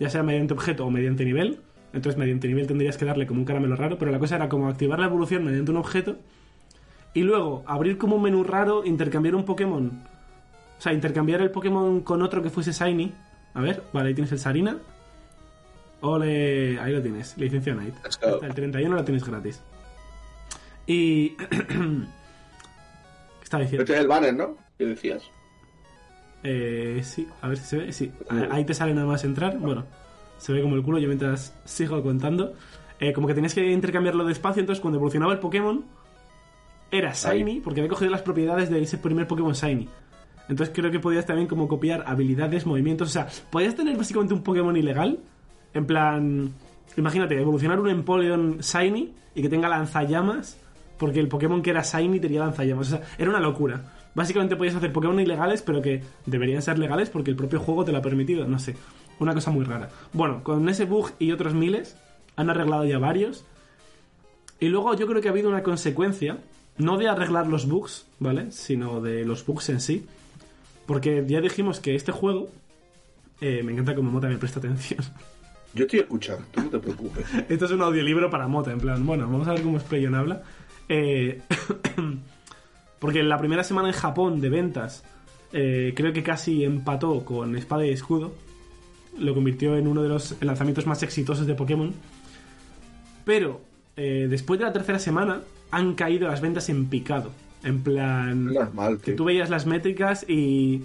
ya 0.00 0.10
sea 0.10 0.22
mediante 0.22 0.54
objeto 0.54 0.86
o 0.86 0.90
mediante 0.90 1.24
nivel. 1.24 1.60
Entonces, 1.92 2.18
mediante 2.18 2.48
nivel 2.48 2.66
tendrías 2.66 2.96
que 2.96 3.04
darle 3.04 3.26
como 3.26 3.40
un 3.40 3.46
caramelo 3.46 3.76
raro, 3.76 3.98
pero 3.98 4.10
la 4.10 4.18
cosa 4.18 4.36
era 4.36 4.48
como 4.48 4.68
activar 4.68 4.98
la 4.98 5.06
evolución 5.06 5.44
mediante 5.44 5.70
un 5.70 5.76
objeto 5.76 6.16
y 7.14 7.22
luego 7.22 7.62
abrir 7.66 7.98
como 7.98 8.16
un 8.16 8.22
menú 8.22 8.44
raro, 8.44 8.84
intercambiar 8.84 9.34
un 9.34 9.44
Pokémon. 9.44 10.02
O 10.78 10.80
sea, 10.80 10.92
intercambiar 10.92 11.40
el 11.42 11.50
Pokémon 11.50 12.00
con 12.00 12.22
otro 12.22 12.42
que 12.42 12.50
fuese 12.50 12.72
Shiny. 12.72 13.12
A 13.54 13.60
ver, 13.60 13.82
vale, 13.92 14.08
ahí 14.08 14.14
tienes 14.14 14.32
el 14.32 14.38
Sarina. 14.38 14.78
Ole, 16.00 16.78
ahí 16.80 16.92
lo 16.92 17.02
tienes, 17.02 17.36
licencia 17.36 17.74
Night. 17.74 17.94
Hasta 18.04 18.46
el 18.46 18.54
31 18.54 18.96
lo 18.96 19.04
tienes 19.04 19.24
gratis. 19.24 19.60
Y. 20.86 21.30
¿Qué 21.30 21.46
estaba 23.42 23.62
diciendo? 23.62 23.82
Este 23.82 23.94
es 23.94 24.00
el 24.00 24.08
banner, 24.08 24.34
¿no? 24.34 24.69
¿Qué 24.80 24.86
decías? 24.86 25.22
Eh, 26.42 27.02
sí, 27.04 27.28
a 27.42 27.48
ver 27.48 27.58
si 27.58 27.64
se 27.66 27.76
ve. 27.76 27.92
Sí, 27.92 28.10
ahí 28.50 28.64
te 28.64 28.72
sale 28.72 28.94
nada 28.94 29.06
más 29.06 29.22
entrar. 29.24 29.58
Bueno, 29.58 29.84
se 30.38 30.54
ve 30.54 30.62
como 30.62 30.74
el 30.74 30.82
culo. 30.82 30.98
Yo 30.98 31.06
mientras 31.06 31.54
sigo 31.66 32.02
contando. 32.02 32.54
Eh, 32.98 33.12
como 33.12 33.26
que 33.26 33.34
tenías 33.34 33.52
que 33.52 33.70
intercambiarlo 33.70 34.24
de 34.24 34.32
espacio. 34.32 34.60
Entonces, 34.60 34.80
cuando 34.80 34.96
evolucionaba 34.96 35.34
el 35.34 35.38
Pokémon, 35.38 35.84
era 36.90 37.12
Shiny, 37.12 37.60
porque 37.60 37.80
había 37.80 37.90
cogido 37.90 38.10
las 38.10 38.22
propiedades 38.22 38.70
de 38.70 38.80
ese 38.80 38.96
primer 38.96 39.26
Pokémon 39.26 39.52
Shiny. 39.52 39.86
Entonces, 40.48 40.74
creo 40.74 40.90
que 40.90 40.98
podías 40.98 41.26
también 41.26 41.46
como 41.46 41.68
copiar 41.68 42.04
habilidades, 42.06 42.64
movimientos. 42.64 43.08
O 43.08 43.12
sea, 43.12 43.28
podías 43.50 43.76
tener 43.76 43.98
básicamente 43.98 44.32
un 44.32 44.42
Pokémon 44.42 44.74
ilegal. 44.74 45.18
En 45.74 45.84
plan, 45.84 46.54
imagínate, 46.96 47.38
evolucionar 47.38 47.78
un 47.80 47.90
Empoleon 47.90 48.60
Shiny 48.60 49.12
y 49.34 49.42
que 49.42 49.50
tenga 49.50 49.68
lanzallamas. 49.68 50.58
Porque 50.96 51.20
el 51.20 51.28
Pokémon 51.28 51.60
que 51.60 51.68
era 51.68 51.82
Shiny 51.82 52.18
tenía 52.18 52.40
lanzallamas. 52.40 52.86
O 52.86 52.96
sea, 52.96 53.02
era 53.18 53.28
una 53.28 53.40
locura. 53.40 53.99
Básicamente 54.14 54.56
podías 54.56 54.74
hacer 54.74 54.92
Pokémon 54.92 55.20
ilegales, 55.20 55.62
pero 55.62 55.82
que 55.82 56.02
deberían 56.26 56.62
ser 56.62 56.78
legales 56.78 57.10
porque 57.10 57.30
el 57.30 57.36
propio 57.36 57.60
juego 57.60 57.84
te 57.84 57.92
lo 57.92 57.98
ha 57.98 58.02
permitido. 58.02 58.46
No 58.46 58.58
sé. 58.58 58.76
Una 59.18 59.34
cosa 59.34 59.50
muy 59.50 59.64
rara. 59.64 59.90
Bueno, 60.12 60.42
con 60.42 60.68
ese 60.68 60.84
bug 60.84 61.12
y 61.18 61.32
otros 61.32 61.54
miles, 61.54 61.96
han 62.36 62.50
arreglado 62.50 62.84
ya 62.84 62.98
varios. 62.98 63.44
Y 64.58 64.68
luego 64.68 64.94
yo 64.94 65.06
creo 65.06 65.20
que 65.20 65.28
ha 65.28 65.30
habido 65.30 65.48
una 65.48 65.62
consecuencia, 65.62 66.38
no 66.78 66.96
de 66.98 67.08
arreglar 67.08 67.46
los 67.46 67.68
bugs, 67.68 68.06
¿vale? 68.18 68.50
Sino 68.50 69.00
de 69.00 69.24
los 69.24 69.44
bugs 69.46 69.68
en 69.68 69.80
sí. 69.80 70.06
Porque 70.86 71.24
ya 71.26 71.40
dijimos 71.40 71.80
que 71.80 71.94
este 71.94 72.12
juego. 72.12 72.48
eh, 73.40 73.62
me 73.62 73.72
encanta 73.72 73.94
como 73.94 74.10
Mota 74.10 74.28
me 74.28 74.38
presta 74.38 74.58
atención. 74.58 75.00
Yo 75.74 75.84
estoy 75.84 76.00
escuchando, 76.00 76.44
tú 76.50 76.62
no 76.62 76.68
te 76.68 76.78
preocupes. 76.80 77.24
Esto 77.48 77.66
es 77.66 77.70
un 77.70 77.80
audiolibro 77.82 78.28
para 78.28 78.48
Mota, 78.48 78.72
en 78.72 78.80
plan, 78.80 79.06
bueno, 79.06 79.28
vamos 79.30 79.46
a 79.46 79.52
ver 79.52 79.62
cómo 79.62 79.78
Sprayon 79.78 80.16
habla. 80.16 80.42
Eh, 80.88 81.40
porque 83.00 83.22
la 83.22 83.38
primera 83.38 83.64
semana 83.64 83.88
en 83.88 83.94
Japón 83.94 84.40
de 84.40 84.50
ventas 84.50 85.02
eh, 85.52 85.92
creo 85.96 86.12
que 86.12 86.22
casi 86.22 86.62
empató 86.62 87.24
con 87.24 87.56
Espada 87.56 87.84
y 87.86 87.90
Escudo. 87.90 88.32
Lo 89.18 89.34
convirtió 89.34 89.76
en 89.76 89.88
uno 89.88 90.02
de 90.02 90.08
los 90.08 90.36
lanzamientos 90.40 90.86
más 90.86 91.02
exitosos 91.02 91.46
de 91.46 91.54
Pokémon. 91.54 91.92
Pero 93.24 93.60
eh, 93.96 94.26
después 94.30 94.60
de 94.60 94.66
la 94.66 94.72
tercera 94.72 94.98
semana 94.98 95.40
han 95.70 95.94
caído 95.94 96.28
las 96.28 96.40
ventas 96.40 96.68
en 96.68 96.86
picado. 96.86 97.32
En 97.64 97.82
plan... 97.82 98.52
Normal, 98.52 98.98
Que 98.98 99.12
tú 99.12 99.24
veías 99.24 99.50
las 99.50 99.66
métricas 99.66 100.28
y 100.28 100.84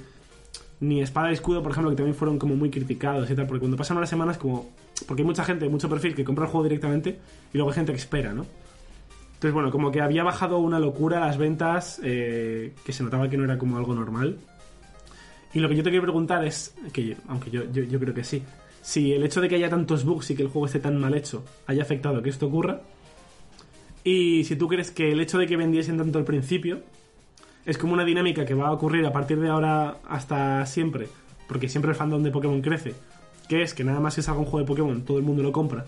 ni 0.80 1.01
Espada 1.01 1.32
y 1.32 1.34
Escudo, 1.34 1.62
por 1.62 1.71
ejemplo, 1.71 1.91
que 1.91 1.97
también 1.97 2.15
fueron 2.15 2.39
como 2.39 2.56
muy 2.56 2.69
criticados 2.69 3.30
y 3.30 3.36
tal, 3.36 3.47
porque 3.47 3.60
cuando 3.60 3.78
pasan 3.78 3.97
unas 3.97 4.10
semanas 4.10 4.38
como... 4.38 4.69
Porque 5.06 5.21
hay 5.21 5.25
mucha 5.25 5.43
gente, 5.43 5.67
mucho 5.69 5.89
perfil 5.89 6.15
que 6.15 6.23
compra 6.23 6.45
el 6.45 6.51
juego 6.51 6.63
directamente 6.63 7.19
y 7.54 7.58
luego 7.58 7.71
hay 7.71 7.75
gente 7.75 7.91
que 7.91 7.97
espera, 7.97 8.34
¿no? 8.34 8.45
Entonces, 9.45 9.53
bueno, 9.53 9.69
como 9.69 9.91
que 9.91 10.01
había 10.01 10.23
bajado 10.23 10.58
una 10.58 10.79
locura 10.79 11.19
las 11.19 11.38
ventas, 11.38 12.01
eh, 12.03 12.73
que 12.84 12.91
se 12.91 13.03
notaba 13.03 13.29
que 13.29 13.38
no 13.38 13.43
era 13.43 13.60
como 13.60 13.77
algo 13.77 13.93
normal. 13.93 14.39
Y 15.53 15.60
lo 15.60 15.69
que 15.69 15.75
yo 15.75 15.84
te 15.84 15.91
quiero 15.91 16.01
preguntar 16.01 16.43
es, 16.43 16.73
que 16.91 17.15
aunque 17.27 17.51
yo, 17.51 17.71
yo, 17.71 17.84
yo 17.84 17.99
creo 17.99 18.12
que 18.15 18.23
sí, 18.23 18.41
si 18.81 19.13
el 19.13 19.23
hecho 19.23 19.41
de 19.41 19.47
que 19.47 19.53
haya 19.53 19.69
tantos 19.69 20.03
bugs 20.03 20.31
y 20.31 20.36
que 20.36 20.41
el 20.41 20.47
juego 20.49 20.65
esté 20.65 20.79
tan 20.79 20.99
mal 20.99 21.13
hecho 21.13 21.45
haya 21.67 21.84
afectado 21.84 22.17
a 22.17 22.23
que 22.23 22.31
esto 22.31 22.47
ocurra, 22.47 22.81
y 24.03 24.45
si 24.45 24.55
tú 24.55 24.67
crees 24.67 24.89
que 24.89 25.12
el 25.12 25.19
hecho 25.19 25.38
de 25.38 25.45
que 25.45 25.58
vendiesen 25.58 25.99
tanto 25.99 26.17
al 26.17 26.25
principio 26.25 26.79
es 27.67 27.77
como 27.77 27.93
una 27.93 28.03
dinámica 28.03 28.45
que 28.45 28.55
va 28.55 28.69
a 28.69 28.71
ocurrir 28.71 29.05
a 29.05 29.13
partir 29.13 29.39
de 29.39 29.49
ahora 29.49 29.97
hasta 30.10 30.65
siempre, 30.65 31.08
porque 31.47 31.69
siempre 31.69 31.91
el 31.91 31.95
fandom 31.95 32.23
de 32.23 32.31
Pokémon 32.31 32.63
crece, 32.63 32.95
que 33.47 33.62
es 33.62 33.75
que 33.75 33.84
nada 33.84 33.99
más 33.99 34.15
que 34.15 34.23
salga 34.23 34.39
un 34.39 34.47
juego 34.47 34.62
de 34.62 34.65
Pokémon 34.65 35.05
todo 35.05 35.19
el 35.19 35.23
mundo 35.23 35.43
lo 35.43 35.51
compra 35.51 35.86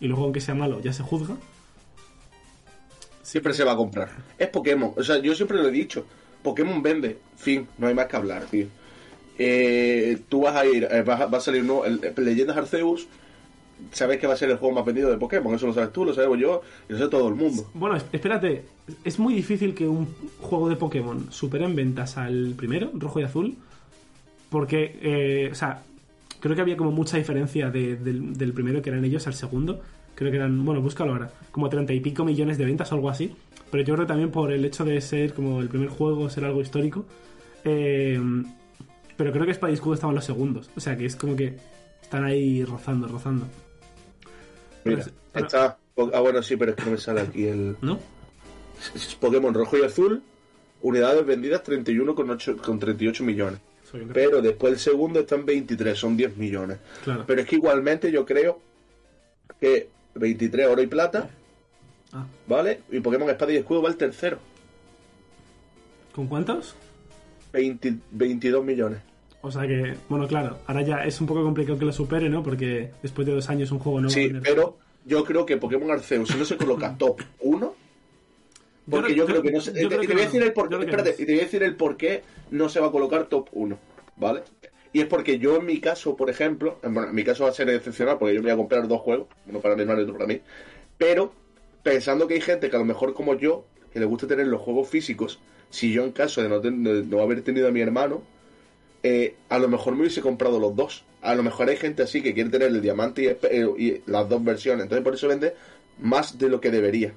y 0.00 0.08
luego 0.08 0.24
aunque 0.24 0.40
sea 0.40 0.56
malo 0.56 0.80
ya 0.80 0.92
se 0.92 1.04
juzga. 1.04 1.36
Siempre 3.26 3.52
se 3.54 3.64
va 3.64 3.72
a 3.72 3.76
comprar. 3.76 4.08
Es 4.38 4.48
Pokémon. 4.48 4.92
O 4.96 5.02
sea, 5.02 5.18
yo 5.18 5.34
siempre 5.34 5.56
lo 5.58 5.66
he 5.66 5.72
dicho. 5.72 6.06
Pokémon 6.44 6.80
vende. 6.80 7.18
Fin. 7.36 7.66
No 7.76 7.88
hay 7.88 7.94
más 7.94 8.06
que 8.06 8.16
hablar, 8.16 8.44
tío. 8.44 8.66
Eh, 9.36 10.18
tú 10.28 10.42
vas 10.42 10.54
a 10.54 10.64
ir, 10.64 10.84
eh, 10.88 11.02
vas 11.02 11.20
a- 11.22 11.26
va 11.26 11.38
a 11.38 11.40
salir 11.40 11.64
nuevo, 11.64 11.84
el- 11.84 12.00
Leyendas 12.18 12.56
Arceus. 12.56 13.08
Sabes 13.92 14.18
que 14.18 14.26
va 14.28 14.34
a 14.34 14.36
ser 14.36 14.48
el 14.50 14.56
juego 14.58 14.74
más 14.76 14.84
vendido 14.86 15.10
de 15.10 15.18
Pokémon. 15.18 15.52
Eso 15.54 15.66
lo 15.66 15.74
sabes 15.74 15.92
tú, 15.92 16.04
lo 16.04 16.14
sabemos 16.14 16.38
yo 16.38 16.62
y 16.88 16.92
lo 16.92 16.98
sabe 16.98 17.10
todo 17.10 17.28
el 17.28 17.34
mundo. 17.34 17.68
Bueno, 17.74 17.96
es- 17.96 18.04
espérate, 18.12 18.64
es 19.04 19.18
muy 19.18 19.34
difícil 19.34 19.74
que 19.74 19.86
un 19.88 20.06
juego 20.40 20.68
de 20.68 20.76
Pokémon 20.76 21.26
supere 21.32 21.64
en 21.64 21.74
ventas 21.74 22.16
al 22.16 22.54
primero, 22.56 22.90
rojo 22.94 23.20
y 23.20 23.24
azul, 23.24 23.56
porque, 24.50 24.98
eh, 25.02 25.48
o 25.50 25.54
sea, 25.54 25.82
creo 26.40 26.54
que 26.54 26.60
había 26.62 26.76
como 26.76 26.92
mucha 26.92 27.16
diferencia 27.18 27.70
de- 27.70 27.96
del, 27.96 28.38
del 28.38 28.52
primero 28.52 28.80
que 28.80 28.90
eran 28.90 29.04
ellos 29.04 29.26
al 29.26 29.34
segundo. 29.34 29.82
Creo 30.16 30.30
que 30.32 30.36
eran, 30.38 30.64
bueno, 30.64 30.80
búscalo 30.80 31.12
ahora, 31.12 31.30
como 31.52 31.68
treinta 31.68 31.92
y 31.92 32.00
pico 32.00 32.24
millones 32.24 32.58
de 32.58 32.64
ventas 32.64 32.90
o 32.90 32.96
algo 32.96 33.08
así. 33.10 33.32
Pero 33.70 33.84
yo 33.84 33.94
creo 33.94 34.06
que 34.06 34.08
también 34.08 34.30
por 34.32 34.50
el 34.52 34.64
hecho 34.64 34.84
de 34.84 35.00
ser 35.00 35.32
como 35.34 35.60
el 35.60 35.68
primer 35.68 35.88
juego, 35.88 36.28
ser 36.28 36.44
algo 36.44 36.60
histórico. 36.60 37.04
eh, 37.64 38.20
pero 39.16 39.32
creo 39.32 39.44
que 39.46 39.52
Espada 39.52 39.70
y 39.70 39.74
Escudo 39.74 39.94
estaban 39.94 40.14
los 40.14 40.24
segundos. 40.26 40.68
O 40.76 40.80
sea 40.80 40.96
que 40.96 41.06
es 41.06 41.16
como 41.16 41.34
que 41.36 41.56
están 42.02 42.24
ahí 42.24 42.64
rozando, 42.64 43.08
rozando. 43.08 43.46
Mira, 44.84 45.02
Pero- 45.04 45.16
pero- 45.32 45.46
está. 45.46 45.78
Ah, 46.12 46.20
bueno, 46.20 46.42
sí, 46.42 46.56
pero 46.56 46.72
es 46.72 46.76
que 46.76 46.84
no 46.84 46.90
me 46.90 46.98
sale 46.98 47.20
aquí 47.22 47.46
el. 47.46 47.76
¿No? 47.80 47.98
es 48.94 49.14
Pokémon 49.14 49.54
rojo 49.54 49.78
y 49.78 49.82
azul. 49.82 50.22
Unidades 50.82 51.24
vendidas 51.24 51.62
31,8 51.64 52.56
con 52.58 52.78
38 52.78 53.24
millones. 53.24 53.58
Pero 54.12 54.42
después 54.42 54.74
el 54.74 54.78
segundo 54.78 55.20
está 55.20 55.36
en 55.36 55.46
23, 55.46 55.98
son 55.98 56.16
10 56.16 56.36
millones. 56.36 56.78
Claro. 57.02 57.24
Pero 57.26 57.40
es 57.40 57.46
que 57.46 57.56
igualmente 57.56 58.12
yo 58.12 58.26
creo 58.26 58.60
que 59.58 59.88
23 60.18 60.66
oro 60.66 60.82
y 60.82 60.86
plata, 60.86 61.30
Ah, 62.12 62.26
¿vale? 62.46 62.80
Y 62.90 63.00
Pokémon 63.00 63.28
Espada 63.28 63.52
y 63.52 63.56
Escudo 63.56 63.82
va 63.82 63.88
el 63.88 63.96
tercero. 63.96 64.38
¿Con 66.14 66.26
cuántos? 66.28 66.74
20 67.52 67.96
22 68.12 68.64
millones. 68.64 69.00
O 69.42 69.50
sea 69.50 69.66
que, 69.66 69.94
bueno, 70.08 70.26
claro, 70.26 70.58
ahora 70.66 70.82
ya 70.82 71.04
es 71.04 71.20
un 71.20 71.26
poco 71.26 71.42
complicado 71.42 71.78
que 71.78 71.84
lo 71.84 71.92
supere, 71.92 72.28
¿no? 72.28 72.42
Porque 72.42 72.90
después 73.02 73.26
de 73.26 73.34
dos 73.34 73.48
años 73.48 73.70
un 73.70 73.78
juego 73.78 74.00
no 74.00 74.10
Sí, 74.10 74.32
pero 74.42 74.78
yo 75.04 75.24
creo 75.24 75.46
que 75.46 75.56
Pokémon 75.56 75.90
Arceus, 75.90 76.28
si 76.28 76.38
no 76.38 76.44
se 76.44 76.56
coloca 76.56 76.94
top 76.98 77.20
1, 77.40 77.74
porque 78.90 79.14
yo, 79.14 79.26
creo 79.26 79.42
que 79.42 79.52
no 79.52 79.60
se. 79.60 79.72
te, 79.72 79.86
voy 79.86 79.96
a 79.96 79.98
decir 79.98 80.42
el 80.42 80.48
espérate, 80.48 81.14
y 81.18 81.26
te 81.26 81.32
voy 81.32 81.40
a 81.40 81.44
decir 81.44 81.62
el 81.62 81.76
por 81.76 81.96
qué 81.96 82.22
no 82.50 82.68
se 82.68 82.80
va 82.80 82.88
a 82.88 82.90
colocar 82.90 83.26
top 83.26 83.48
1, 83.52 83.78
¿vale? 84.16 84.42
Y 84.96 85.00
es 85.00 85.06
porque 85.06 85.38
yo 85.38 85.56
en 85.56 85.66
mi 85.66 85.78
caso, 85.80 86.16
por 86.16 86.30
ejemplo, 86.30 86.78
bueno, 86.82 87.08
en 87.08 87.14
mi 87.14 87.22
caso 87.22 87.44
va 87.44 87.50
a 87.50 87.52
ser 87.52 87.68
excepcional 87.68 88.16
porque 88.18 88.34
yo 88.34 88.40
me 88.40 88.44
voy 88.46 88.52
a 88.52 88.56
comprar 88.56 88.88
dos 88.88 89.00
juegos, 89.02 89.26
uno 89.46 89.60
para 89.60 89.74
mi 89.76 89.82
hermano 89.82 90.00
y 90.00 90.04
otro 90.04 90.14
para 90.14 90.26
mí, 90.26 90.40
pero 90.96 91.32
pensando 91.82 92.26
que 92.26 92.34
hay 92.34 92.40
gente 92.40 92.70
que 92.70 92.76
a 92.76 92.78
lo 92.78 92.84
mejor 92.86 93.12
como 93.12 93.34
yo, 93.34 93.66
que 93.92 94.00
le 94.00 94.06
gusta 94.06 94.26
tener 94.26 94.46
los 94.46 94.62
juegos 94.62 94.88
físicos, 94.88 95.38
si 95.68 95.92
yo 95.92 96.02
en 96.04 96.12
caso 96.12 96.40
de 96.42 96.48
no, 96.48 96.60
ten- 96.62 96.82
de 96.82 97.02
no 97.04 97.20
haber 97.20 97.42
tenido 97.42 97.68
a 97.68 97.72
mi 97.72 97.82
hermano, 97.82 98.22
eh, 99.02 99.34
a 99.50 99.58
lo 99.58 99.68
mejor 99.68 99.94
me 99.94 100.00
hubiese 100.00 100.22
comprado 100.22 100.58
los 100.58 100.74
dos. 100.74 101.04
A 101.20 101.34
lo 101.34 101.42
mejor 101.42 101.68
hay 101.68 101.76
gente 101.76 102.02
así 102.02 102.22
que 102.22 102.32
quiere 102.32 102.48
tener 102.48 102.68
el 102.68 102.80
diamante 102.80 103.22
y, 103.22 103.26
eh, 103.26 103.66
y 103.78 104.10
las 104.10 104.28
dos 104.28 104.42
versiones, 104.42 104.84
entonces 104.84 105.04
por 105.04 105.14
eso 105.14 105.28
vende 105.28 105.54
más 106.00 106.38
de 106.38 106.48
lo 106.48 106.60
que 106.60 106.70
debería. 106.70 107.12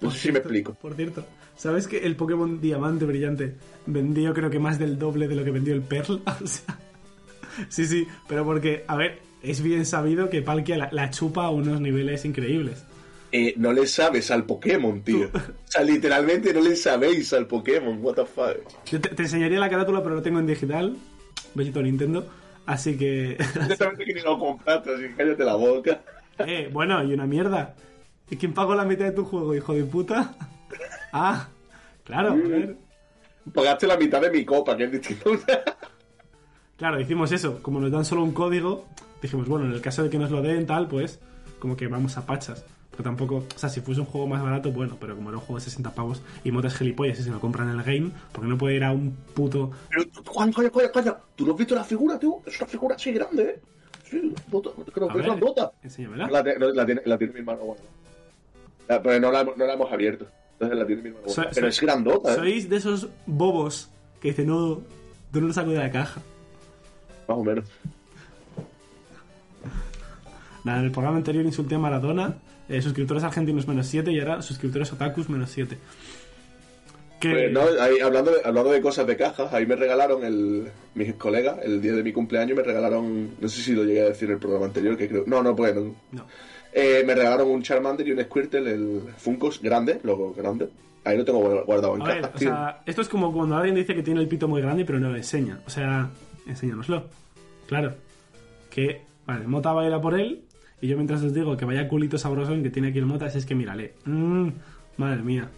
No 0.00 0.10
sé 0.10 0.18
si 0.18 0.32
me 0.32 0.40
explico. 0.40 0.74
Por 0.74 0.94
cierto, 0.94 1.24
¿sabes 1.56 1.86
que 1.86 1.98
el 2.04 2.16
Pokémon 2.16 2.60
Diamante 2.60 3.06
Brillante 3.06 3.54
vendió 3.86 4.34
creo 4.34 4.50
que 4.50 4.58
más 4.58 4.78
del 4.78 4.98
doble 4.98 5.26
de 5.26 5.36
lo 5.36 5.44
que 5.44 5.50
vendió 5.52 5.72
el 5.72 5.80
Pearl? 5.82 6.20
O 6.42 6.46
sea, 6.46 6.78
sí, 7.68 7.86
sí, 7.86 8.06
pero 8.28 8.44
porque, 8.44 8.84
a 8.86 8.96
ver, 8.96 9.20
es 9.42 9.62
bien 9.62 9.84
sabido 9.86 10.30
que 10.30 10.42
Palkia 10.42 10.76
la, 10.76 10.88
la 10.92 11.10
chupa 11.10 11.44
a 11.44 11.50
unos 11.50 11.80
niveles 11.80 12.24
increíbles. 12.24 12.84
Eh, 13.32 13.54
no 13.56 13.72
le 13.72 13.86
sabes 13.86 14.30
al 14.30 14.44
Pokémon, 14.44 15.02
tío. 15.02 15.28
O 15.34 15.40
sea, 15.66 15.82
literalmente 15.82 16.54
no 16.54 16.60
le 16.60 16.76
sabéis 16.76 17.32
al 17.32 17.46
Pokémon. 17.48 17.98
What 18.00 18.14
the 18.14 18.24
fuck. 18.26 18.58
Yo 18.86 19.00
te, 19.00 19.08
te 19.08 19.22
enseñaría 19.22 19.58
la 19.58 19.68
carátula, 19.68 20.02
pero 20.04 20.14
lo 20.14 20.22
tengo 20.22 20.38
en 20.38 20.46
digital. 20.46 20.96
Bellito 21.54 21.82
Nintendo. 21.82 22.26
Así 22.64 22.96
que. 22.96 23.36
Directamente 23.60 24.04
que 24.04 24.14
ni 24.14 24.20
lo 24.20 24.38
compraste, 24.38 24.94
así 24.94 25.02
que 25.02 25.14
cállate 25.16 25.44
la 25.44 25.56
boca. 25.56 26.00
eh, 26.38 26.70
bueno, 26.72 27.02
y 27.02 27.12
una 27.12 27.26
mierda. 27.26 27.74
¿Y 28.30 28.36
quién 28.36 28.54
pagó 28.54 28.74
la 28.76 28.84
mitad 28.84 29.04
de 29.04 29.12
tu 29.12 29.24
juego, 29.24 29.54
hijo 29.54 29.74
de 29.74 29.84
puta? 29.84 30.36
Ah, 31.16 31.48
claro, 32.04 32.32
a 32.32 32.34
ver. 32.34 32.76
Pagaste 33.52 33.86
la 33.86 33.96
mitad 33.96 34.20
de 34.20 34.30
mi 34.30 34.44
copa, 34.44 34.76
que 34.76 34.84
es 34.84 34.90
distinto. 34.92 35.30
Claro, 36.76 37.00
hicimos 37.00 37.30
eso. 37.32 37.62
Como 37.62 37.80
nos 37.80 37.90
dan 37.90 38.04
solo 38.04 38.22
un 38.22 38.32
código, 38.32 38.84
dijimos, 39.22 39.48
bueno, 39.48 39.66
en 39.66 39.72
el 39.72 39.80
caso 39.80 40.02
de 40.02 40.10
que 40.10 40.18
nos 40.18 40.30
lo 40.30 40.42
den, 40.42 40.66
tal, 40.66 40.88
pues, 40.88 41.20
como 41.58 41.76
que 41.76 41.86
vamos 41.86 42.16
a 42.16 42.26
pachas. 42.26 42.64
Pero 42.90 43.02
tampoco, 43.04 43.36
o 43.54 43.58
sea, 43.58 43.68
si 43.68 43.80
fuese 43.80 44.00
un 44.00 44.06
juego 44.06 44.28
más 44.28 44.40
barato, 44.42 44.70
bueno, 44.70 44.96
pero 45.00 45.16
como 45.16 45.30
era 45.30 45.38
un 45.38 45.44
juego 45.44 45.58
de 45.58 45.64
60 45.64 45.90
pavos 45.94 46.22
y 46.44 46.52
motas 46.52 46.76
gilipollas 46.76 47.18
y 47.18 47.24
se 47.24 47.30
lo 47.30 47.40
compran 47.40 47.68
en 47.70 47.78
el 47.80 47.84
game, 47.84 48.10
porque 48.32 48.48
no 48.48 48.56
puede 48.56 48.76
ir 48.76 48.84
a 48.84 48.92
un 48.92 49.16
puto. 49.34 49.72
Pero, 49.90 50.04
coño, 50.24 50.52
coño, 50.52 50.70
coño, 50.70 50.92
coño. 50.92 51.16
¿Tú 51.34 51.44
no 51.44 51.52
has 51.52 51.58
visto 51.58 51.74
la 51.74 51.82
figura, 51.84 52.18
tío? 52.20 52.40
Es 52.46 52.56
una 52.60 52.68
figura 52.68 52.94
así 52.94 53.10
grande, 53.12 53.42
¿eh? 53.42 53.60
Sí, 54.08 54.32
bota, 54.48 54.70
creo 54.92 55.10
A 55.10 55.12
que 55.14 55.20
es 55.20 55.26
una 55.26 55.34
bota. 55.36 55.72
enséñamela. 55.82 56.28
La, 56.30 56.42
no, 56.56 56.68
la 56.72 56.86
tiene, 56.86 57.02
la 57.04 57.18
tiene 57.18 57.32
mi 57.32 57.38
hermano, 57.40 57.58
bueno. 57.64 57.82
La- 58.88 59.02
pero 59.02 59.18
no 59.18 59.32
la, 59.32 59.40
hemos- 59.40 59.56
no 59.56 59.66
la 59.66 59.72
hemos 59.74 59.90
abierto. 59.92 60.26
Entonces 60.52 60.78
la 60.78 60.86
tiene 60.86 61.02
mi 61.02 61.08
hermano. 61.08 61.28
So- 61.28 61.42
pero 61.52 61.66
es 61.66 61.80
grandota, 61.80 62.32
¿eh? 62.32 62.36
Sois 62.36 62.68
de 62.68 62.76
esos 62.76 63.08
bobos 63.26 63.90
que 64.20 64.28
dicen, 64.28 64.46
no, 64.46 64.80
yo 65.32 65.40
no 65.40 65.48
lo 65.48 65.52
saco 65.52 65.70
de 65.70 65.78
la 65.78 65.90
caja. 65.90 66.20
Más 67.28 67.38
o 67.38 67.44
menos. 67.44 67.64
Nada, 70.64 70.78
en 70.78 70.84
el 70.86 70.90
programa 70.92 71.18
anterior 71.18 71.44
insulté 71.44 71.74
a 71.74 71.78
Maradona, 71.78 72.38
eh, 72.68 72.80
suscriptores 72.80 73.22
argentinos 73.22 73.68
menos 73.68 73.86
7 73.86 74.10
y 74.10 74.20
ahora 74.20 74.40
suscriptores 74.40 74.92
otakus 74.92 75.28
menos 75.28 75.50
7. 75.50 75.76
Que... 77.20 77.30
Pues, 77.30 77.52
no, 77.52 77.62
ahí, 77.80 78.00
hablando, 78.00 78.32
de, 78.32 78.40
hablando 78.44 78.70
de 78.70 78.80
cosas 78.80 79.06
de 79.06 79.16
cajas, 79.16 79.52
ahí 79.52 79.66
me 79.66 79.76
regalaron 79.76 80.24
el, 80.24 80.68
mis 80.94 81.14
colegas, 81.14 81.58
el 81.62 81.82
día 81.82 81.92
de 81.92 82.02
mi 82.02 82.12
cumpleaños, 82.12 82.56
me 82.56 82.62
regalaron, 82.62 83.30
no 83.38 83.48
sé 83.48 83.62
si 83.62 83.72
lo 83.72 83.84
llegué 83.84 84.02
a 84.02 84.08
decir 84.08 84.28
en 84.28 84.34
el 84.34 84.40
programa 84.40 84.66
anterior, 84.66 84.96
que 84.96 85.08
creo, 85.08 85.24
no, 85.26 85.42
no, 85.42 85.54
pues 85.54 85.74
no. 85.74 85.94
No. 86.12 86.26
Eh, 86.72 87.04
me 87.06 87.14
regalaron 87.14 87.48
un 87.50 87.62
Charmander 87.62 88.08
y 88.08 88.12
un 88.12 88.20
Squirtle, 88.22 88.72
el 88.72 89.02
Funkos 89.16 89.62
grande, 89.62 90.00
logo 90.02 90.34
grande. 90.34 90.68
Ahí 91.04 91.16
lo 91.16 91.24
tengo 91.24 91.38
guardado 91.64 91.94
en 91.94 92.02
A 92.02 92.04
ver, 92.06 92.20
cajas, 92.22 92.34
o 92.34 92.38
sea, 92.38 92.82
esto 92.86 93.02
es 93.02 93.08
como 93.08 93.32
cuando 93.32 93.56
alguien 93.56 93.74
dice 93.74 93.94
que 93.94 94.02
tiene 94.02 94.20
el 94.20 94.26
pito 94.26 94.48
muy 94.48 94.62
grande 94.62 94.84
pero 94.84 94.98
no 94.98 95.10
lo 95.10 95.16
enseña. 95.16 95.60
O 95.66 95.70
sea, 95.70 96.10
enséñanoslo. 96.46 97.08
Claro. 97.66 97.94
Que, 98.70 99.02
vale, 99.26 99.46
Mota 99.46 99.72
baila 99.72 100.00
por 100.00 100.18
él 100.18 100.44
y 100.84 100.88
yo 100.88 100.96
mientras 100.96 101.22
os 101.22 101.32
digo 101.32 101.56
que 101.56 101.64
vaya 101.64 101.88
culito 101.88 102.18
sabroso 102.18 102.52
en 102.52 102.62
que 102.62 102.68
tiene 102.68 102.88
aquí 102.88 102.98
el 102.98 103.06
Mota, 103.06 103.26
es 103.26 103.46
que 103.46 103.54
mírale. 103.54 103.94
Mmm, 104.04 104.48
madre 104.98 105.22
mía. 105.22 105.48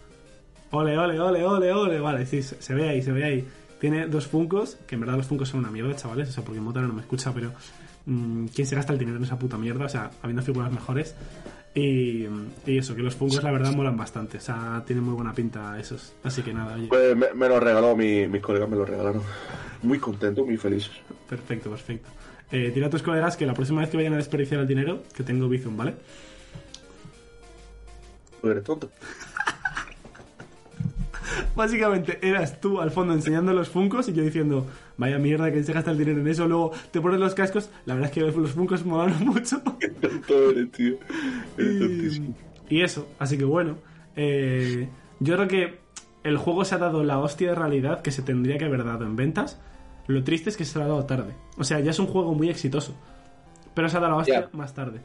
Ole, 0.71 0.97
ole, 0.97 1.19
ole, 1.19 1.43
ole, 1.43 1.73
ole. 1.73 1.99
Vale, 1.99 2.25
sí, 2.25 2.41
se, 2.41 2.73
ve 2.73 2.89
ahí, 2.89 3.01
se 3.01 3.11
ve 3.11 3.25
ahí. 3.25 3.47
Tiene 3.79 4.07
dos 4.07 4.25
Funcos, 4.27 4.77
que 4.87 4.95
en 4.95 5.01
verdad 5.01 5.17
los 5.17 5.27
Funcos 5.27 5.49
son 5.49 5.59
una 5.59 5.69
mierda, 5.69 5.95
chavales. 5.95 6.29
O 6.29 6.31
sea, 6.31 6.45
porque 6.45 6.61
Mota 6.61 6.79
no 6.81 6.93
me 6.93 7.01
escucha, 7.01 7.33
pero 7.33 7.51
mm, 8.05 8.45
¿quién 8.47 8.67
se 8.67 8.75
gasta 8.75 8.93
el 8.93 8.99
dinero 8.99 9.17
en 9.17 9.23
esa 9.23 9.37
puta 9.37 9.57
mierda? 9.57 9.83
O 9.83 9.89
sea, 9.89 10.11
habiendo 10.21 10.43
figuras 10.43 10.71
mejores. 10.71 11.13
Y, 11.79 12.27
y 12.65 12.77
eso, 12.79 12.95
que 12.95 13.03
los 13.03 13.15
Funkos 13.15 13.43
la 13.43 13.51
verdad 13.51 13.71
molan 13.71 13.95
bastante. 13.95 14.37
O 14.37 14.41
sea, 14.41 14.83
tienen 14.87 15.05
muy 15.05 15.13
buena 15.13 15.33
pinta 15.33 15.79
esos. 15.79 16.13
Así 16.23 16.41
que 16.41 16.51
nada, 16.53 16.73
oye. 16.75 16.87
Pues 16.87 17.15
me, 17.15 17.31
me 17.35 17.47
lo 17.47 17.59
regaló, 17.59 17.95
mi- 17.95 18.27
mis 18.27 18.41
colegas 18.41 18.67
me 18.67 18.75
lo 18.77 18.83
regalaron. 18.85 19.21
Muy 19.83 19.99
contento, 19.99 20.43
muy 20.43 20.57
feliz. 20.57 20.89
Perfecto, 21.29 21.69
perfecto. 21.69 22.09
Eh, 22.51 22.71
dile 22.73 22.87
a 22.87 22.89
tus 22.89 23.03
colegas 23.03 23.37
que 23.37 23.45
la 23.45 23.53
próxima 23.53 23.81
vez 23.81 23.91
que 23.91 23.97
vayan 23.97 24.13
a 24.13 24.17
desperdiciar 24.17 24.59
el 24.61 24.67
dinero, 24.67 25.03
que 25.13 25.21
tengo 25.23 25.47
Bizum, 25.49 25.77
¿vale? 25.77 25.93
Pues 28.41 28.51
eres 28.51 28.63
tonto. 28.63 28.89
Básicamente 31.55 32.19
eras 32.27 32.59
tú 32.61 32.79
al 32.81 32.91
fondo 32.91 33.13
enseñando 33.13 33.51
los 33.53 33.69
funcos 33.69 34.07
y 34.09 34.13
yo 34.13 34.23
diciendo, 34.23 34.65
vaya 34.97 35.17
mierda 35.19 35.51
que 35.51 35.63
se 35.63 35.73
gasta 35.73 35.91
el 35.91 35.97
dinero 35.97 36.19
en 36.21 36.27
eso, 36.27 36.47
luego 36.47 36.71
te 36.91 36.99
pones 37.01 37.19
los 37.19 37.33
cascos, 37.35 37.69
la 37.85 37.93
verdad 37.95 38.09
es 38.09 38.13
que 38.15 38.21
los 38.21 38.51
funcos 38.51 38.85
molan 38.85 39.13
mucho. 39.25 39.61
Eres, 40.29 40.71
tío. 40.71 40.95
Y, 41.57 42.33
y 42.69 42.81
eso, 42.81 43.07
así 43.19 43.37
que 43.37 43.45
bueno, 43.45 43.77
eh, 44.15 44.87
yo 45.19 45.35
creo 45.35 45.47
que 45.47 45.79
el 46.23 46.37
juego 46.37 46.65
se 46.65 46.75
ha 46.75 46.77
dado 46.79 47.03
la 47.03 47.19
hostia 47.19 47.49
de 47.49 47.55
realidad 47.55 48.01
que 48.01 48.11
se 48.11 48.21
tendría 48.21 48.57
que 48.57 48.65
haber 48.65 48.83
dado 48.83 49.05
en 49.05 49.15
ventas. 49.15 49.59
Lo 50.07 50.23
triste 50.23 50.49
es 50.49 50.57
que 50.57 50.65
se 50.65 50.77
lo 50.79 50.85
ha 50.85 50.87
dado 50.87 51.05
tarde. 51.05 51.33
O 51.57 51.63
sea, 51.63 51.79
ya 51.79 51.91
es 51.91 51.99
un 51.99 52.07
juego 52.07 52.33
muy 52.33 52.49
exitoso. 52.49 52.95
Pero 53.73 53.89
se 53.89 53.97
ha 53.97 53.99
dado 53.99 54.13
la 54.13 54.17
hostia 54.19 54.49
más 54.53 54.73
tarde. 54.73 54.99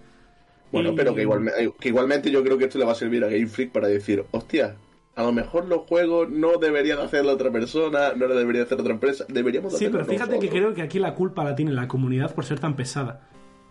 Bueno, 0.72 0.94
pero 0.96 1.14
que, 1.14 1.26
igualme- 1.26 1.52
eh, 1.58 1.70
que 1.78 1.88
igualmente 1.88 2.30
yo 2.30 2.42
creo 2.42 2.56
que 2.56 2.64
esto 2.64 2.78
le 2.78 2.84
va 2.86 2.92
a 2.92 2.96
servir 2.96 3.22
a 3.24 3.28
Game 3.28 3.46
Freak 3.46 3.72
para 3.72 3.88
decir, 3.88 4.24
hostia, 4.30 4.76
a 5.14 5.22
lo 5.22 5.32
mejor 5.32 5.66
los 5.66 5.82
juegos 5.82 6.30
no 6.30 6.56
deberían 6.58 6.98
hacerlo 7.00 7.32
otra 7.32 7.50
persona, 7.50 8.12
no 8.16 8.26
lo 8.26 8.34
debería 8.34 8.62
hacer 8.62 8.80
otra 8.80 8.92
empresa, 8.94 9.24
deberíamos 9.28 9.76
Sí, 9.76 9.88
pero 9.90 10.04
fíjate 10.04 10.38
que 10.38 10.48
creo 10.48 10.72
que 10.74 10.82
aquí 10.82 10.98
la 10.98 11.14
culpa 11.14 11.44
la 11.44 11.54
tiene 11.54 11.72
la 11.72 11.86
comunidad 11.88 12.34
por 12.34 12.44
ser 12.44 12.58
tan 12.60 12.76
pesada. 12.76 13.28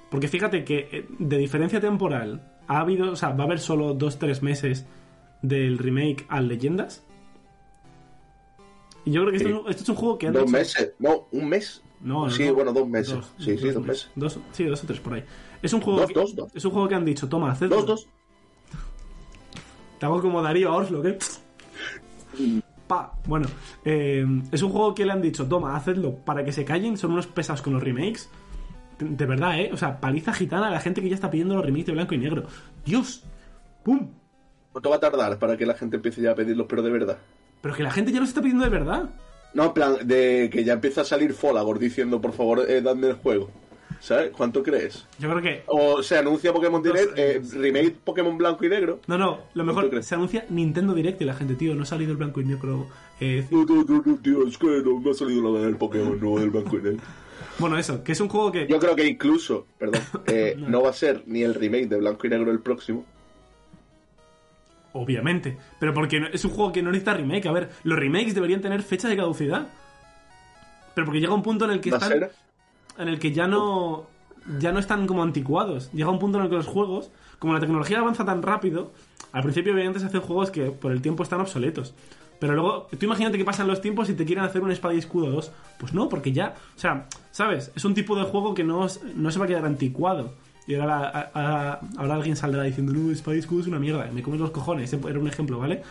Porque 0.10 0.28
fíjate 0.28 0.64
que 0.64 0.88
eh, 0.92 1.06
de 1.20 1.38
diferencia 1.38 1.80
temporal 1.80 2.48
ha 2.68 2.80
habido, 2.82 3.12
o 3.12 3.16
sea, 3.16 3.30
va 3.30 3.44
a 3.44 3.48
haber 3.48 3.60
solo 3.60 3.96
2-3 3.98 4.42
meses 4.42 4.86
del 5.42 5.78
remake 5.80 6.26
al 6.30 6.48
Leyendas. 6.48 7.04
Y 9.06 9.12
yo 9.12 9.22
creo 9.22 9.32
que 9.32 9.38
esto, 9.38 9.50
Sí. 9.50 9.56
es 9.56 9.62
un- 9.64 9.70
esto 9.70 9.84
es 9.84 9.90
un 9.90 9.96
juego 9.96 10.18
que 10.18 10.28
han 10.28 10.34
Dos 10.34 10.44
hecho- 10.44 10.52
meses, 10.52 10.94
no, 11.00 11.28
un 11.32 11.50
mes. 11.50 11.82
No, 12.02 12.26
no, 12.26 12.30
sí, 12.32 12.46
no. 12.48 12.54
bueno, 12.56 12.74
dos 12.74 12.88
meses. 12.88 13.18
sí, 13.40 13.58
sí, 13.58 13.70
dos 13.72 13.84
meses. 13.86 14.10
Dos, 14.16 14.40
sí, 14.52 14.66
dos 14.66 14.84
o 14.84 14.88
tres 14.88 15.00
por 15.00 15.14
ahí. 15.14 15.24
Es 15.62 15.74
un 15.74 15.82
juego 15.82 16.00
Dos, 16.02 16.08
que, 16.10 16.14
dos, 16.14 16.36
dos. 16.36 16.56
Es 16.56 16.66
un 16.66 16.72
juego 16.72 16.88
que 16.88 16.96
han 16.96 17.06
dicho, 17.06 17.30
toma, 17.30 17.52
hacedlo. 17.52 17.78
Dos, 17.78 17.86
dos. 17.86 18.10
Te 20.02 20.08
hago 20.08 20.20
como 20.20 20.42
Darío 20.42 20.74
Orslo, 20.74 21.04
¿qué? 21.04 21.20
Pa. 22.88 23.14
Bueno, 23.28 23.48
eh, 23.86 24.26
es 24.52 24.64
un 24.64 24.72
juego 24.72 24.96
que 24.96 25.06
le 25.06 25.12
han 25.12 25.22
dicho, 25.22 25.46
toma, 25.46 25.76
hacedlo 25.76 26.16
para 26.16 26.44
que 26.44 26.52
se 26.52 26.66
callen, 26.66 26.98
son 26.98 27.12
unos 27.12 27.28
pesados 27.28 27.62
con 27.62 27.74
los 27.74 27.84
remakes. 27.84 28.28
De, 28.98 29.10
de 29.10 29.26
verdad, 29.28 29.60
¿eh? 29.60 29.70
O 29.72 29.78
sea, 29.78 30.00
paliza 30.00 30.34
gitana 30.34 30.70
a 30.70 30.72
la 30.72 30.80
gente 30.80 31.02
que 31.02 31.10
ya 31.10 31.14
está 31.14 31.30
pidiendo 31.30 31.54
los 31.54 31.64
remakes 31.64 31.86
de 31.86 31.92
blanco 31.92 32.16
y 32.16 32.18
negro. 32.18 32.46
Dios. 32.84 33.24
¡Pum! 33.84 34.10
¿Cuánto 34.72 34.90
va 34.90 34.96
a 34.96 35.00
tardar 35.00 35.38
para 35.38 35.56
que 35.56 35.68
la 35.68 35.76
gente 35.76 35.98
empiece 35.98 36.20
ya 36.20 36.32
a 36.32 36.36
pedirlos, 36.36 36.66
pero 36.68 36.82
de 36.82 36.90
verdad? 36.90 37.20
Pero 37.62 37.76
que 37.76 37.84
la 37.84 37.92
gente 37.92 38.12
ya 38.12 38.22
los 38.22 38.30
está 38.30 38.42
pidiendo 38.42 38.64
de 38.64 38.72
verdad. 38.72 39.08
No, 39.54 39.66
en 39.66 39.74
plan, 39.74 40.08
de 40.08 40.50
que 40.52 40.64
ya 40.64 40.74
empieza 40.74 41.02
a 41.02 41.06
salir 41.06 41.34
Folagor 41.34 41.78
diciendo, 41.78 42.20
por 42.20 42.34
favor, 42.34 42.66
eh, 42.68 42.82
dadme 42.82 43.10
el 43.10 43.18
juego. 43.18 43.52
¿Sabes? 44.02 44.32
¿Cuánto 44.32 44.64
crees? 44.64 45.06
Yo 45.20 45.30
creo 45.30 45.42
que... 45.44 45.64
O 45.68 46.02
se 46.02 46.18
anuncia 46.18 46.52
Pokémon 46.52 46.82
Direct, 46.82 47.14
eh, 47.18 47.40
remake 47.54 47.92
Pokémon 48.04 48.36
blanco 48.36 48.66
y 48.66 48.70
negro. 48.70 49.00
No, 49.06 49.16
no, 49.16 49.42
lo 49.54 49.64
¿Tú 49.64 49.68
mejor, 49.68 49.90
crees? 49.92 50.08
se 50.08 50.16
anuncia 50.16 50.44
Nintendo 50.50 50.96
Direct 50.96 51.22
y 51.22 51.26
la 51.26 51.36
gente, 51.36 51.54
tío, 51.54 51.76
no 51.76 51.84
ha 51.84 51.86
salido 51.86 52.10
el 52.12 52.18
blanco 52.18 52.42
y 52.42 52.46
negro. 52.46 52.88
eh, 53.20 53.46
No, 53.52 53.64
no, 53.64 53.84
no, 54.04 54.16
tío, 54.18 54.48
es 54.48 54.58
que 54.58 54.66
no 54.84 55.00
me 55.00 55.12
ha 55.12 55.14
salido 55.14 55.54
la 55.54 55.60
del 55.66 55.76
Pokémon 55.78 56.20
nuevo 56.20 56.40
del 56.40 56.50
blanco 56.50 56.78
y 56.80 56.82
negro. 56.82 57.00
bueno, 57.60 57.78
eso, 57.78 58.04
que 58.04 58.14
es 58.14 58.20
un 58.22 58.28
juego 58.30 58.52
que... 58.52 58.66
Yo 58.68 58.80
creo 58.80 58.96
que 58.96 59.06
incluso, 59.06 59.68
perdón, 59.78 60.02
eh, 60.28 60.56
no. 60.58 60.82
va 60.82 60.90
a 60.90 60.94
ser 60.94 61.22
ni 61.28 61.44
el 61.44 61.54
remake 61.54 61.88
de 61.88 61.98
blanco 61.98 62.26
y 62.26 62.30
negro 62.32 62.50
el 62.52 62.60
próximo. 62.60 63.06
Obviamente. 64.94 65.58
Pero 65.80 65.94
porque 65.94 66.22
es 66.34 66.44
un 66.44 66.52
juego 66.52 66.72
que 66.72 66.82
no 66.82 66.90
necesita 66.92 67.14
remake. 67.14 67.46
A 67.48 67.52
ver, 67.52 67.70
los 67.84 67.98
remakes 67.98 68.34
deberían 68.36 68.62
tener 68.62 68.82
fecha 68.82 69.08
de 69.08 69.16
caducidad. 69.16 69.68
Pero 70.96 71.06
porque 71.06 71.22
llega 71.22 71.34
un 71.34 71.44
punto 71.44 71.66
en 71.66 71.72
el 71.72 71.82
que 71.82 71.90
están. 71.92 72.30
En 72.98 73.08
el 73.08 73.20
que 73.20 73.32
ya 73.32 73.48
no. 73.48 74.08
Ya 74.60 74.72
no 74.72 74.80
están 74.80 75.06
como 75.06 75.22
anticuados. 75.22 75.92
Llega 75.94 76.10
un 76.10 76.20
punto 76.20 76.38
en 76.38 76.46
el 76.46 76.50
que 76.50 76.56
los 76.56 76.68
juegos. 76.68 77.12
Como 77.40 77.54
la 77.54 77.60
tecnología 77.60 78.00
avanza 78.00 78.26
tan 78.26 78.42
rápido. 78.42 78.92
Al 79.32 79.44
principio, 79.44 79.74
obviamente, 79.74 80.00
se 80.00 80.08
hacen 80.08 80.22
juegos 80.22 80.52
que 80.52 80.72
por 80.72 80.92
el 80.92 81.02
tiempo 81.02 81.24
están 81.24 81.42
obsoletos. 81.42 81.94
Pero 82.40 82.54
luego, 82.54 82.88
tú 82.98 83.06
imagínate 83.06 83.38
que 83.38 83.46
pasan 83.46 83.68
los 83.68 83.82
tiempos 83.82 84.10
y 84.10 84.16
te 84.16 84.26
quieren 84.26 84.44
hacer 84.44 84.64
un 84.64 84.72
espada 84.72 84.96
y 84.96 84.98
escudo 84.98 85.30
2. 85.30 85.52
Pues 85.78 85.94
no, 85.94 86.10
porque 86.10 86.32
ya. 86.32 86.56
O 86.76 86.80
sea, 86.80 87.08
¿sabes? 87.32 87.72
Es 87.76 87.86
un 87.86 87.94
tipo 87.94 88.16
de 88.16 88.24
juego 88.24 88.56
que 88.56 88.64
no, 88.64 88.88
no 89.16 89.32
se 89.32 89.40
va 89.40 89.46
a 89.46 89.48
quedar 89.48 89.66
anticuado. 89.66 90.34
Y 90.68 90.76
ahora, 90.76 91.32
ahora 91.96 92.16
alguien 92.16 92.36
saldrá 92.36 92.64
diciendo, 92.64 92.94
no, 92.94 93.12
espada 93.12 93.36
y 93.36 93.40
escudo 93.40 93.62
es 93.62 93.68
una 93.68 93.80
mierda. 93.80 94.10
Me 94.12 94.24
comes 94.24 94.40
los 94.40 94.52
cojones. 94.52 94.92
Era 94.92 95.20
un 95.20 95.28
ejemplo, 95.28 95.60
¿vale? 95.60 95.84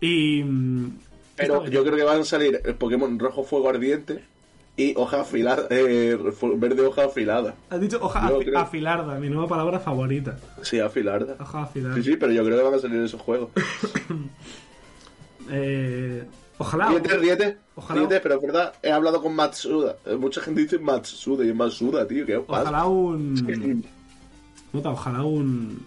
Y. 0.00 0.42
mm, 0.44 0.98
Pero 1.36 1.66
yo 1.66 1.82
creo 1.82 1.96
que 1.96 2.04
van 2.04 2.20
a 2.20 2.24
salir 2.24 2.60
el 2.64 2.74
Pokémon 2.76 3.18
rojo 3.18 3.42
fuego 3.42 3.68
ardiente 3.68 4.22
y 4.76 4.92
hoja 4.96 5.22
afilada, 5.22 5.66
eh, 5.70 6.18
verde 6.56 6.86
hoja 6.86 7.04
afilada. 7.04 7.54
Has 7.70 7.80
dicho 7.80 7.98
hoja 8.02 8.28
afi- 8.28 8.44
creo- 8.44 8.58
afilarda, 8.58 9.18
mi 9.18 9.28
nueva 9.30 9.48
palabra 9.48 9.80
favorita. 9.80 10.38
Sí, 10.62 10.78
afilada. 10.80 11.36
Hoja 11.40 11.62
afilarda. 11.62 11.96
Sí, 11.96 12.02
sí, 12.02 12.16
pero 12.16 12.32
yo 12.32 12.44
creo 12.44 12.58
que 12.58 12.62
van 12.64 12.74
a 12.74 12.78
salir 12.78 13.00
esos 13.02 13.20
juegos. 13.20 13.50
Eh, 15.50 16.24
ojalá. 16.58 16.88
Ríete, 16.88 17.16
ríete, 17.18 17.56
Ojalá- 17.76 18.00
ríete, 18.00 18.20
pero 18.20 18.34
es 18.36 18.42
verdad, 18.42 18.72
he 18.82 18.90
hablado 18.90 19.22
con 19.22 19.34
Matsuda. 19.34 19.96
Eh, 20.06 20.16
Mucha 20.16 20.40
gente 20.40 20.62
dice 20.62 20.78
Matsuda 20.78 21.44
y 21.44 21.50
es 21.50 21.54
Matsuda, 21.54 22.06
tío, 22.06 22.26
¿qué 22.26 22.36
os 22.36 22.46
pasa? 22.46 22.62
Ojalá 22.62 22.86
un. 22.86 23.84
Nota, 24.72 24.90
ojalá 24.90 25.22
un. 25.22 25.78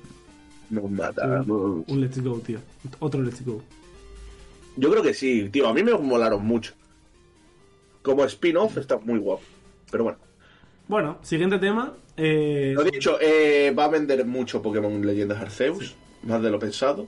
Nos 0.70 0.90
matamos. 0.90 1.84
Un 1.88 2.02
Let's 2.02 2.24
Go, 2.24 2.40
tío. 2.40 2.60
Otro 3.00 3.22
Let's 3.22 3.44
Go. 3.46 3.62
Yo 4.78 4.90
creo 4.92 5.04
que 5.04 5.14
sí, 5.14 5.50
tío. 5.52 5.68
A 5.68 5.74
mí 5.74 5.84
me 5.84 5.94
molaron 5.98 6.46
mucho. 6.46 6.74
Como 8.02 8.24
spin-off 8.26 8.78
está 8.78 8.98
muy 8.98 9.20
guapo. 9.20 9.44
Pero 9.92 10.04
bueno. 10.06 10.20
Bueno, 10.88 11.18
siguiente 11.22 11.60
tema. 11.60 11.94
Eh, 12.18 12.74
Lo 12.76 12.84
dicho, 12.84 13.18
eh, 13.22 13.72
va 13.78 13.86
a 13.86 13.90
vender 13.90 14.26
mucho 14.26 14.62
Pokémon 14.62 15.06
Leyendas 15.06 15.40
Arceus. 15.42 15.96
Más 16.24 16.42
de 16.42 16.50
lo 16.50 16.60
pensado. 16.60 17.08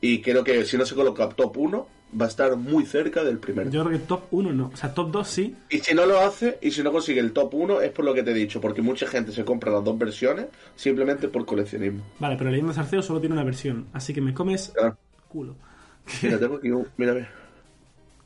Y 0.00 0.20
creo 0.22 0.42
que 0.44 0.64
si 0.64 0.76
no 0.76 0.84
se 0.86 0.94
coloca 0.94 1.28
top 1.28 1.56
1, 1.58 1.88
va 2.20 2.24
a 2.24 2.28
estar 2.28 2.56
muy 2.56 2.86
cerca 2.86 3.22
del 3.24 3.38
primero. 3.38 3.68
yo 3.70 3.84
creo 3.84 3.98
que 3.98 4.04
top 4.06 4.22
1 4.30 4.52
no. 4.52 4.70
O 4.72 4.76
sea, 4.76 4.94
top 4.94 5.10
2 5.10 5.28
sí. 5.28 5.56
Y 5.70 5.78
si 5.78 5.94
no 5.94 6.06
lo 6.06 6.20
hace, 6.20 6.58
y 6.62 6.70
si 6.70 6.82
no 6.82 6.90
consigue 6.92 7.20
el 7.20 7.32
top 7.32 7.52
1, 7.54 7.80
es 7.82 7.90
por 7.90 8.04
lo 8.04 8.14
que 8.14 8.22
te 8.22 8.30
he 8.30 8.34
dicho. 8.34 8.60
Porque 8.60 8.80
mucha 8.80 9.06
gente 9.06 9.32
se 9.32 9.44
compra 9.44 9.70
las 9.72 9.84
dos 9.84 9.98
versiones 9.98 10.46
simplemente 10.76 11.28
por 11.28 11.44
coleccionismo. 11.44 12.02
Vale, 12.18 12.36
pero 12.36 12.50
Leyendas 12.50 12.78
Arceus 12.78 13.04
solo 13.06 13.20
tiene 13.20 13.34
una 13.34 13.44
versión. 13.44 13.86
Así 13.92 14.14
que 14.14 14.20
me 14.20 14.32
comes 14.32 14.72
Claro. 14.74 14.96
culo. 15.28 15.56
Mira, 16.22 16.38
tengo 16.38 16.56
aquí 16.56 16.70
un... 16.70 16.86
Mírame. 16.96 17.26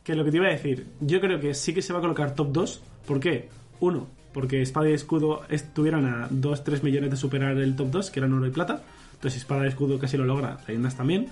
Que 0.05 0.15
lo 0.15 0.25
que 0.25 0.31
te 0.31 0.39
iba 0.39 0.47
a 0.47 0.51
decir, 0.51 0.87
yo 1.01 1.21
creo 1.21 1.39
que 1.39 1.55
sí 1.55 1.73
que 1.73 1.83
se 1.83 1.93
va 1.93 2.01
a 2.01 2.03
colocar 2.03 2.35
top 2.35 2.53
2. 2.53 2.83
¿Por 3.07 3.21
qué? 3.21 3.49
Uno, 3.81 4.09
porque 4.33 4.63
Espada 4.63 4.91
y 4.91 4.95
Escudo 4.95 5.43
estuvieron 5.49 6.07
a 6.07 6.29
2-3 6.29 6.83
millones 6.83 7.11
de 7.11 7.17
superar 7.17 7.57
el 7.57 7.77
top 7.77 7.91
2, 7.91 8.11
que 8.11 8.21
eran 8.21 8.33
oro 8.33 8.47
y 8.47 8.51
plata. 8.51 8.83
Entonces 9.15 9.41
Espada 9.41 9.65
y 9.65 9.69
Escudo 9.69 9.99
casi 9.99 10.17
lo 10.17 10.25
logra, 10.25 10.59
Leyendas 10.67 10.97
también. 10.97 11.29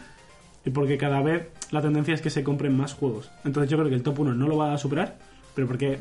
Y 0.65 0.71
porque 0.71 0.99
cada 0.99 1.23
vez 1.23 1.49
la 1.71 1.81
tendencia 1.81 2.15
es 2.15 2.21
que 2.21 2.31
se 2.31 2.45
compren 2.45 2.77
más 2.77 2.95
juegos. 2.95 3.31
Entonces 3.45 3.71
yo 3.71 3.79
creo 3.79 3.89
que 3.89 3.97
el 3.97 4.03
top 4.03 4.21
1 4.21 4.35
no 4.35 4.47
lo 4.47 4.57
va 4.57 4.73
a 4.75 4.79
superar, 4.79 5.19
pero 5.55 5.67
porque... 5.67 5.99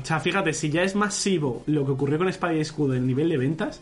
O 0.00 0.04
sea, 0.04 0.18
fíjate, 0.20 0.52
si 0.52 0.70
ya 0.70 0.82
es 0.82 0.96
masivo 0.96 1.62
lo 1.66 1.86
que 1.86 1.92
ocurrió 1.92 2.18
con 2.18 2.28
Espada 2.28 2.54
y 2.54 2.60
Escudo 2.60 2.94
en 2.94 3.06
nivel 3.06 3.28
de 3.28 3.38
ventas, 3.38 3.80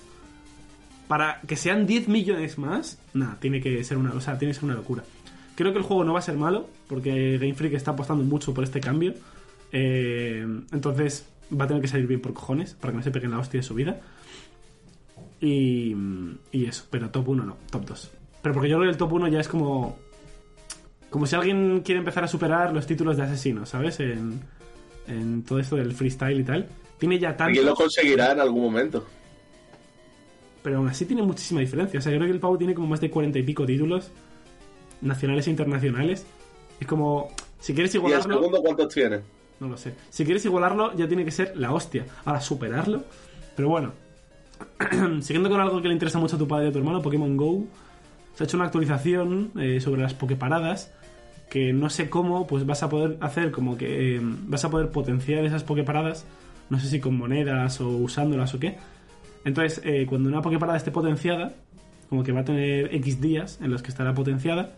para 1.09 1.41
que 1.47 1.57
sean 1.57 1.87
10 1.87 2.09
millones 2.09 2.59
más, 2.59 2.99
nada, 3.15 3.39
tiene 3.41 3.61
que 3.61 3.83
ser 3.85 3.97
una, 3.97 4.13
o 4.13 4.21
sea, 4.21 4.39
tiene 4.39 4.53
que 4.53 4.61
ser 4.61 4.65
una 4.65 4.75
locura. 4.75 5.03
Creo 5.55 5.73
que 5.73 5.79
el 5.79 5.85
juego 5.85 6.05
no 6.05 6.13
va 6.15 6.21
a 6.21 6.23
ser 6.23 6.37
malo, 6.37 6.69
porque 6.89 7.39
Game 7.39 7.55
Freak 7.55 7.75
está 7.75 7.93
apostando 7.93 8.25
mucho 8.25 8.55
por 8.55 8.65
este 8.65 8.81
cambio. 8.81 9.15
Eh, 9.73 10.47
entonces 10.73 11.27
va 11.59 11.65
a 11.65 11.69
tener 11.69 11.83
que 11.83 11.89
salir 11.89 12.07
bien 12.07 12.21
por 12.21 12.33
cojones, 12.33 12.75
para 12.75 12.93
que 12.93 12.99
no 12.99 13.03
se 13.03 13.11
peguen 13.11 13.31
la 13.31 13.39
hostia 13.39 13.61
de 13.61 13.65
su 13.65 13.75
vida. 13.75 14.01
Y, 15.41 15.95
y 16.53 16.67
eso, 16.67 16.85
pero 16.91 17.11
top 17.11 17.29
1 17.29 17.45
no, 17.45 17.57
top 17.71 17.85
2. 17.85 18.11
Pero 18.43 18.55
porque 18.55 18.69
yo 18.69 18.77
creo 18.77 18.89
que 18.89 18.93
el 18.93 18.97
top 18.97 19.13
1 19.13 19.29
ya 19.29 19.41
es 19.41 19.49
como... 19.49 19.99
Como 21.11 21.27
si 21.27 21.37
alguien 21.37 21.83
quiere 21.85 21.99
empezar 21.99 22.25
a 22.25 22.29
superar 22.29 22.73
los 22.73 22.87
títulos 22.87 23.19
de 23.19 23.25
asesino, 23.25 23.67
¿sabes? 23.67 24.01
En, 24.01 24.41
en 25.07 25.43
todo 25.43 25.59
esto 25.59 25.77
del 25.77 25.93
freestyle 25.93 26.41
y 26.41 26.45
tal. 26.45 26.69
Tiene 26.99 27.19
ya 27.19 27.31
tantos... 27.31 27.49
Alguien 27.49 27.67
lo 27.67 27.75
conseguirá 27.75 28.33
en 28.33 28.41
algún 28.41 28.63
momento. 28.63 29.07
Pero 30.63 30.79
aún 30.79 30.89
así 30.89 31.05
tiene 31.05 31.23
muchísima 31.23 31.61
diferencia. 31.61 31.99
O 31.99 32.03
sea, 32.03 32.13
yo 32.13 32.19
creo 32.19 32.29
que 32.29 32.35
el 32.35 32.41
pavo 32.41 32.57
tiene 32.57 32.75
como 32.75 32.87
más 32.87 33.01
de 33.01 33.11
cuarenta 33.11 33.39
y 33.39 33.43
pico 33.43 33.67
títulos, 33.67 34.11
nacionales 35.03 35.47
e 35.47 35.51
internacionales. 35.51 36.27
Es 36.81 36.87
como, 36.87 37.29
si 37.61 37.75
quieres 37.75 37.95
¿Y 37.95 37.99
el 37.99 38.05
igualarlo, 38.05 38.35
segundo 38.37 38.63
cuántos 38.63 38.89
tiene? 38.95 39.21
no 39.61 39.69
lo 39.69 39.77
sé. 39.77 39.95
Si 40.11 40.25
quieres 40.25 40.45
igualarlo, 40.45 40.95
ya 40.97 41.07
tiene 41.07 41.25
que 41.25 41.31
ser 41.31 41.53
la 41.57 41.73
hostia. 41.73 42.07
Ahora, 42.25 42.41
superarlo. 42.41 43.05
Pero 43.55 43.69
bueno, 43.69 43.93
siguiendo 45.21 45.51
con 45.51 45.61
algo 45.61 45.81
que 45.83 45.89
le 45.89 45.95
interesa 45.95 46.19
mucho 46.19 46.37
a 46.37 46.39
tu 46.39 46.49
padre 46.49 46.67
y 46.67 46.69
a 46.71 46.73
tu 46.73 46.79
hermano, 46.79 47.03
Pokémon 47.03 47.37
Go. 47.37 47.65
Se 48.35 48.43
ha 48.43 48.47
hecho 48.47 48.57
una 48.57 48.67
actualización 48.67 49.53
eh, 49.59 49.81
sobre 49.81 50.03
las 50.03 50.15
Poképaradas. 50.15 50.93
Que 51.51 51.73
no 51.75 51.91
sé 51.91 52.09
cómo, 52.09 52.47
pues 52.47 52.65
vas 52.65 52.83
a 52.83 52.89
poder 52.89 53.19
hacer 53.21 53.51
como 53.51 53.77
que. 53.77 54.17
eh, 54.17 54.21
vas 54.23 54.65
a 54.65 54.71
poder 54.71 54.89
potenciar 54.91 55.45
esas 55.45 55.63
Poképaradas. 55.65 56.25
No 56.71 56.81
sé 56.81 56.89
si 56.89 56.99
con 57.01 57.17
monedas 57.19 57.81
o 57.83 57.89
usándolas 57.89 58.55
o 58.55 58.59
qué. 58.59 58.79
Entonces, 59.45 59.83
eh, 59.85 60.07
cuando 60.09 60.29
una 60.29 60.41
Poképarada 60.41 60.79
esté 60.79 60.91
potenciada, 60.91 61.53
como 62.13 62.25
que 62.25 62.33
va 62.33 62.41
a 62.41 62.45
tener 62.45 62.95
X 62.97 63.23
días 63.23 63.59
en 63.63 63.71
los 63.71 63.83
que 63.83 63.89
estará 63.89 64.13
potenciada. 64.13 64.75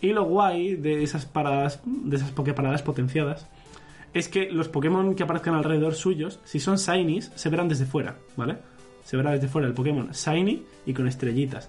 Y 0.00 0.12
lo 0.14 0.24
guay 0.24 0.74
de 0.76 1.02
esas 1.02 1.26
paradas, 1.26 1.80
de 1.84 2.16
esas 2.16 2.30
Poképaradas 2.30 2.80
potenciadas, 2.80 3.46
es 4.14 4.26
que 4.26 4.50
los 4.50 4.68
Pokémon 4.70 5.14
que 5.14 5.22
aparezcan 5.22 5.52
alrededor 5.54 5.92
suyos, 5.94 6.40
si 6.44 6.60
son 6.60 6.76
Shinies, 6.78 7.30
se 7.34 7.50
verán 7.50 7.68
desde 7.68 7.84
fuera, 7.84 8.16
¿vale? 8.38 8.56
Se 9.04 9.18
verá 9.18 9.32
desde 9.32 9.48
fuera 9.48 9.68
el 9.68 9.74
Pokémon 9.74 10.12
Shiny 10.12 10.62
y 10.86 10.94
con 10.94 11.06
estrellitas. 11.06 11.68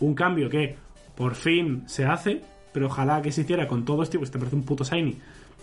Un 0.00 0.14
cambio 0.14 0.50
que 0.50 0.74
por 1.14 1.36
fin 1.36 1.84
se 1.86 2.04
hace, 2.06 2.42
pero 2.72 2.86
ojalá 2.86 3.22
que 3.22 3.30
se 3.30 3.42
hiciera 3.42 3.68
con 3.68 3.84
todos, 3.84 4.10
tío, 4.10 4.18
pues 4.18 4.32
te 4.32 4.38
parece 4.40 4.56
un 4.56 4.64
puto 4.64 4.82
Shiny. 4.82 5.16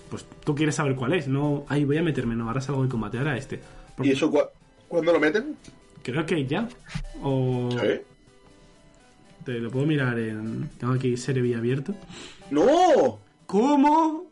Pues 0.10 0.26
tú 0.46 0.56
quieres 0.56 0.76
saber 0.76 0.96
cuál 0.96 1.12
es, 1.12 1.28
no, 1.28 1.66
ahí 1.68 1.84
voy 1.84 1.98
a 1.98 2.04
meterme, 2.04 2.38
no, 2.38 2.48
ahora 2.48 2.62
salgo 2.62 2.84
de 2.84 2.88
combatear 2.90 3.28
a 3.28 3.36
este. 3.36 3.60
Porque 3.98 4.12
¿Y 4.12 4.14
eso 4.14 4.32
cua- 4.32 4.48
cuándo 4.88 5.12
lo 5.12 5.20
meten? 5.20 5.58
Creo 6.04 6.26
que 6.26 6.46
ya. 6.46 6.70
O 7.22 7.68
¿Sí? 7.72 8.00
Te 9.48 9.54
lo 9.60 9.72
puedo 9.72 9.86
mirar 9.86 10.20
en... 10.20 10.70
Tengo 10.78 10.94
aquí 10.94 11.16
Serebi 11.16 11.54
abierto. 11.54 11.96
¡No! 12.52 13.18
¿Cómo? 13.46 14.26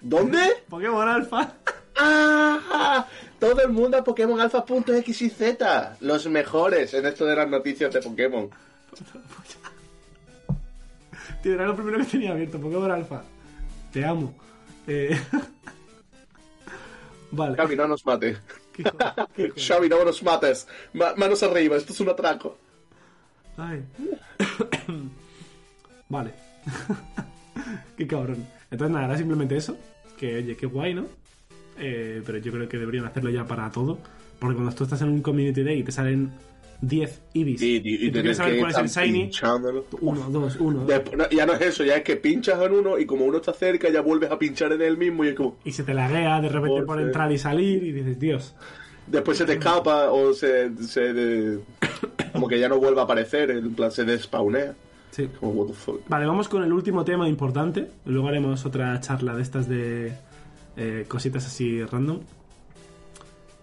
¿Dónde? 0.00 0.38
Pokémon 0.68 1.08
Alpha. 1.08 1.52
¡Ah! 1.96 3.06
Todo 3.40 3.60
el 3.62 3.70
mundo 3.70 3.96
a 3.98 4.04
Pokémon 4.04 4.40
Alpha.x 4.40 5.22
y 5.22 5.30
Z. 5.30 5.96
Los 6.00 6.26
mejores 6.28 6.94
en 6.94 7.06
esto 7.06 7.24
de 7.26 7.34
las 7.34 7.48
noticias 7.50 7.92
de 7.92 8.00
Pokémon. 8.02 8.48
Tío, 11.42 11.54
era 11.54 11.66
lo 11.66 11.74
primero 11.74 11.98
que 11.98 12.04
tenía 12.04 12.30
abierto, 12.30 12.60
Pokémon 12.60 12.90
Alpha. 12.92 13.24
Te 13.92 14.04
amo. 14.04 14.32
Eh... 14.86 15.10
vale. 17.32 17.56
Xavi, 17.56 17.74
no 17.76 17.88
nos 17.88 18.06
mate. 18.06 18.36
Qué 18.72 18.82
hijo- 18.82 18.96
qué 19.34 19.42
hijo 19.46 19.54
de- 19.56 19.60
Xavi, 19.60 19.88
no 19.88 20.04
nos 20.04 20.22
mates. 20.22 20.68
Ma- 20.92 21.14
manos 21.16 21.42
arriba, 21.42 21.76
esto 21.76 21.92
es 21.92 21.98
un 22.00 22.10
atraco. 22.10 22.58
Ay. 23.56 23.82
vale. 26.08 26.30
qué 27.96 28.06
cabrón. 28.06 28.46
Entonces 28.70 28.92
nada, 28.94 29.06
era 29.06 29.18
simplemente 29.18 29.56
eso. 29.56 29.76
Que 30.18 30.36
oye, 30.36 30.56
qué 30.56 30.66
guay, 30.66 30.94
¿no? 30.94 31.06
Eh, 31.78 32.22
pero 32.24 32.38
yo 32.38 32.52
creo 32.52 32.68
que 32.68 32.78
deberían 32.78 33.04
hacerlo 33.04 33.30
ya 33.30 33.46
para 33.46 33.70
todo. 33.70 33.98
Porque 34.38 34.56
cuando 34.56 34.74
tú 34.74 34.84
estás 34.84 35.00
en 35.02 35.08
un 35.08 35.22
Community 35.22 35.62
Day 35.62 35.80
y 35.80 35.82
te 35.84 35.92
salen 35.92 36.30
10 36.80 37.22
Ibis 37.34 37.62
Y, 37.62 37.76
y, 37.76 38.06
y 38.06 38.10
tú 38.10 38.20
quieres 38.20 38.36
saber 38.36 38.58
cuál 38.58 38.70
es 38.72 38.78
el 38.78 38.88
Shiny, 38.88 39.30
uno, 40.00 40.30
dos, 40.30 40.56
uno. 40.56 40.84
Después- 40.84 41.28
ya 41.30 41.46
no 41.46 41.54
es 41.54 41.60
eso, 41.62 41.84
ya 41.84 41.96
es 41.96 42.02
que 42.02 42.16
pinchas 42.16 42.60
en 42.62 42.72
uno 42.72 42.98
y 42.98 43.06
como 43.06 43.24
uno 43.24 43.38
está 43.38 43.52
cerca 43.52 43.88
ya 43.90 44.00
vuelves 44.02 44.30
a 44.30 44.38
pinchar 44.38 44.72
en 44.72 44.82
él 44.82 44.96
mismo 44.98 45.24
y 45.24 45.28
es 45.28 45.34
como... 45.34 45.56
Y 45.64 45.72
se 45.72 45.82
te 45.84 45.94
laguea 45.94 46.40
de 46.40 46.48
repente 46.48 46.82
Por 46.82 47.00
entrar 47.00 47.30
y 47.32 47.38
salir 47.38 47.82
y 47.82 47.92
dices, 47.92 48.18
Dios. 48.18 48.54
Después 49.06 49.38
se 49.38 49.44
te 49.44 49.54
escapa 49.54 50.10
o 50.10 50.32
se... 50.32 50.74
se 50.84 51.12
de- 51.12 51.60
como 52.32 52.48
que 52.48 52.58
ya 52.58 52.68
no 52.68 52.78
vuelve 52.78 53.00
a 53.00 53.04
aparecer, 53.04 53.50
en 53.50 53.74
plan 53.74 53.90
se 53.92 54.04
despawnea. 54.04 54.74
Sí. 55.12 55.28
Como, 55.38 55.52
what 55.52 55.68
the 55.68 55.74
fuck. 55.74 56.08
Vale, 56.08 56.26
vamos 56.26 56.48
con 56.48 56.64
el 56.64 56.72
último 56.72 57.04
tema 57.04 57.28
importante. 57.28 57.88
Luego 58.06 58.28
haremos 58.28 58.64
otra 58.66 59.00
charla 59.00 59.34
de 59.36 59.42
estas 59.42 59.68
de 59.68 60.12
eh, 60.76 61.04
cositas 61.06 61.46
así 61.46 61.84
random. 61.84 62.20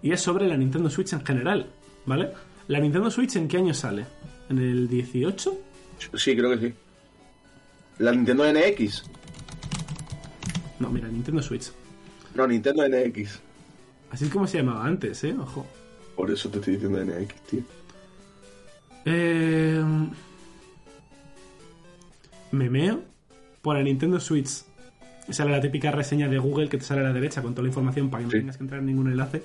Y 0.02 0.12
es 0.12 0.20
sobre 0.20 0.48
la 0.48 0.56
Nintendo 0.56 0.88
Switch 0.88 1.12
en 1.12 1.24
general, 1.24 1.66
¿vale? 2.06 2.30
¿La 2.68 2.80
Nintendo 2.80 3.10
Switch 3.10 3.36
en 3.36 3.48
qué 3.48 3.58
año 3.58 3.74
sale? 3.74 4.06
¿En 4.48 4.58
el 4.58 4.88
18? 4.88 5.58
Sí, 6.14 6.34
creo 6.36 6.50
que 6.58 6.68
sí. 6.68 6.74
La 7.98 8.10
Nintendo 8.12 8.44
NX. 8.50 9.04
No, 10.80 10.88
mira, 10.90 11.08
Nintendo 11.08 11.42
Switch. 11.42 11.70
No, 12.34 12.46
Nintendo 12.46 12.84
NX. 12.88 13.40
Así 14.12 14.26
es 14.26 14.30
como 14.30 14.46
se 14.46 14.58
llamaba 14.58 14.84
antes, 14.86 15.24
¿eh? 15.24 15.34
Ojo. 15.36 15.66
Por 16.14 16.30
eso 16.30 16.48
te 16.50 16.58
estoy 16.58 16.74
diciendo 16.74 17.02
NX, 17.04 17.34
tío. 17.48 17.62
Eh, 19.06 19.82
memeo 22.52 23.02
por 23.62 23.76
la 23.76 23.82
Nintendo 23.82 24.20
Switch. 24.20 24.64
Sale 25.30 25.50
la 25.50 25.60
típica 25.60 25.90
reseña 25.90 26.28
de 26.28 26.38
Google 26.38 26.68
que 26.68 26.78
te 26.78 26.84
sale 26.84 27.00
a 27.00 27.04
la 27.04 27.12
derecha 27.12 27.42
con 27.42 27.52
toda 27.54 27.62
la 27.62 27.68
información 27.68 28.10
para 28.10 28.20
que 28.20 28.24
no 28.26 28.30
Sí. 28.32 28.38
tengas 28.38 28.56
que 28.58 28.62
entrar 28.64 28.80
en 28.80 28.86
ningún 28.86 29.10
enlace. 29.10 29.42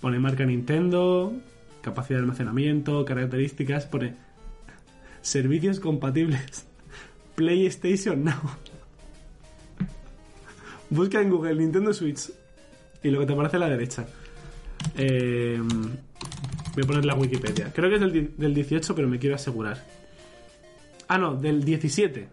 Pone 0.00 0.18
marca 0.18 0.44
Nintendo, 0.44 1.32
capacidad 1.80 2.18
de 2.18 2.24
almacenamiento, 2.24 3.04
características, 3.04 3.86
pone 3.86 4.14
servicios 5.22 5.80
compatibles. 5.80 6.66
PlayStation 7.34 8.24
Now. 8.24 8.34
Busca 10.90 11.20
en 11.20 11.30
Google 11.30 11.54
Nintendo 11.56 11.92
Switch 11.94 12.30
y 13.02 13.10
lo 13.10 13.20
que 13.20 13.26
te 13.26 13.32
aparece 13.32 13.56
a 13.56 13.60
la 13.60 13.68
derecha. 13.68 14.06
Eh, 14.96 15.60
voy 16.74 16.84
a 16.84 16.86
poner 16.86 17.04
la 17.04 17.14
Wikipedia. 17.14 17.72
Creo 17.72 17.88
que 17.88 17.96
es 17.96 18.00
del, 18.00 18.36
del 18.36 18.54
18, 18.54 18.94
pero 18.94 19.08
me 19.08 19.18
quiero 19.18 19.36
asegurar. 19.36 19.82
Ah, 21.08 21.18
no, 21.18 21.34
del 21.34 21.64
17. 21.64 22.28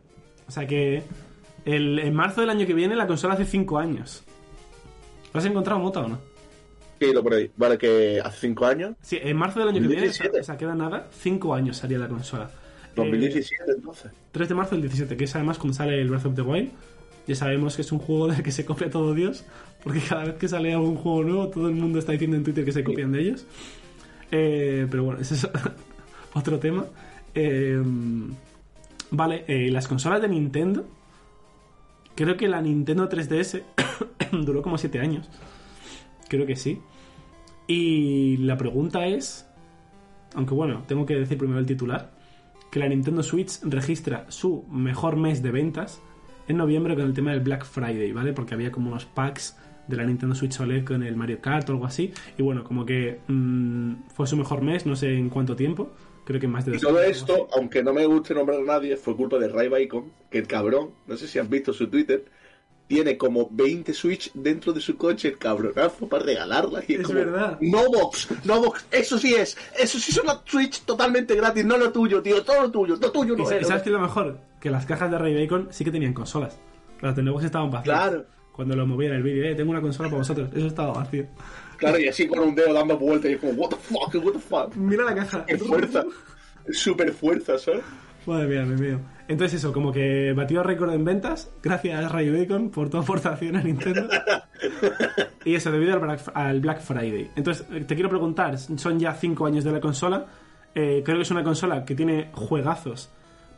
O 0.48 0.52
sea 0.52 0.68
que 0.68 1.04
el, 1.66 2.00
en 2.00 2.14
marzo 2.14 2.42
del 2.42 2.50
año 2.50 2.66
que 2.66 2.74
viene 2.74 2.96
la 2.96 3.08
consola 3.08 3.36
hace 3.36 3.46
5 3.46 3.78
años. 3.78 4.24
¿Lo 5.34 5.40
has 5.40 5.46
encontrado, 5.46 5.80
Mota, 5.80 6.02
o 6.02 6.08
no? 6.08 6.20
Sí, 7.00 7.12
lo 7.12 7.24
por 7.24 7.34
ahí. 7.34 7.50
Vale, 7.56 7.78
que 7.78 8.22
hace 8.24 8.48
5 8.48 8.66
años. 8.66 8.96
Sí, 9.02 9.18
en 9.22 9.38
marzo 9.38 9.60
del 9.60 9.70
año 9.70 9.82
que 9.82 9.88
viene, 9.88 10.10
o 10.10 10.14
sea, 10.14 10.28
2017. 10.28 10.58
queda 10.58 10.76
nada, 10.76 11.08
5 11.12 11.54
años 11.54 11.78
salía 11.78 11.98
la 11.98 12.08
consola. 12.08 12.50
2017 12.96 13.64
entonces. 13.76 14.12
3 14.32 14.50
de 14.50 14.56
marzo 14.56 14.76
del 14.76 14.82
17, 14.84 15.18
que 15.18 15.24
es 15.24 15.36
además 15.36 15.58
cuando 15.58 15.76
sale 15.76 16.00
el 16.00 16.10
Breath 16.10 16.26
of 16.26 16.36
the 16.36 16.42
Wild. 16.42 16.72
Ya 17.28 17.36
sabemos 17.36 17.76
que 17.76 17.84
es 17.84 17.92
un 17.92 18.00
juego 18.00 18.28
del 18.28 18.44
que 18.44 18.52
se 18.52 18.66
copia 18.66 18.90
todo 18.90 19.14
Dios, 19.14 19.46
porque 19.84 20.02
cada 20.02 20.26
vez 20.26 20.36
que 20.36 20.48
sale 20.48 20.74
algún 20.74 20.96
juego 20.96 21.24
nuevo, 21.24 21.48
todo 21.48 21.70
el 21.70 21.76
mundo 21.76 22.00
está 22.00 22.12
diciendo 22.12 22.36
en 22.36 22.44
Twitter 22.44 22.66
que 22.66 22.72
se 22.74 22.84
copian 22.84 23.12
de 23.12 23.22
ellos. 23.22 23.46
Eh, 24.32 24.88
pero 24.90 25.04
bueno, 25.06 25.22
ese 25.22 25.36
es 25.36 25.48
otro 26.34 26.60
tema. 26.60 26.86
Eh, 27.34 27.82
vale, 29.12 29.46
eh, 29.48 29.70
las 29.72 29.88
consolas 29.88 30.22
de 30.22 30.28
Nintendo. 30.28 30.86
Creo 32.16 32.36
que 32.36 32.48
la 32.48 32.62
Nintendo 32.62 33.10
3DS 33.10 33.64
duró 34.46 34.62
como 34.62 34.78
7 34.78 35.00
años. 35.00 35.30
Creo 36.28 36.46
que 36.46 36.56
sí. 36.56 36.82
Y 37.68 38.38
la 38.38 38.58
pregunta 38.58 39.06
es. 39.08 39.48
Aunque 40.36 40.54
bueno, 40.54 40.84
tengo 40.88 41.06
que 41.06 41.16
decir 41.16 41.38
primero 41.38 41.60
el 41.60 41.66
titular. 41.66 42.12
Que 42.70 42.80
la 42.80 42.88
Nintendo 42.88 43.24
Switch 43.24 43.62
registra 43.62 44.26
su 44.30 44.66
mejor 44.70 45.16
mes 45.16 45.44
de 45.44 45.52
ventas 45.52 46.02
en 46.48 46.58
noviembre 46.58 46.96
con 46.96 47.06
el 47.06 47.14
tema 47.14 47.32
del 47.32 47.42
Black 47.42 47.66
Friday, 47.66 48.12
¿vale? 48.12 48.34
Porque 48.34 48.54
había 48.54 48.72
como 48.72 48.90
unos 48.90 49.06
packs 49.06 49.58
de 49.88 49.98
la 49.98 50.06
Nintendo 50.06 50.36
Switch 50.36 50.60
OLED 50.60 50.86
con 50.86 51.04
el 51.04 51.16
Mario 51.16 51.40
Kart 51.42 51.70
o 51.70 51.74
algo 51.74 51.86
así. 51.86 52.14
Y 52.38 52.42
bueno, 52.42 52.64
como 52.64 52.86
que 52.86 53.20
mm, 53.28 54.08
fue 54.14 54.28
su 54.28 54.38
mejor 54.38 54.62
mes, 54.62 54.86
no 54.86 54.96
sé 54.96 55.14
en 55.14 55.30
cuánto 55.30 55.56
tiempo. 55.56 55.92
Creo 56.26 56.40
que 56.40 56.48
más 56.48 56.66
de 56.66 56.72
Y 56.72 56.74
dos 56.76 56.84
todo 56.84 57.00
años, 57.00 57.18
esto, 57.18 57.48
aunque 57.54 57.84
no 57.84 57.94
me 57.94 58.06
guste 58.06 58.34
nombrar 58.34 58.60
a 58.60 58.64
nadie, 58.64 58.96
fue 58.96 59.16
culpa 59.16 59.38
de 59.40 59.50
Ray 59.50 59.68
Bacon, 59.68 60.12
que 60.30 60.38
el 60.38 60.48
cabrón, 60.48 60.92
no 61.06 61.18
sé 61.18 61.28
si 61.28 61.38
has 61.38 61.50
visto 61.50 61.74
su 61.74 61.90
Twitter, 61.90 62.24
tiene 62.88 63.18
como 63.18 63.48
20 63.52 63.94
Switch 63.94 64.32
dentro 64.34 64.74
de 64.74 64.82
su 64.82 64.98
coche, 64.98 65.30
el 65.30 65.38
cabronazo, 65.38 66.08
para 66.08 66.24
regalarlas. 66.24 66.90
Y 66.90 66.94
es, 66.94 67.00
Es 67.02 67.08
como, 67.08 67.20
verdad. 67.20 67.58
No 67.62 67.86
box, 67.90 68.30
no 68.44 68.62
box, 68.62 68.86
eso 68.92 69.18
sí 69.18 69.34
es, 69.34 69.58
eso 69.78 70.00
sí 70.00 70.12
es 70.12 70.18
una 70.22 70.42
Switch 70.46 70.82
totalmente 70.82 71.36
gratis, 71.36 71.66
no 71.66 71.78
lo 71.78 71.92
tuyo, 71.92 72.22
tío, 72.22 72.44
todo 72.44 72.64
lo 72.64 72.72
tuyo, 72.72 72.96
lo 72.96 73.12
tuyo 73.12 73.34
¿Y 73.34 73.38
no 73.38 73.44
y 73.44 73.64
sabes 73.64 73.84
qué 73.84 73.90
es 73.90 73.94
lo 73.94 74.00
mejor? 74.00 74.40
Que 74.60 74.70
las 74.70 74.86
cajas 74.86 75.12
de 75.12 75.18
Ray 75.18 75.44
Bacon 75.44 75.70
sí 75.72 75.84
que 75.84 75.92
tenían 75.92 76.14
consolas. 76.14 76.58
Las 77.02 77.16
de 77.16 77.24
estaban 77.44 77.70
vacías. 77.70 77.84
Claro. 77.84 78.26
Cuando 78.54 78.76
lo 78.76 78.86
movía 78.86 79.10
en 79.10 79.16
el 79.16 79.24
vídeo, 79.24 79.44
eh, 79.44 79.56
tengo 79.56 79.72
una 79.72 79.82
consola 79.82 80.10
para 80.10 80.20
vosotros. 80.20 80.50
Eso 80.56 80.68
estaba 80.68 80.94
vacío. 80.94 81.26
Claro, 81.78 82.00
y 82.00 82.08
así 82.08 82.28
con 82.28 82.40
un 82.40 82.56
dedo 82.56 82.74
dando 82.74 82.98
vueltas 82.98 83.32
y 83.32 83.34
es 83.34 83.40
como, 83.42 83.54
what 83.54 83.70
the 83.72 83.76
fuck, 83.76 84.14
what 84.24 84.34
the 84.34 84.40
fuck. 84.40 84.76
Mira 84.76 85.04
la 85.04 85.16
caja. 85.16 85.46
Qué 85.46 85.58
fuerza, 85.58 86.06
super 86.72 87.12
fuerza, 87.12 87.58
¿sabes? 87.58 87.82
Madre 88.26 88.48
mía, 88.48 88.66
me 88.66 88.76
mío. 88.76 89.00
Entonces 89.28 89.60
eso, 89.60 89.72
como 89.72 89.92
que 89.92 90.34
batió 90.34 90.64
récord 90.64 90.94
en 90.94 91.06
ventas, 91.06 91.50
gracias 91.62 92.04
a 92.04 92.10
Ray 92.10 92.30
Bacon 92.30 92.70
por 92.70 92.90
tu 92.90 92.98
aportación 92.98 93.56
a 93.56 93.64
Nintendo. 93.64 94.08
y 95.46 95.56
eso, 95.56 95.72
debido 95.72 95.94
al 95.94 96.00
Black, 96.00 96.32
al 96.34 96.60
Black 96.60 96.82
Friday. 96.82 97.32
Entonces, 97.36 97.66
te 97.88 97.96
quiero 97.96 98.10
preguntar, 98.10 98.58
son 98.58 99.00
ya 99.00 99.14
5 99.14 99.46
años 99.46 99.64
de 99.64 99.72
la 99.72 99.80
consola. 99.80 100.26
Eh, 100.76 101.02
creo 101.06 101.18
que 101.18 101.24
es 101.24 101.32
una 101.32 101.44
consola 101.44 101.86
que 101.86 101.96
tiene 101.96 102.30
juegazos, 102.34 103.10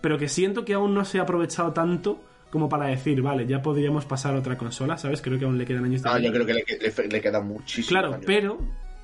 pero 0.01 0.17
que 0.17 0.27
siento 0.27 0.65
que 0.65 0.73
aún 0.73 0.93
no 0.93 1.05
se 1.05 1.19
ha 1.19 1.23
aprovechado 1.23 1.73
tanto 1.73 2.21
como 2.51 2.69
para 2.69 2.87
decir, 2.87 3.21
vale, 3.21 3.45
ya 3.47 3.61
podríamos 3.61 4.05
pasar 4.05 4.35
a 4.35 4.39
otra 4.39 4.57
consola, 4.57 4.97
¿sabes? 4.97 5.21
Creo 5.21 5.37
que 5.37 5.45
aún 5.45 5.57
le 5.57 5.65
quedan 5.65 5.83
años 5.83 6.01
de 6.01 6.09
Ah, 6.09 6.19
yo 6.19 6.31
creo 6.31 6.45
que 6.45 6.53
le, 6.53 6.63
le, 6.63 7.07
le 7.07 7.21
queda 7.21 7.41
muchísimo. 7.41 7.99
Claro, 7.99 8.17
pero 8.25 8.59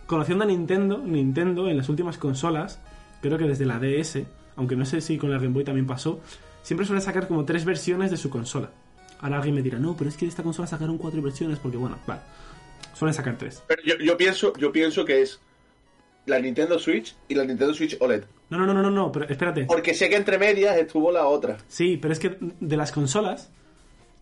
conociendo 0.05 0.43
a 0.43 0.47
Nintendo, 0.47 0.99
Nintendo 0.99 1.67
en 1.67 1.77
las 1.77 1.89
últimas 1.89 2.17
consolas, 2.17 2.79
creo 3.21 3.37
que 3.37 3.45
desde 3.45 3.65
la 3.65 3.79
DS, 3.79 4.19
aunque 4.55 4.75
no 4.75 4.85
sé 4.85 5.01
si 5.01 5.17
con 5.17 5.31
la 5.31 5.37
Game 5.37 5.49
Boy 5.53 5.63
también 5.63 5.87
pasó, 5.87 6.19
siempre 6.63 6.85
suele 6.85 7.01
sacar 7.01 7.27
como 7.27 7.45
tres 7.45 7.65
versiones 7.65 8.11
de 8.11 8.17
su 8.17 8.29
consola. 8.29 8.69
Ahora 9.19 9.37
alguien 9.37 9.55
me 9.55 9.61
dirá, 9.61 9.77
no, 9.79 9.95
pero 9.95 10.09
es 10.09 10.17
que 10.17 10.25
de 10.25 10.29
esta 10.29 10.43
consola 10.43 10.67
sacaron 10.67 10.97
cuatro 10.97 11.21
versiones, 11.21 11.59
porque 11.59 11.77
bueno, 11.77 11.97
vale, 12.07 12.21
suelen 12.93 13.13
sacar 13.13 13.37
tres. 13.37 13.61
Pero 13.67 13.81
yo, 13.83 13.95
yo 14.03 14.17
pienso, 14.17 14.53
yo 14.57 14.71
pienso 14.71 15.05
que 15.05 15.21
es 15.21 15.39
la 16.25 16.39
Nintendo 16.39 16.79
Switch 16.79 17.15
y 17.27 17.35
la 17.35 17.45
Nintendo 17.45 17.73
Switch 17.73 17.97
OLED. 17.99 18.23
No, 18.49 18.57
no, 18.57 18.65
no, 18.73 18.81
no, 18.81 18.91
no, 18.91 19.11
pero 19.11 19.27
espérate. 19.29 19.65
Porque 19.65 19.93
sé 19.93 20.09
que 20.09 20.15
entre 20.15 20.37
medias 20.37 20.75
estuvo 20.77 21.11
la 21.11 21.25
otra. 21.27 21.57
Sí, 21.67 21.97
pero 22.01 22.11
es 22.13 22.19
que 22.19 22.37
de 22.59 22.77
las 22.77 22.91
consolas 22.91 23.49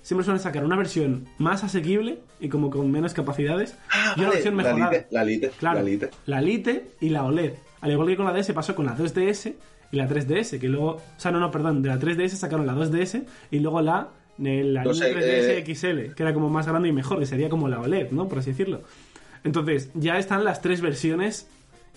siempre 0.02 0.24
suelen 0.24 0.42
sacar 0.42 0.64
una 0.64 0.76
versión 0.78 1.28
más 1.38 1.64
asequible 1.64 2.20
y 2.40 2.48
como 2.50 2.70
con 2.70 2.90
menos 2.92 3.14
capacidades 3.14 3.76
y 4.16 4.20
una 4.20 4.30
Vale, 4.30 4.30
versión 4.30 4.58
la 4.58 4.64
mejorada. 4.64 4.92
Lite, 4.92 5.08
la 5.12 5.24
Lite, 5.24 5.50
Claro, 5.60 5.80
la 5.80 5.84
Lite. 5.86 6.10
la 6.26 6.42
Lite 6.42 6.92
y 7.02 7.10
la 7.10 7.24
OLED. 7.26 7.54
Al 7.82 7.92
igual 7.92 8.08
que 8.08 8.18
con 8.18 8.26
la 8.26 8.34
DS 8.34 8.52
pasó 8.54 8.76
con 8.76 8.86
la 8.86 8.96
2DS 8.98 9.54
y 9.92 9.98
la 9.98 10.08
3DS, 10.08 10.60
que 10.60 10.68
luego... 10.68 10.92
O 10.92 11.02
sea, 11.18 11.32
no, 11.32 11.40
no, 11.40 11.52
perdón, 11.52 11.82
de 11.82 11.90
la 11.90 12.00
3DS 12.00 12.30
sacaron 12.30 12.66
la 12.66 12.74
2DS 12.74 13.24
y 13.52 13.60
luego 13.60 13.82
la, 13.82 14.10
eh, 14.44 14.64
la 14.64 14.84
No 14.84 14.94
sé, 14.94 15.16
3DS 15.16 15.66
XL, 15.66 16.14
que 16.14 16.24
era 16.24 16.34
como 16.34 16.50
más 16.50 16.68
grande 16.68 16.90
y 16.90 16.92
mejor, 16.92 17.20
que 17.20 17.26
sería 17.26 17.50
como 17.50 17.68
la 17.68 17.80
OLED, 17.80 18.12
¿no? 18.12 18.28
Por 18.28 18.40
así 18.40 18.52
decirlo. 18.52 18.82
Entonces, 19.44 19.90
ya 19.94 20.18
están 20.18 20.44
las 20.44 20.62
tres 20.62 20.82
versiones 20.82 21.48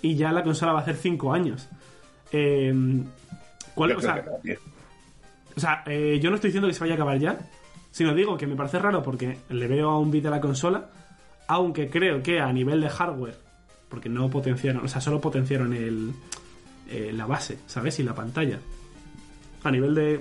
y 0.00 0.16
ya 0.16 0.32
la 0.32 0.42
consola 0.42 0.72
va 0.72 0.80
a 0.80 0.82
hacer 0.82 0.96
5 0.96 1.32
años. 1.32 1.68
Eh, 2.32 2.72
¿cuál, 3.74 3.92
o 3.92 4.00
sea, 4.00 4.24
o 5.56 5.60
sea, 5.60 5.82
eh, 5.86 6.18
yo 6.20 6.30
no 6.30 6.36
estoy 6.36 6.48
diciendo 6.48 6.68
que 6.68 6.74
se 6.74 6.80
vaya 6.80 6.94
a 6.94 6.96
acabar 6.96 7.18
ya, 7.18 7.38
sino 7.90 8.14
digo 8.14 8.36
que 8.36 8.46
me 8.46 8.56
parece 8.56 8.78
raro 8.78 9.02
porque 9.02 9.38
le 9.50 9.66
veo 9.68 9.90
a 9.90 9.98
un 9.98 10.10
bit 10.10 10.24
de 10.24 10.30
la 10.30 10.40
consola, 10.40 10.90
aunque 11.46 11.90
creo 11.90 12.22
que 12.22 12.40
a 12.40 12.52
nivel 12.52 12.80
de 12.80 12.88
hardware, 12.88 13.36
porque 13.88 14.08
no 14.08 14.30
potenciaron, 14.30 14.84
o 14.84 14.88
sea, 14.88 15.00
solo 15.00 15.20
potenciaron 15.20 15.74
el, 15.74 16.12
eh, 16.92 17.12
la 17.12 17.26
base, 17.26 17.58
¿sabes? 17.66 17.98
Y 17.98 18.02
la 18.02 18.14
pantalla. 18.14 18.58
A 19.64 19.70
nivel 19.70 19.94
de 19.94 20.20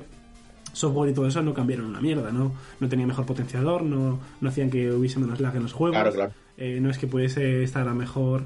software 0.73 1.09
y 1.11 1.13
todo 1.13 1.27
eso 1.27 1.41
no 1.41 1.53
cambiaron 1.53 1.85
una 1.87 1.99
mierda, 2.01 2.31
no, 2.31 2.53
no 2.79 2.87
tenía 2.89 3.05
mejor 3.05 3.25
potenciador, 3.25 3.83
no, 3.83 4.19
no 4.39 4.49
hacían 4.49 4.69
que 4.69 4.91
hubiese 4.91 5.19
menos 5.19 5.39
lag 5.39 5.55
en 5.55 5.63
los 5.63 5.73
juegos, 5.73 5.95
Claro, 5.97 6.13
claro. 6.13 6.31
eh, 6.57 6.79
no 6.81 6.89
es 6.89 6.97
que 6.97 7.07
pudiese 7.07 7.63
estar 7.63 7.87
a 7.87 7.93
mejor 7.93 8.43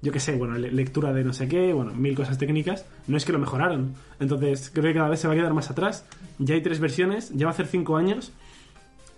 yo 0.00 0.10
qué 0.10 0.18
sé, 0.18 0.34
bueno, 0.36 0.58
le- 0.58 0.72
lectura 0.72 1.12
de 1.12 1.22
no 1.22 1.32
sé 1.32 1.46
qué, 1.46 1.72
bueno, 1.72 1.92
mil 1.94 2.16
cosas 2.16 2.36
técnicas, 2.36 2.84
no 3.06 3.16
es 3.16 3.24
que 3.24 3.30
lo 3.32 3.38
mejoraron. 3.38 3.94
Entonces, 4.18 4.68
creo 4.74 4.86
que 4.92 4.94
cada 4.94 5.08
vez 5.08 5.20
se 5.20 5.28
va 5.28 5.34
a 5.34 5.36
quedar 5.36 5.54
más 5.54 5.70
atrás. 5.70 6.04
Ya 6.40 6.54
hay 6.56 6.60
tres 6.60 6.80
versiones, 6.80 7.30
ya 7.34 7.46
va 7.46 7.52
a 7.52 7.54
hacer 7.54 7.68
cinco 7.68 7.96
años, 7.96 8.32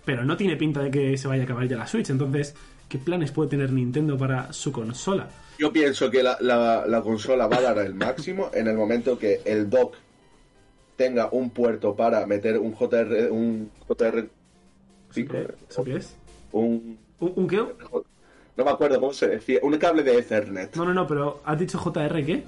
pero 0.05 0.25
no 0.25 0.37
tiene 0.37 0.57
pinta 0.57 0.81
de 0.83 0.91
que 0.91 1.17
se 1.17 1.27
vaya 1.27 1.41
a 1.41 1.45
acabar 1.45 1.67
ya 1.67 1.77
la 1.77 1.87
Switch. 1.87 2.11
Entonces, 2.11 2.53
¿qué 2.89 2.97
planes 2.97 3.31
puede 3.31 3.49
tener 3.49 3.71
Nintendo 3.71 4.17
para 4.17 4.51
su 4.53 4.71
consola? 4.71 5.27
Yo 5.57 5.71
pienso 5.71 6.09
que 6.11 6.21
la, 6.21 6.37
la- 6.41 6.85
la 6.85 7.01
consola 7.01 7.47
va 7.47 7.57
a 7.57 7.61
dar 7.61 7.77
el 7.79 7.93
máximo 7.95 8.49
en 8.53 8.67
el 8.67 8.75
momento 8.75 9.17
que 9.17 9.41
el 9.45 9.69
dock 9.69 9.95
tenga 10.95 11.29
un 11.31 11.49
puerto 11.49 11.95
para 11.95 12.25
meter 12.25 12.57
un 12.57 12.73
JR, 12.73 13.29
un 13.31 13.69
JR, 13.87 14.27
sí, 15.11 15.25
¿Qué? 15.25 15.47
¿Eso 15.69 15.83
qué 15.83 15.95
es? 15.97 16.15
un, 16.51 16.97
¿Un, 17.19 17.33
un 17.35 17.47
qué? 17.47 17.57
no 17.57 18.63
me 18.63 18.71
acuerdo 18.71 18.99
cómo 18.99 19.11
se 19.13 19.27
decía, 19.27 19.59
un 19.63 19.77
cable 19.77 20.03
de 20.03 20.17
Ethernet, 20.17 20.75
No, 20.75 20.85
no, 20.85 20.93
no, 20.93 21.05
pero 21.07 21.41
¿has 21.45 21.59
dicho 21.59 21.77
JR 21.77 22.25
qué? 22.25 22.43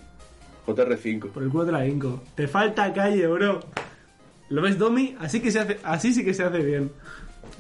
JR5. 0.65 1.29
Por 1.31 1.43
el 1.43 1.49
culo 1.49 1.63
de 1.65 1.71
la 1.71 1.85
Inco. 1.87 2.21
Te 2.35 2.45
falta 2.47 2.91
calle, 2.93 3.25
bro. 3.27 3.61
¿Lo 4.49 4.61
ves, 4.61 4.77
Domi? 4.77 5.15
Así 5.19 5.39
que 5.41 5.49
se 5.51 5.59
hace, 5.59 5.77
así 5.83 6.13
sí 6.13 6.25
que 6.25 6.33
se 6.33 6.43
hace 6.43 6.59
bien. 6.59 6.91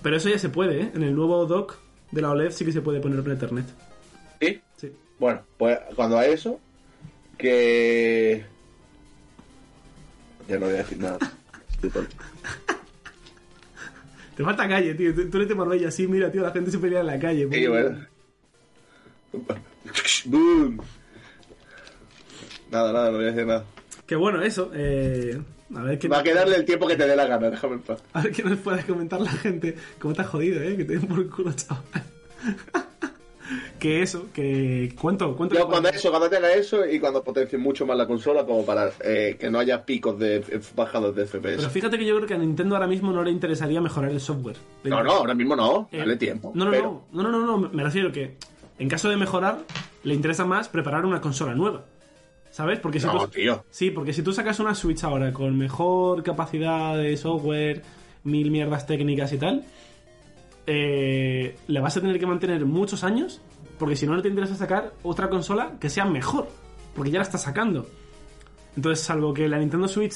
Pero 0.03 0.17
eso 0.17 0.27
ya 0.29 0.37
se 0.39 0.49
puede, 0.49 0.81
¿eh? 0.81 0.91
En 0.93 1.03
el 1.03 1.15
nuevo 1.15 1.45
dock 1.45 1.75
de 2.11 2.21
la 2.21 2.31
OLED 2.31 2.51
sí 2.51 2.65
que 2.65 2.71
se 2.71 2.81
puede 2.81 2.99
poner 2.99 3.21
por 3.23 3.31
Ethernet. 3.31 3.65
¿Sí? 4.39 4.61
Sí. 4.77 4.91
Bueno, 5.19 5.41
pues 5.57 5.79
cuando 5.95 6.17
a 6.17 6.25
eso, 6.25 6.59
que... 7.37 8.45
Ya 10.47 10.57
no 10.59 10.65
voy 10.67 10.75
a 10.75 10.77
decir 10.77 10.99
nada. 10.99 11.19
Te 14.37 14.43
falta 14.43 14.67
calle, 14.67 14.93
tío. 14.93 15.15
Tú, 15.15 15.29
tú 15.29 15.37
eres 15.37 15.49
de 15.49 15.55
Marbella, 15.55 15.89
sí, 15.89 16.07
mira, 16.07 16.31
tío, 16.31 16.43
la 16.43 16.51
gente 16.51 16.69
se 16.69 16.77
pelea 16.77 16.99
en 17.01 17.07
la 17.07 17.19
calle. 17.19 17.49
Sí, 17.51 17.67
bueno. 17.67 18.05
Boom. 20.25 20.81
Nada, 22.71 22.93
nada, 22.93 23.11
no 23.11 23.17
voy 23.17 23.25
a 23.25 23.31
decir 23.31 23.47
nada. 23.47 23.65
Que 24.05 24.15
bueno, 24.15 24.41
eso. 24.41 24.71
Eh, 24.73 25.41
a 25.75 25.81
ver 25.81 25.99
qué 25.99 26.07
Va 26.07 26.19
a 26.19 26.23
quedarle 26.23 26.55
el 26.55 26.65
tiempo 26.65 26.87
que 26.87 26.95
te 26.95 27.07
dé 27.07 27.15
la 27.15 27.25
gana, 27.25 27.49
déjame 27.49 27.75
en 27.75 27.81
paz. 27.81 28.03
A 28.13 28.21
ver 28.21 28.31
qué 28.31 28.43
nos 28.43 28.59
puede 28.59 28.83
comentar 28.85 29.19
la 29.21 29.31
gente. 29.31 29.75
Cómo 29.99 30.13
te 30.13 30.21
has 30.21 30.27
jodido, 30.27 30.61
eh. 30.61 30.77
Que 30.77 30.85
te 30.85 30.93
den 30.97 31.07
por 31.07 31.19
el 31.19 31.29
culo, 31.29 31.51
chaval. 31.53 31.83
que 33.79 34.01
eso, 34.01 34.27
que. 34.33 34.93
¿Cuánto? 34.99 35.35
¿Cuánto? 35.35 35.55
Yo 35.55 35.67
cuando 35.67 35.89
eso, 35.89 36.09
cuando 36.09 36.29
tenga 36.29 36.51
eso 36.51 36.85
y 36.85 36.99
cuando 36.99 37.23
potencie 37.23 37.57
mucho 37.57 37.85
más 37.85 37.95
la 37.97 38.05
consola 38.07 38.45
como 38.45 38.65
para 38.65 38.91
eh, 39.01 39.37
que 39.39 39.49
no 39.49 39.59
haya 39.59 39.85
picos 39.85 40.17
de 40.19 40.37
eh, 40.37 40.59
bajados 40.75 41.15
de 41.15 41.25
FPS. 41.25 41.41
Pero 41.57 41.69
fíjate 41.69 41.97
que 41.97 42.05
yo 42.05 42.15
creo 42.17 42.27
que 42.27 42.33
a 42.33 42.37
Nintendo 42.37 42.75
ahora 42.75 42.87
mismo 42.87 43.11
no 43.11 43.23
le 43.23 43.31
interesaría 43.31 43.79
mejorar 43.79 44.11
el 44.11 44.19
software. 44.19 44.57
No, 44.83 45.03
no, 45.03 45.11
ahora 45.11 45.33
mismo 45.33 45.55
no, 45.55 45.87
Eh, 45.91 45.99
dale 45.99 46.17
tiempo. 46.17 46.51
No, 46.55 46.65
no, 46.65 46.71
pero- 46.71 47.03
no, 47.11 47.23
no, 47.23 47.31
no, 47.31 47.45
no, 47.45 47.57
no, 47.57 47.69
me 47.69 47.83
refiero 47.83 48.11
que 48.11 48.35
en 48.79 48.89
caso 48.89 49.09
de 49.09 49.17
mejorar, 49.17 49.59
le 50.03 50.13
interesa 50.13 50.45
más 50.45 50.67
preparar 50.69 51.05
una 51.05 51.21
consola 51.21 51.55
nueva. 51.55 51.85
¿Sabes? 52.57 52.79
Porque 52.79 52.99
si 52.99 53.05
No, 53.05 53.19
tú, 53.19 53.27
tío. 53.27 53.63
Sí, 53.69 53.91
porque 53.91 54.13
si 54.13 54.23
tú 54.23 54.33
sacas 54.33 54.59
una 54.59 54.73
Switch 54.73 55.03
ahora 55.03 55.31
con 55.31 55.55
mejor 55.55 56.23
capacidad 56.23 56.97
de 56.97 57.15
software, 57.15 57.83
mil 58.23 58.49
mierdas 58.49 58.87
técnicas 58.87 59.31
y 59.31 59.37
tal, 59.37 59.63
eh, 60.65 61.55
le 61.67 61.79
vas 61.79 61.95
a 61.97 62.01
tener 62.01 62.17
que 62.17 62.25
mantener 62.25 62.65
muchos 62.65 63.03
años, 63.03 63.41
porque 63.77 63.95
si 63.95 64.07
no, 64.07 64.15
no 64.15 64.23
te 64.23 64.29
interesa 64.29 64.55
sacar 64.55 64.93
otra 65.03 65.29
consola 65.29 65.73
que 65.79 65.87
sea 65.91 66.05
mejor, 66.05 66.47
porque 66.95 67.11
ya 67.11 67.19
la 67.19 67.25
estás 67.25 67.43
sacando. 67.43 67.85
Entonces, 68.75 69.05
salvo 69.05 69.35
que 69.35 69.47
la 69.47 69.59
Nintendo 69.59 69.87
Switch 69.87 70.15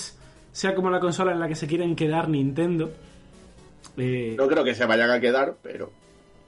sea 0.52 0.74
como 0.74 0.90
la 0.90 1.00
consola 1.00 1.34
en 1.34 1.40
la 1.40 1.48
que 1.48 1.54
se 1.54 1.68
quieren 1.68 1.96
quedar 1.96 2.28
Nintendo, 2.28 2.92
eh, 3.98 4.34
No 4.36 4.48
creo 4.48 4.64
que 4.64 4.74
se 4.74 4.88
vayan 4.88 5.12
a 5.12 5.20
quedar, 5.20 5.58
pero 5.62 5.92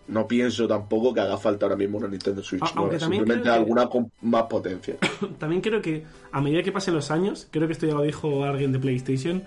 no 0.07 0.27
pienso 0.27 0.67
tampoco 0.67 1.13
que 1.13 1.21
haga 1.21 1.37
falta 1.37 1.65
ahora 1.65 1.75
mismo 1.77 1.97
una 1.97 2.07
Nintendo 2.07 2.43
Switch. 2.43 2.61
A- 2.61 2.65
aunque 2.75 2.81
nueva, 2.81 2.97
también 2.99 3.19
simplemente 3.21 3.49
que- 3.49 3.55
alguna 3.55 3.87
con 3.87 4.11
más 4.21 4.43
potencia. 4.43 4.95
También 5.39 5.61
creo 5.61 5.81
que 5.81 6.03
a 6.31 6.41
medida 6.41 6.61
que 6.63 6.71
pasen 6.71 6.93
los 6.93 7.09
años, 7.11 7.47
creo 7.51 7.67
que 7.67 7.73
esto 7.73 7.85
ya 7.87 7.93
lo 7.93 8.01
dijo 8.01 8.43
alguien 8.43 8.71
de 8.71 8.79
PlayStation, 8.79 9.43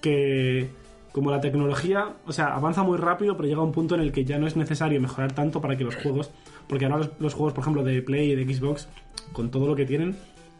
que 0.00 0.68
como 1.12 1.30
la 1.30 1.40
tecnología, 1.40 2.14
o 2.26 2.32
sea, 2.32 2.54
avanza 2.54 2.82
muy 2.82 2.98
rápido, 2.98 3.36
pero 3.36 3.48
llega 3.48 3.60
a 3.60 3.64
un 3.64 3.72
punto 3.72 3.94
en 3.94 4.02
el 4.02 4.12
que 4.12 4.24
ya 4.24 4.38
no 4.38 4.46
es 4.46 4.54
necesario 4.56 5.00
mejorar 5.00 5.32
tanto 5.32 5.60
para 5.62 5.76
que 5.76 5.84
los 5.84 5.96
juegos, 5.96 6.30
porque 6.68 6.84
ahora 6.84 6.98
los, 6.98 7.10
los 7.18 7.34
juegos, 7.34 7.54
por 7.54 7.62
ejemplo, 7.62 7.82
de 7.82 8.02
Play 8.02 8.32
y 8.32 8.34
de 8.34 8.54
Xbox, 8.54 8.88
con 9.32 9.50
todo 9.50 9.66
lo 9.66 9.74
que 9.74 9.86
tienen, 9.86 10.14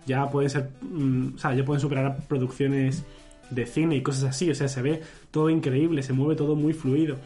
ya 0.06 0.30
pueden 0.30 0.48
ser, 0.48 0.70
mm, 0.80 1.34
o 1.34 1.38
sea, 1.38 1.52
ya 1.54 1.64
pueden 1.64 1.80
superar 1.80 2.16
producciones 2.26 3.04
de 3.50 3.66
cine 3.66 3.96
y 3.96 4.02
cosas 4.02 4.24
así, 4.24 4.50
o 4.50 4.54
sea, 4.54 4.68
se 4.68 4.80
ve 4.80 5.02
todo 5.30 5.50
increíble, 5.50 6.02
se 6.02 6.14
mueve 6.14 6.36
todo 6.36 6.56
muy 6.56 6.72
fluido, 6.72 7.16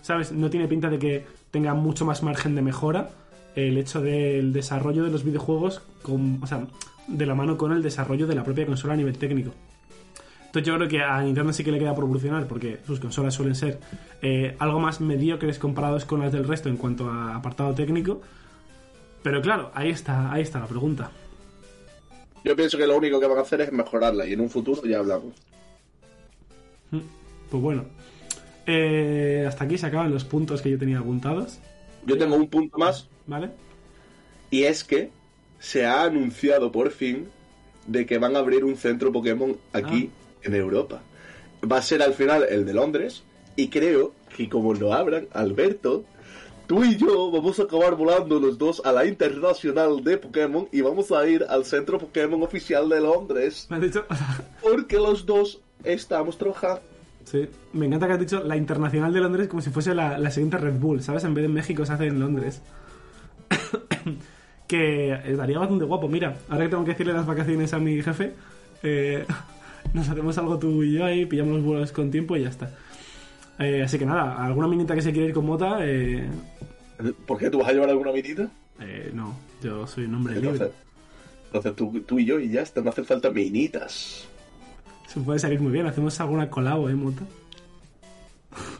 ¿sabes? 0.00 0.32
No 0.32 0.48
tiene 0.48 0.66
pinta 0.66 0.88
de 0.88 0.98
que 0.98 1.24
tenga 1.50 1.74
mucho 1.74 2.04
más 2.04 2.22
margen 2.22 2.54
de 2.54 2.62
mejora 2.62 3.10
el 3.54 3.76
hecho 3.78 4.00
del 4.00 4.52
desarrollo 4.52 5.04
de 5.04 5.10
los 5.10 5.24
videojuegos, 5.24 5.82
con, 6.02 6.40
o 6.42 6.46
sea, 6.46 6.66
de 7.08 7.26
la 7.26 7.34
mano 7.34 7.56
con 7.56 7.72
el 7.72 7.82
desarrollo 7.82 8.26
de 8.26 8.34
la 8.34 8.44
propia 8.44 8.66
consola 8.66 8.94
a 8.94 8.96
nivel 8.96 9.18
técnico. 9.18 9.52
Entonces 10.46 10.66
yo 10.66 10.76
creo 10.76 10.88
que 10.88 11.02
a 11.02 11.20
Nintendo 11.22 11.52
sí 11.52 11.62
que 11.62 11.72
le 11.72 11.78
queda 11.78 11.94
por 11.94 12.04
evolucionar 12.04 12.46
porque 12.46 12.78
sus 12.86 13.00
consolas 13.00 13.34
suelen 13.34 13.54
ser 13.54 13.80
eh, 14.22 14.56
algo 14.58 14.80
más 14.80 15.00
mediocres 15.00 15.58
comparados 15.58 16.04
con 16.04 16.20
las 16.20 16.32
del 16.32 16.46
resto 16.46 16.68
en 16.68 16.76
cuanto 16.76 17.10
a 17.10 17.36
apartado 17.36 17.74
técnico. 17.74 18.22
Pero 19.22 19.42
claro, 19.42 19.70
ahí 19.74 19.90
está, 19.90 20.32
ahí 20.32 20.42
está 20.42 20.60
la 20.60 20.66
pregunta. 20.66 21.10
Yo 22.44 22.56
pienso 22.56 22.78
que 22.78 22.86
lo 22.86 22.96
único 22.96 23.20
que 23.20 23.26
van 23.26 23.38
a 23.38 23.42
hacer 23.42 23.60
es 23.60 23.72
mejorarla 23.72 24.26
y 24.26 24.32
en 24.32 24.40
un 24.40 24.48
futuro 24.48 24.82
ya 24.84 25.00
hablamos. 25.00 25.34
Pues 26.90 27.62
bueno, 27.62 27.84
eh, 28.68 29.44
hasta 29.48 29.64
aquí 29.64 29.78
se 29.78 29.86
acaban 29.86 30.10
los 30.10 30.24
puntos 30.24 30.60
que 30.60 30.70
yo 30.70 30.78
tenía 30.78 30.98
apuntados, 30.98 31.58
Yo 32.06 32.18
tengo 32.18 32.36
un 32.36 32.48
punto 32.48 32.78
más 32.78 33.08
¿vale? 33.26 33.50
y 34.50 34.64
es 34.64 34.84
que 34.84 35.10
se 35.58 35.86
ha 35.86 36.04
anunciado 36.04 36.70
por 36.70 36.90
fin 36.90 37.28
de 37.86 38.06
que 38.06 38.18
van 38.18 38.36
a 38.36 38.40
abrir 38.40 38.64
un 38.64 38.76
centro 38.76 39.10
Pokémon 39.10 39.56
aquí 39.72 40.10
en 40.42 40.54
Europa. 40.54 41.00
Va 41.70 41.78
a 41.78 41.82
ser 41.82 42.02
al 42.02 42.14
final 42.14 42.44
el 42.48 42.64
de 42.64 42.74
Londres 42.74 43.24
y 43.56 43.68
creo 43.68 44.12
que 44.36 44.48
como 44.48 44.74
lo 44.74 44.92
abran, 44.92 45.26
Alberto, 45.32 46.04
tú 46.66 46.84
y 46.84 46.96
yo 46.96 47.30
vamos 47.30 47.58
a 47.58 47.64
acabar 47.64 47.96
volando 47.96 48.38
los 48.38 48.58
dos 48.58 48.82
a 48.84 48.92
la 48.92 49.06
internacional 49.06 50.04
de 50.04 50.18
Pokémon 50.18 50.68
y 50.70 50.82
vamos 50.82 51.10
a 51.10 51.26
ir 51.26 51.44
al 51.48 51.64
centro 51.64 51.98
Pokémon 51.98 52.42
oficial 52.42 52.88
de 52.88 53.00
Londres 53.00 53.66
Me 53.70 53.76
has 53.76 53.82
dicho... 53.82 54.04
porque 54.62 54.96
los 54.96 55.26
dos 55.26 55.60
estamos 55.84 56.36
trabajando. 56.36 56.97
Sí, 57.30 57.48
me 57.72 57.86
encanta 57.86 58.06
que 58.06 58.12
has 58.14 58.20
dicho 58.20 58.42
la 58.42 58.56
Internacional 58.56 59.12
de 59.12 59.20
Londres 59.20 59.48
como 59.48 59.62
si 59.62 59.70
fuese 59.70 59.94
la, 59.94 60.18
la 60.18 60.30
siguiente 60.30 60.58
Red 60.58 60.78
Bull, 60.78 61.02
¿sabes? 61.02 61.24
En 61.24 61.34
vez 61.34 61.42
de 61.42 61.46
en 61.46 61.54
México 61.54 61.84
se 61.84 61.92
hace 61.92 62.06
en 62.06 62.20
Londres. 62.20 62.62
que 64.66 65.12
estaría 65.12 65.58
bastante 65.58 65.84
guapo. 65.84 66.08
Mira, 66.08 66.36
ahora 66.48 66.64
que 66.64 66.70
tengo 66.70 66.84
que 66.84 66.90
decirle 66.90 67.12
las 67.12 67.26
vacaciones 67.26 67.72
a 67.72 67.78
mi 67.78 68.02
jefe, 68.02 68.34
eh, 68.82 69.24
nos 69.94 70.08
hacemos 70.08 70.36
algo 70.38 70.58
tú 70.58 70.82
y 70.82 70.94
yo 70.94 71.04
ahí, 71.04 71.26
pillamos 71.26 71.56
los 71.56 71.64
vuelos 71.64 71.92
con 71.92 72.10
tiempo 72.10 72.36
y 72.36 72.42
ya 72.42 72.48
está. 72.48 72.70
Eh, 73.58 73.82
así 73.82 73.98
que 73.98 74.06
nada, 74.06 74.44
alguna 74.44 74.68
minita 74.68 74.94
que 74.94 75.02
se 75.02 75.12
quiere 75.12 75.28
ir 75.28 75.34
con 75.34 75.46
mota, 75.46 75.78
eh, 75.80 76.28
¿Por 77.26 77.38
qué 77.38 77.50
tú 77.50 77.58
vas 77.58 77.68
a 77.68 77.72
llevar 77.72 77.90
alguna 77.90 78.12
minita? 78.12 78.50
eh, 78.80 79.10
no, 79.12 79.36
yo 79.62 79.86
soy 79.86 80.04
un 80.04 80.14
hombre 80.16 80.34
libre. 80.34 80.50
Entonces, 80.50 80.76
entonces 81.46 81.76
tú, 81.76 82.00
tú 82.00 82.18
y 82.18 82.24
yo 82.24 82.40
y 82.40 82.50
ya 82.50 82.62
está, 82.62 82.80
no 82.80 82.90
hacen 82.90 83.04
falta 83.04 83.30
minitas. 83.30 84.28
Se 85.08 85.20
puede 85.20 85.38
salir 85.38 85.60
muy 85.60 85.72
bien, 85.72 85.86
hacemos 85.86 86.20
alguna 86.20 86.50
colabo, 86.50 86.88
¿eh, 86.88 86.94
mota? 86.94 87.22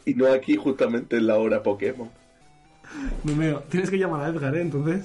Y 0.04 0.14
no 0.14 0.26
aquí 0.26 0.56
justamente 0.56 1.16
en 1.16 1.26
la 1.26 1.36
hora 1.38 1.62
Pokémon. 1.62 2.10
Me 3.24 3.34
meo. 3.34 3.60
Tienes 3.70 3.90
que 3.90 3.98
llamar 3.98 4.22
a 4.22 4.28
Edgar, 4.28 4.54
¿eh? 4.54 4.60
Entonces. 4.60 5.04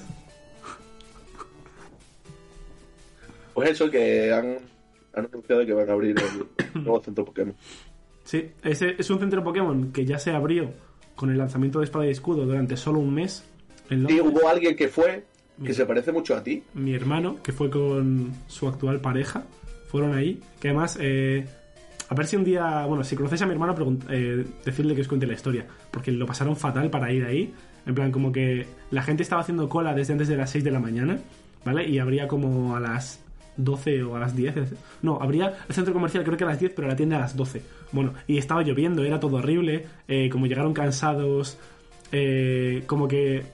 Pues 3.54 3.70
eso 3.70 3.90
que 3.90 4.32
han, 4.32 4.58
han 5.14 5.26
anunciado 5.26 5.64
que 5.64 5.72
van 5.72 5.88
a 5.88 5.92
abrir 5.92 6.14
el 6.18 6.82
nuevo 6.82 7.02
centro 7.02 7.24
Pokémon. 7.24 7.54
Sí, 8.24 8.50
ese 8.62 8.96
es 8.98 9.08
un 9.10 9.18
centro 9.18 9.42
Pokémon 9.42 9.92
que 9.92 10.04
ya 10.04 10.18
se 10.18 10.30
abrió 10.30 10.72
con 11.14 11.30
el 11.30 11.38
lanzamiento 11.38 11.78
de 11.78 11.86
Espada 11.86 12.06
y 12.06 12.10
Escudo 12.10 12.44
durante 12.44 12.76
solo 12.76 12.98
un 12.98 13.14
mes. 13.14 13.44
En 13.90 14.02
Londres. 14.02 14.22
hubo 14.24 14.48
alguien 14.48 14.76
que 14.76 14.88
fue 14.88 15.24
que 15.64 15.72
se 15.72 15.86
parece 15.86 16.10
mucho 16.10 16.34
a 16.34 16.42
ti. 16.42 16.64
Mi 16.74 16.94
hermano, 16.94 17.36
que 17.42 17.52
fue 17.52 17.70
con 17.70 18.32
su 18.48 18.66
actual 18.66 19.00
pareja, 19.00 19.44
fueron 19.94 20.12
ahí. 20.12 20.40
Que 20.58 20.70
además, 20.70 20.98
eh, 21.00 21.46
a 22.08 22.14
ver 22.16 22.26
si 22.26 22.34
un 22.34 22.42
día, 22.42 22.84
bueno, 22.86 23.04
si 23.04 23.14
conocéis 23.14 23.42
a 23.42 23.46
mi 23.46 23.52
hermano, 23.52 23.76
eh, 24.10 24.44
decirle 24.64 24.92
que 24.92 25.02
os 25.02 25.06
cuente 25.06 25.24
la 25.24 25.34
historia. 25.34 25.66
Porque 25.92 26.10
lo 26.10 26.26
pasaron 26.26 26.56
fatal 26.56 26.90
para 26.90 27.12
ir 27.12 27.24
ahí. 27.24 27.54
En 27.86 27.94
plan, 27.94 28.10
como 28.10 28.32
que 28.32 28.66
la 28.90 29.04
gente 29.04 29.22
estaba 29.22 29.42
haciendo 29.42 29.68
cola 29.68 29.94
desde 29.94 30.14
antes 30.14 30.26
de 30.26 30.36
las 30.36 30.50
6 30.50 30.64
de 30.64 30.72
la 30.72 30.80
mañana, 30.80 31.20
¿vale? 31.64 31.88
Y 31.88 32.00
habría 32.00 32.26
como 32.26 32.74
a 32.74 32.80
las 32.80 33.22
12 33.56 34.02
o 34.02 34.16
a 34.16 34.18
las 34.18 34.34
10. 34.34 34.54
No, 35.02 35.20
habría 35.22 35.58
el 35.68 35.74
centro 35.76 35.94
comercial 35.94 36.24
creo 36.24 36.36
que 36.36 36.42
a 36.42 36.48
las 36.48 36.58
10, 36.58 36.72
pero 36.74 36.88
la 36.88 36.96
tienda 36.96 37.18
a 37.18 37.20
las 37.20 37.36
12. 37.36 37.62
Bueno, 37.92 38.14
y 38.26 38.38
estaba 38.38 38.64
lloviendo, 38.64 39.04
era 39.04 39.20
todo 39.20 39.36
horrible. 39.36 39.86
eh, 40.08 40.28
como 40.28 40.46
llegaron 40.46 40.74
cansados, 40.74 41.56
eh, 42.10 42.82
como 42.88 43.06
que 43.06 43.44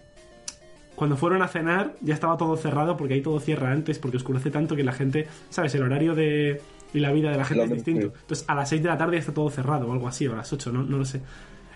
cuando 1.01 1.17
fueron 1.17 1.41
a 1.41 1.49
cenar 1.49 1.97
ya 2.03 2.13
estaba 2.13 2.37
todo 2.37 2.59
cerrado 2.59 2.95
porque 2.95 3.15
ahí 3.15 3.23
todo 3.23 3.41
cierra 3.41 3.73
antes 3.73 3.99
porque 3.99 4.19
oscurece 4.19 4.51
tanto 4.51 4.77
que 4.77 4.85
la 4.85 4.93
gente, 4.93 5.29
¿sabes? 5.49 5.75
El 5.75 5.83
horario 5.85 6.15
de 6.15 6.61
y 6.93 6.99
la 6.99 7.11
vida 7.11 7.31
de 7.31 7.39
la 7.39 7.47
gente 7.47 7.65
es 7.65 7.71
distinto. 7.71 8.09
sí. 8.09 8.13
Entonces 8.21 8.45
a 8.47 8.55
las 8.55 8.69
6 8.69 8.83
de 8.83 8.89
la 8.91 8.99
tarde 8.99 9.15
ya 9.15 9.21
está 9.21 9.33
todo 9.33 9.49
cerrado 9.49 9.89
o 9.89 9.95
algo 9.95 10.07
así, 10.07 10.27
o 10.27 10.35
a 10.35 10.37
las 10.37 10.53
8, 10.53 10.71
no, 10.71 10.83
no 10.83 10.99
lo 10.99 11.07
sé. 11.07 11.23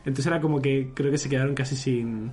Entonces 0.00 0.26
era 0.26 0.42
como 0.42 0.60
que 0.60 0.90
creo 0.92 1.10
que 1.10 1.16
se 1.16 1.30
quedaron 1.30 1.54
casi 1.54 1.74
sin 1.74 2.32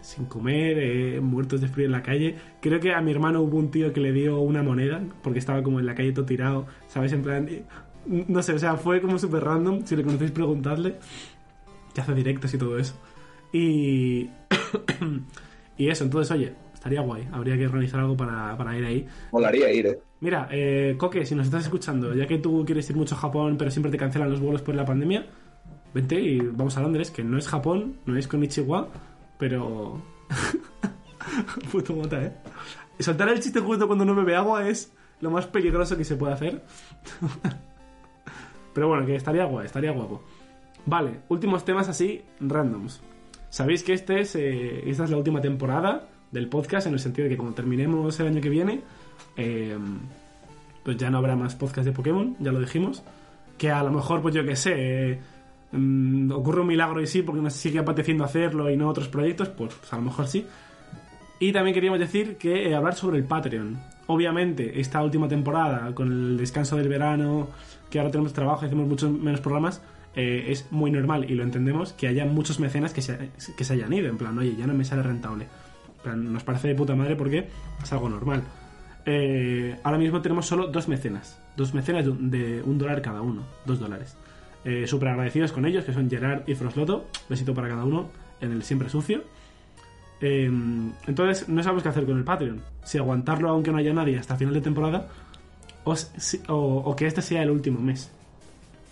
sin 0.00 0.24
comer, 0.24 0.78
eh, 0.78 1.20
muertos 1.20 1.60
de 1.60 1.68
frío 1.68 1.84
en 1.84 1.92
la 1.92 2.02
calle. 2.02 2.34
Creo 2.62 2.80
que 2.80 2.94
a 2.94 3.02
mi 3.02 3.10
hermano 3.10 3.42
hubo 3.42 3.58
un 3.58 3.70
tío 3.70 3.92
que 3.92 4.00
le 4.00 4.14
dio 4.14 4.40
una 4.40 4.62
moneda 4.62 5.02
porque 5.22 5.38
estaba 5.38 5.62
como 5.62 5.80
en 5.80 5.84
la 5.86 5.94
calle 5.94 6.12
todo 6.12 6.24
tirado, 6.24 6.66
¿sabes? 6.88 7.12
En 7.12 7.20
plan, 7.20 7.46
no 8.06 8.42
sé, 8.42 8.54
o 8.54 8.58
sea, 8.58 8.78
fue 8.78 9.02
como 9.02 9.18
súper 9.18 9.44
random. 9.44 9.84
Si 9.84 9.96
le 9.96 10.02
conocéis, 10.02 10.30
preguntadle. 10.30 10.94
Que 11.92 12.00
hace 12.00 12.14
directos 12.14 12.54
y 12.54 12.56
todo 12.56 12.78
eso. 12.78 12.94
Y. 13.52 14.30
y 15.76 15.88
eso, 15.88 16.04
entonces, 16.04 16.30
oye, 16.30 16.52
estaría 16.74 17.00
guay. 17.00 17.28
Habría 17.32 17.56
que 17.56 17.66
organizar 17.66 18.00
algo 18.00 18.16
para, 18.16 18.56
para 18.56 18.76
ir 18.76 18.84
ahí. 18.84 19.06
Molaría 19.30 19.72
ir, 19.72 19.86
¿eh? 19.86 19.98
Mira, 20.20 20.48
eh, 20.50 20.94
Coque, 20.98 21.26
si 21.26 21.34
nos 21.34 21.46
estás 21.46 21.64
escuchando, 21.64 22.14
ya 22.14 22.26
que 22.26 22.38
tú 22.38 22.64
quieres 22.64 22.88
ir 22.90 22.96
mucho 22.96 23.14
a 23.14 23.18
Japón, 23.18 23.56
pero 23.58 23.70
siempre 23.70 23.90
te 23.90 23.98
cancelan 23.98 24.30
los 24.30 24.40
vuelos 24.40 24.62
por 24.62 24.74
la 24.74 24.84
pandemia, 24.84 25.26
vente 25.92 26.20
y 26.20 26.38
vamos 26.38 26.76
a 26.76 26.80
Londres, 26.80 27.10
que 27.10 27.24
no 27.24 27.38
es 27.38 27.48
Japón, 27.48 27.98
no 28.06 28.16
es 28.16 28.28
Konichiwa, 28.28 28.88
pero. 29.38 30.00
Puto 31.72 31.94
mota, 31.94 32.22
¿eh? 32.22 32.32
Soltar 32.98 33.28
el 33.28 33.40
chiste 33.40 33.60
justo 33.60 33.86
cuando 33.86 34.04
no 34.04 34.14
bebe 34.14 34.36
agua 34.36 34.68
es 34.68 34.92
lo 35.20 35.30
más 35.30 35.46
peligroso 35.46 35.96
que 35.96 36.04
se 36.04 36.16
puede 36.16 36.34
hacer. 36.34 36.62
pero 38.74 38.88
bueno, 38.88 39.06
que 39.06 39.16
estaría 39.16 39.44
guay, 39.44 39.66
estaría 39.66 39.92
guapo. 39.92 40.22
Vale, 40.86 41.20
últimos 41.28 41.64
temas 41.64 41.88
así, 41.88 42.22
randoms. 42.40 43.00
Sabéis 43.52 43.82
que 43.82 43.92
este 43.92 44.20
es, 44.20 44.34
eh, 44.34 44.88
esta 44.88 45.04
es 45.04 45.10
la 45.10 45.18
última 45.18 45.42
temporada 45.42 46.08
del 46.30 46.48
podcast, 46.48 46.86
en 46.86 46.94
el 46.94 46.98
sentido 46.98 47.24
de 47.24 47.32
que 47.32 47.36
cuando 47.36 47.54
terminemos 47.54 48.18
el 48.18 48.28
año 48.28 48.40
que 48.40 48.48
viene, 48.48 48.80
eh, 49.36 49.76
pues 50.82 50.96
ya 50.96 51.10
no 51.10 51.18
habrá 51.18 51.36
más 51.36 51.54
podcast 51.54 51.84
de 51.84 51.92
Pokémon, 51.92 52.34
ya 52.40 52.50
lo 52.50 52.60
dijimos. 52.60 53.02
Que 53.58 53.70
a 53.70 53.82
lo 53.82 53.90
mejor, 53.90 54.22
pues 54.22 54.34
yo 54.34 54.42
que 54.42 54.56
sé, 54.56 54.72
eh, 54.76 55.20
mm, 55.72 56.32
ocurre 56.32 56.62
un 56.62 56.68
milagro 56.68 57.02
y 57.02 57.06
sí, 57.06 57.20
porque 57.20 57.42
nos 57.42 57.52
sigue 57.52 57.78
apeteciendo 57.78 58.24
hacerlo 58.24 58.70
y 58.70 58.76
no 58.78 58.88
otros 58.88 59.08
proyectos, 59.08 59.50
pues, 59.50 59.74
pues 59.74 59.92
a 59.92 59.96
lo 59.96 60.02
mejor 60.02 60.26
sí. 60.28 60.46
Y 61.38 61.52
también 61.52 61.74
queríamos 61.74 62.00
decir 62.00 62.38
que 62.38 62.70
eh, 62.70 62.74
hablar 62.74 62.94
sobre 62.94 63.18
el 63.18 63.24
Patreon. 63.24 63.78
Obviamente, 64.06 64.80
esta 64.80 65.02
última 65.02 65.28
temporada, 65.28 65.94
con 65.94 66.10
el 66.10 66.38
descanso 66.38 66.78
del 66.78 66.88
verano, 66.88 67.48
que 67.90 67.98
ahora 67.98 68.10
tenemos 68.10 68.32
trabajo 68.32 68.64
y 68.64 68.66
hacemos 68.68 68.88
muchos 68.88 69.10
menos 69.10 69.42
programas, 69.42 69.82
eh, 70.14 70.46
es 70.48 70.70
muy 70.70 70.90
normal 70.90 71.30
y 71.30 71.34
lo 71.34 71.42
entendemos 71.42 71.92
que 71.92 72.06
haya 72.08 72.24
muchos 72.26 72.60
mecenas 72.60 72.92
que 72.92 73.02
se, 73.02 73.30
que 73.56 73.64
se 73.64 73.72
hayan 73.72 73.92
ido. 73.92 74.08
En 74.08 74.18
plan, 74.18 74.36
oye, 74.38 74.54
ya 74.56 74.66
no 74.66 74.74
me 74.74 74.84
sale 74.84 75.02
rentable. 75.02 75.44
En 75.98 76.02
plan, 76.02 76.32
nos 76.32 76.44
parece 76.44 76.68
de 76.68 76.74
puta 76.74 76.94
madre 76.94 77.16
porque 77.16 77.48
es 77.82 77.92
algo 77.92 78.08
normal. 78.08 78.42
Eh, 79.06 79.76
ahora 79.82 79.98
mismo 79.98 80.20
tenemos 80.22 80.46
solo 80.46 80.68
dos 80.68 80.88
mecenas. 80.88 81.38
Dos 81.56 81.74
mecenas 81.74 82.04
de 82.04 82.62
un, 82.62 82.78
dólar 82.78 83.02
cada 83.02 83.20
uno. 83.22 83.42
Dos 83.66 83.78
dólares. 83.80 84.16
Eh, 84.64 84.86
Súper 84.86 85.08
agradecidos 85.08 85.50
con 85.52 85.66
ellos, 85.66 85.84
que 85.84 85.92
son 85.92 86.08
Gerard 86.08 86.42
y 86.46 86.54
Frosloto. 86.54 87.06
Besito 87.28 87.52
para 87.54 87.68
cada 87.68 87.84
uno 87.84 88.10
en 88.40 88.52
el 88.52 88.62
siempre 88.62 88.88
sucio. 88.88 89.22
Eh, 90.20 90.50
entonces, 91.06 91.48
no 91.48 91.62
sabemos 91.62 91.82
qué 91.82 91.88
hacer 91.88 92.06
con 92.06 92.16
el 92.16 92.24
Patreon. 92.24 92.60
Si 92.84 92.98
aguantarlo 92.98 93.48
aunque 93.50 93.72
no 93.72 93.78
haya 93.78 93.92
nadie 93.92 94.18
hasta 94.18 94.36
final 94.36 94.54
de 94.54 94.60
temporada, 94.60 95.08
o- 95.84 95.96
o 96.54 96.96
que 96.96 97.06
este 97.06 97.22
sea 97.22 97.42
el 97.42 97.50
último 97.50 97.80
mes. 97.80 98.10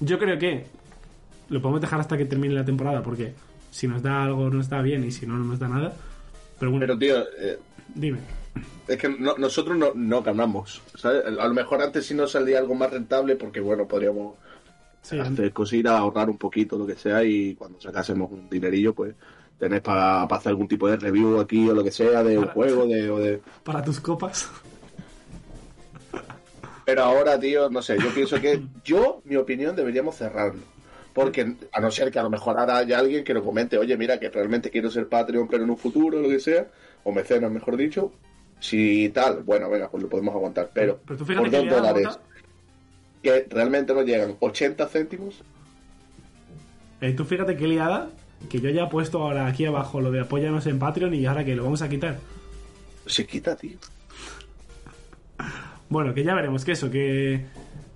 Yo 0.00 0.18
creo 0.18 0.38
que 0.38 0.66
lo 1.50 1.60
podemos 1.60 1.80
dejar 1.80 2.00
hasta 2.00 2.16
que 2.16 2.24
termine 2.24 2.54
la 2.54 2.64
temporada, 2.64 3.02
porque 3.02 3.34
si 3.70 3.86
nos 3.86 4.02
da 4.02 4.24
algo 4.24 4.48
nos 4.50 4.68
da 4.68 4.80
bien 4.82 5.04
y 5.04 5.10
si 5.10 5.26
no, 5.26 5.36
no 5.36 5.44
nos 5.44 5.58
da 5.58 5.68
nada. 5.68 5.92
Pero 6.58 6.70
bueno, 6.72 6.86
Pero, 6.86 6.98
tío, 6.98 7.18
eh, 7.38 7.58
dime. 7.94 8.18
es 8.88 8.96
que 8.96 9.08
no- 9.08 9.36
nosotros 9.36 9.76
no, 9.76 9.92
no 9.94 10.22
ganamos. 10.22 10.80
¿sabes? 10.96 11.24
A 11.26 11.46
lo 11.48 11.54
mejor 11.54 11.82
antes 11.82 12.06
sí 12.06 12.14
nos 12.14 12.32
salía 12.32 12.58
algo 12.58 12.74
más 12.74 12.90
rentable 12.90 13.36
porque, 13.36 13.60
bueno, 13.60 13.86
podríamos 13.86 14.34
Sí, 15.02 15.18
hacer 15.18 15.52
cositas, 15.52 15.92
ahorrar 15.92 16.28
un 16.28 16.36
poquito, 16.36 16.76
lo 16.76 16.86
que 16.86 16.94
sea, 16.94 17.24
y 17.24 17.54
cuando 17.54 17.80
sacásemos 17.80 18.30
un 18.30 18.50
dinerillo, 18.50 18.92
pues 18.94 19.14
tenés 19.58 19.80
para 19.80 20.22
hacer 20.24 20.50
algún 20.50 20.68
tipo 20.68 20.88
de 20.88 20.96
review 20.98 21.40
aquí 21.40 21.68
o 21.68 21.74
lo 21.74 21.82
que 21.82 21.90
sea 21.90 22.22
de 22.22 22.38
un 22.38 22.46
juego, 22.48 22.86
de, 22.86 23.10
o 23.10 23.18
de... 23.18 23.40
para 23.64 23.82
tus 23.82 23.98
copas. 24.00 24.50
Pero 26.84 27.04
ahora, 27.04 27.38
tío, 27.38 27.70
no 27.70 27.82
sé, 27.82 27.96
yo 27.98 28.12
pienso 28.12 28.40
que 28.40 28.60
yo, 28.84 29.22
mi 29.24 29.36
opinión, 29.36 29.76
deberíamos 29.76 30.16
cerrarlo. 30.16 30.60
Porque 31.12 31.54
a 31.72 31.80
no 31.80 31.90
ser 31.90 32.10
que 32.10 32.18
a 32.18 32.22
lo 32.22 32.30
mejor 32.30 32.58
ahora 32.58 32.78
haya 32.78 32.98
alguien 32.98 33.24
que 33.24 33.34
nos 33.34 33.42
comente, 33.42 33.76
oye, 33.78 33.96
mira, 33.96 34.18
que 34.20 34.28
realmente 34.30 34.70
quiero 34.70 34.90
ser 34.90 35.08
Patreon, 35.08 35.48
pero 35.48 35.64
en 35.64 35.70
un 35.70 35.76
futuro, 35.76 36.20
lo 36.20 36.28
que 36.28 36.38
sea, 36.40 36.68
o 37.04 37.12
mecenas, 37.12 37.50
mejor 37.50 37.76
dicho, 37.76 38.12
Si 38.60 39.08
tal, 39.08 39.42
bueno, 39.42 39.70
venga, 39.70 39.88
pues 39.90 40.02
lo 40.02 40.08
podemos 40.08 40.34
aguantar. 40.34 40.70
Pero, 40.74 41.00
Pero 41.06 41.18
tú 41.18 41.24
fíjate 41.24 41.50
por 41.50 41.58
dos 41.58 41.70
dólares 41.70 42.18
que 43.22 43.46
realmente 43.50 43.92
nos 43.94 44.04
llegan 44.04 44.36
80 44.38 44.86
céntimos, 44.88 45.42
Eh, 47.00 47.12
tú 47.12 47.24
fíjate 47.24 47.56
qué 47.56 47.66
liada 47.66 48.10
que 48.50 48.60
yo 48.60 48.68
ya 48.70 48.84
he 48.84 48.86
puesto 48.88 49.22
ahora 49.22 49.46
aquí 49.46 49.64
abajo 49.64 50.00
lo 50.00 50.10
de 50.10 50.20
apóyanos 50.20 50.66
en 50.66 50.78
Patreon 50.78 51.14
y 51.14 51.24
ahora 51.26 51.44
que 51.44 51.54
lo 51.56 51.64
vamos 51.64 51.82
a 51.82 51.88
quitar. 51.88 52.18
se 53.06 53.26
quita, 53.26 53.56
tío. 53.56 53.78
Bueno, 55.88 56.14
que 56.14 56.22
ya 56.22 56.34
veremos 56.34 56.64
que 56.64 56.72
eso, 56.72 56.90
que 56.90 57.44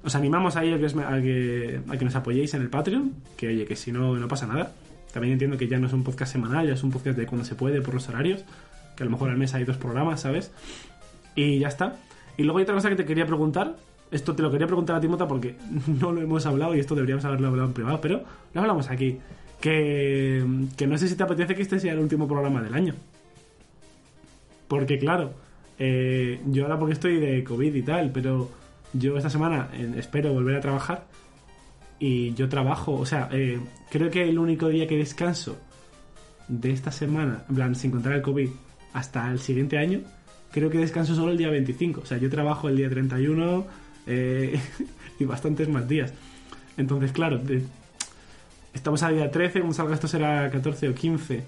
os 0.04 0.14
animamos 0.14 0.56
a 0.56 0.64
ello 0.64 0.78
que, 0.78 0.86
a 0.86 1.20
que, 1.20 1.80
a 1.88 1.96
que 1.96 2.04
nos 2.04 2.14
apoyéis 2.14 2.52
en 2.54 2.62
el 2.62 2.68
Patreon, 2.68 3.12
que 3.36 3.48
oye, 3.48 3.64
que 3.64 3.74
si 3.74 3.90
no, 3.90 4.16
no 4.16 4.28
pasa 4.28 4.46
nada. 4.46 4.72
También 5.12 5.32
entiendo 5.32 5.56
que 5.56 5.68
ya 5.68 5.78
no 5.78 5.86
es 5.86 5.92
un 5.92 6.04
podcast 6.04 6.32
semanal, 6.32 6.66
ya 6.66 6.74
es 6.74 6.82
un 6.82 6.90
podcast 6.90 7.16
de 7.16 7.26
cuando 7.26 7.44
se 7.44 7.54
puede 7.54 7.80
por 7.80 7.94
los 7.94 8.08
horarios, 8.08 8.44
que 8.96 9.02
a 9.02 9.06
lo 9.06 9.12
mejor 9.12 9.30
al 9.30 9.36
mes 9.36 9.54
hay 9.54 9.64
dos 9.64 9.76
programas, 9.76 10.20
¿sabes? 10.20 10.52
Y 11.34 11.58
ya 11.58 11.68
está. 11.68 11.96
Y 12.36 12.42
luego 12.42 12.58
hay 12.58 12.64
otra 12.64 12.74
cosa 12.74 12.90
que 12.90 12.96
te 12.96 13.04
quería 13.04 13.26
preguntar, 13.26 13.76
esto 14.10 14.34
te 14.34 14.42
lo 14.42 14.50
quería 14.50 14.66
preguntar 14.66 14.96
a 14.96 15.00
Timota 15.00 15.26
porque 15.26 15.56
no 16.00 16.12
lo 16.12 16.20
hemos 16.20 16.44
hablado 16.46 16.74
y 16.74 16.80
esto 16.80 16.94
deberíamos 16.94 17.24
haberlo 17.24 17.48
hablado 17.48 17.68
en 17.68 17.74
privado, 17.74 18.00
pero 18.00 18.24
lo 18.52 18.60
hablamos 18.60 18.90
aquí. 18.90 19.18
Que, 19.60 20.44
que 20.76 20.86
no 20.86 20.98
sé 20.98 21.08
si 21.08 21.16
te 21.16 21.22
apetece 21.22 21.54
que 21.54 21.62
este 21.62 21.80
sea 21.80 21.94
el 21.94 22.00
último 22.00 22.28
programa 22.28 22.60
del 22.60 22.74
año. 22.74 22.94
Porque 24.68 24.98
claro, 24.98 25.32
eh, 25.78 26.40
yo 26.46 26.64
ahora 26.64 26.78
porque 26.78 26.92
estoy 26.92 27.18
de 27.18 27.42
COVID 27.44 27.74
y 27.74 27.82
tal, 27.82 28.10
pero 28.10 28.50
yo 28.94 29.16
esta 29.16 29.28
semana 29.30 29.68
espero 29.96 30.32
volver 30.32 30.56
a 30.56 30.60
trabajar 30.60 31.06
y 31.98 32.32
yo 32.34 32.48
trabajo, 32.48 32.94
o 32.94 33.06
sea, 33.06 33.28
eh, 33.32 33.60
creo 33.90 34.10
que 34.10 34.22
el 34.28 34.38
único 34.38 34.68
día 34.68 34.86
que 34.86 34.96
descanso 34.96 35.58
de 36.48 36.70
esta 36.70 36.90
semana, 36.90 37.44
en 37.48 37.54
plan, 37.54 37.74
sin 37.74 37.90
contar 37.90 38.12
el 38.14 38.22
COVID, 38.22 38.48
hasta 38.92 39.30
el 39.30 39.38
siguiente 39.38 39.78
año, 39.78 40.00
creo 40.52 40.70
que 40.70 40.78
descanso 40.78 41.14
solo 41.14 41.32
el 41.32 41.38
día 41.38 41.48
25. 41.50 42.00
O 42.02 42.06
sea, 42.06 42.18
yo 42.18 42.28
trabajo 42.30 42.68
el 42.68 42.76
día 42.76 42.88
31 42.90 43.66
eh, 44.06 44.60
y 45.18 45.24
bastantes 45.24 45.68
más 45.68 45.88
días. 45.88 46.12
Entonces, 46.76 47.12
claro, 47.12 47.38
de- 47.38 47.62
estamos 48.72 49.02
a 49.02 49.10
día 49.10 49.30
13, 49.30 49.60
cuando 49.60 49.74
salga 49.74 49.94
esto 49.94 50.08
será 50.08 50.50
14 50.50 50.88
o 50.90 50.94
15. 50.94 51.42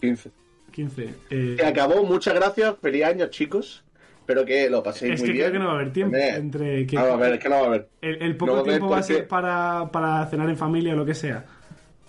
15. 0.00 0.30
15. 0.72 1.14
eh, 1.30 1.56
Se 1.58 1.66
acabó, 1.66 2.02
muchas 2.04 2.34
gracias, 2.34 2.74
feliz 2.80 3.04
año, 3.04 3.26
chicos. 3.28 3.84
Espero 4.22 4.44
que 4.44 4.70
lo 4.70 4.82
paséis 4.82 5.14
es 5.14 5.20
muy 5.20 5.26
que 5.28 5.32
bien. 5.32 5.44
creo 5.46 5.52
que 5.52 5.58
no 5.58 5.66
va 5.66 5.72
a 5.72 5.74
haber 5.76 5.92
tiempo 5.92 6.16
Eh, 6.16 6.34
entre 6.36 6.86
que 6.86 6.96
No 6.96 7.02
va 7.02 7.08
a 7.10 7.14
haber, 7.14 7.32
es 7.34 7.40
que 7.40 7.48
no 7.48 7.54
va 7.56 7.62
a 7.62 7.66
haber. 7.66 7.88
el, 8.00 8.22
el 8.22 8.30
no 8.32 8.38
poco 8.38 8.52
va 8.52 8.58
a 8.58 8.60
haber 8.60 8.72
tiempo 8.74 8.88
va 8.90 8.98
a 8.98 9.02
ser 9.02 9.28
para, 9.28 9.90
para 9.92 10.26
cenar 10.26 10.48
en 10.48 10.56
familia 10.56 10.92
o 10.94 10.96
lo 10.96 11.04
que 11.04 11.14
sea. 11.14 11.44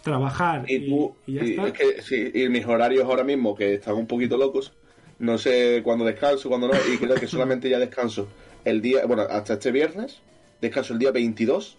Trabajar 0.03 0.65
y, 0.67 0.75
Y 0.75 0.89
tú, 0.89 1.15
y 1.25 1.33
ya 1.33 1.43
y 1.43 1.49
está. 1.51 1.67
es 1.67 1.73
que 1.73 2.01
sí, 2.01 2.31
y 2.33 2.49
mis 2.49 2.65
horarios 2.65 3.05
ahora 3.05 3.23
mismo, 3.23 3.55
que 3.55 3.75
están 3.75 3.95
un 3.95 4.05
poquito 4.05 4.37
locos, 4.37 4.73
no 5.19 5.37
sé 5.37 5.81
cuándo 5.83 6.05
descanso, 6.05 6.49
cuándo 6.49 6.67
no, 6.67 6.73
y 6.93 6.97
creo 6.97 7.15
que 7.15 7.27
solamente 7.35 7.69
ya 7.69 7.79
descanso 7.79 8.27
el 8.65 8.81
día, 8.81 9.05
bueno, 9.05 9.23
hasta 9.23 9.53
este 9.53 9.71
viernes, 9.71 10.19
descanso 10.61 10.93
el 10.93 10.99
día 10.99 11.11
22, 11.11 11.77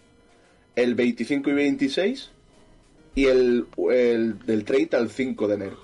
el 0.75 0.95
25 0.95 1.49
y 1.49 1.53
26, 1.53 2.31
y 3.15 3.25
el, 3.27 3.67
el 3.91 4.39
del 4.39 4.65
30 4.65 4.97
al 4.97 5.09
5 5.09 5.47
de 5.47 5.53
enero. 5.55 5.77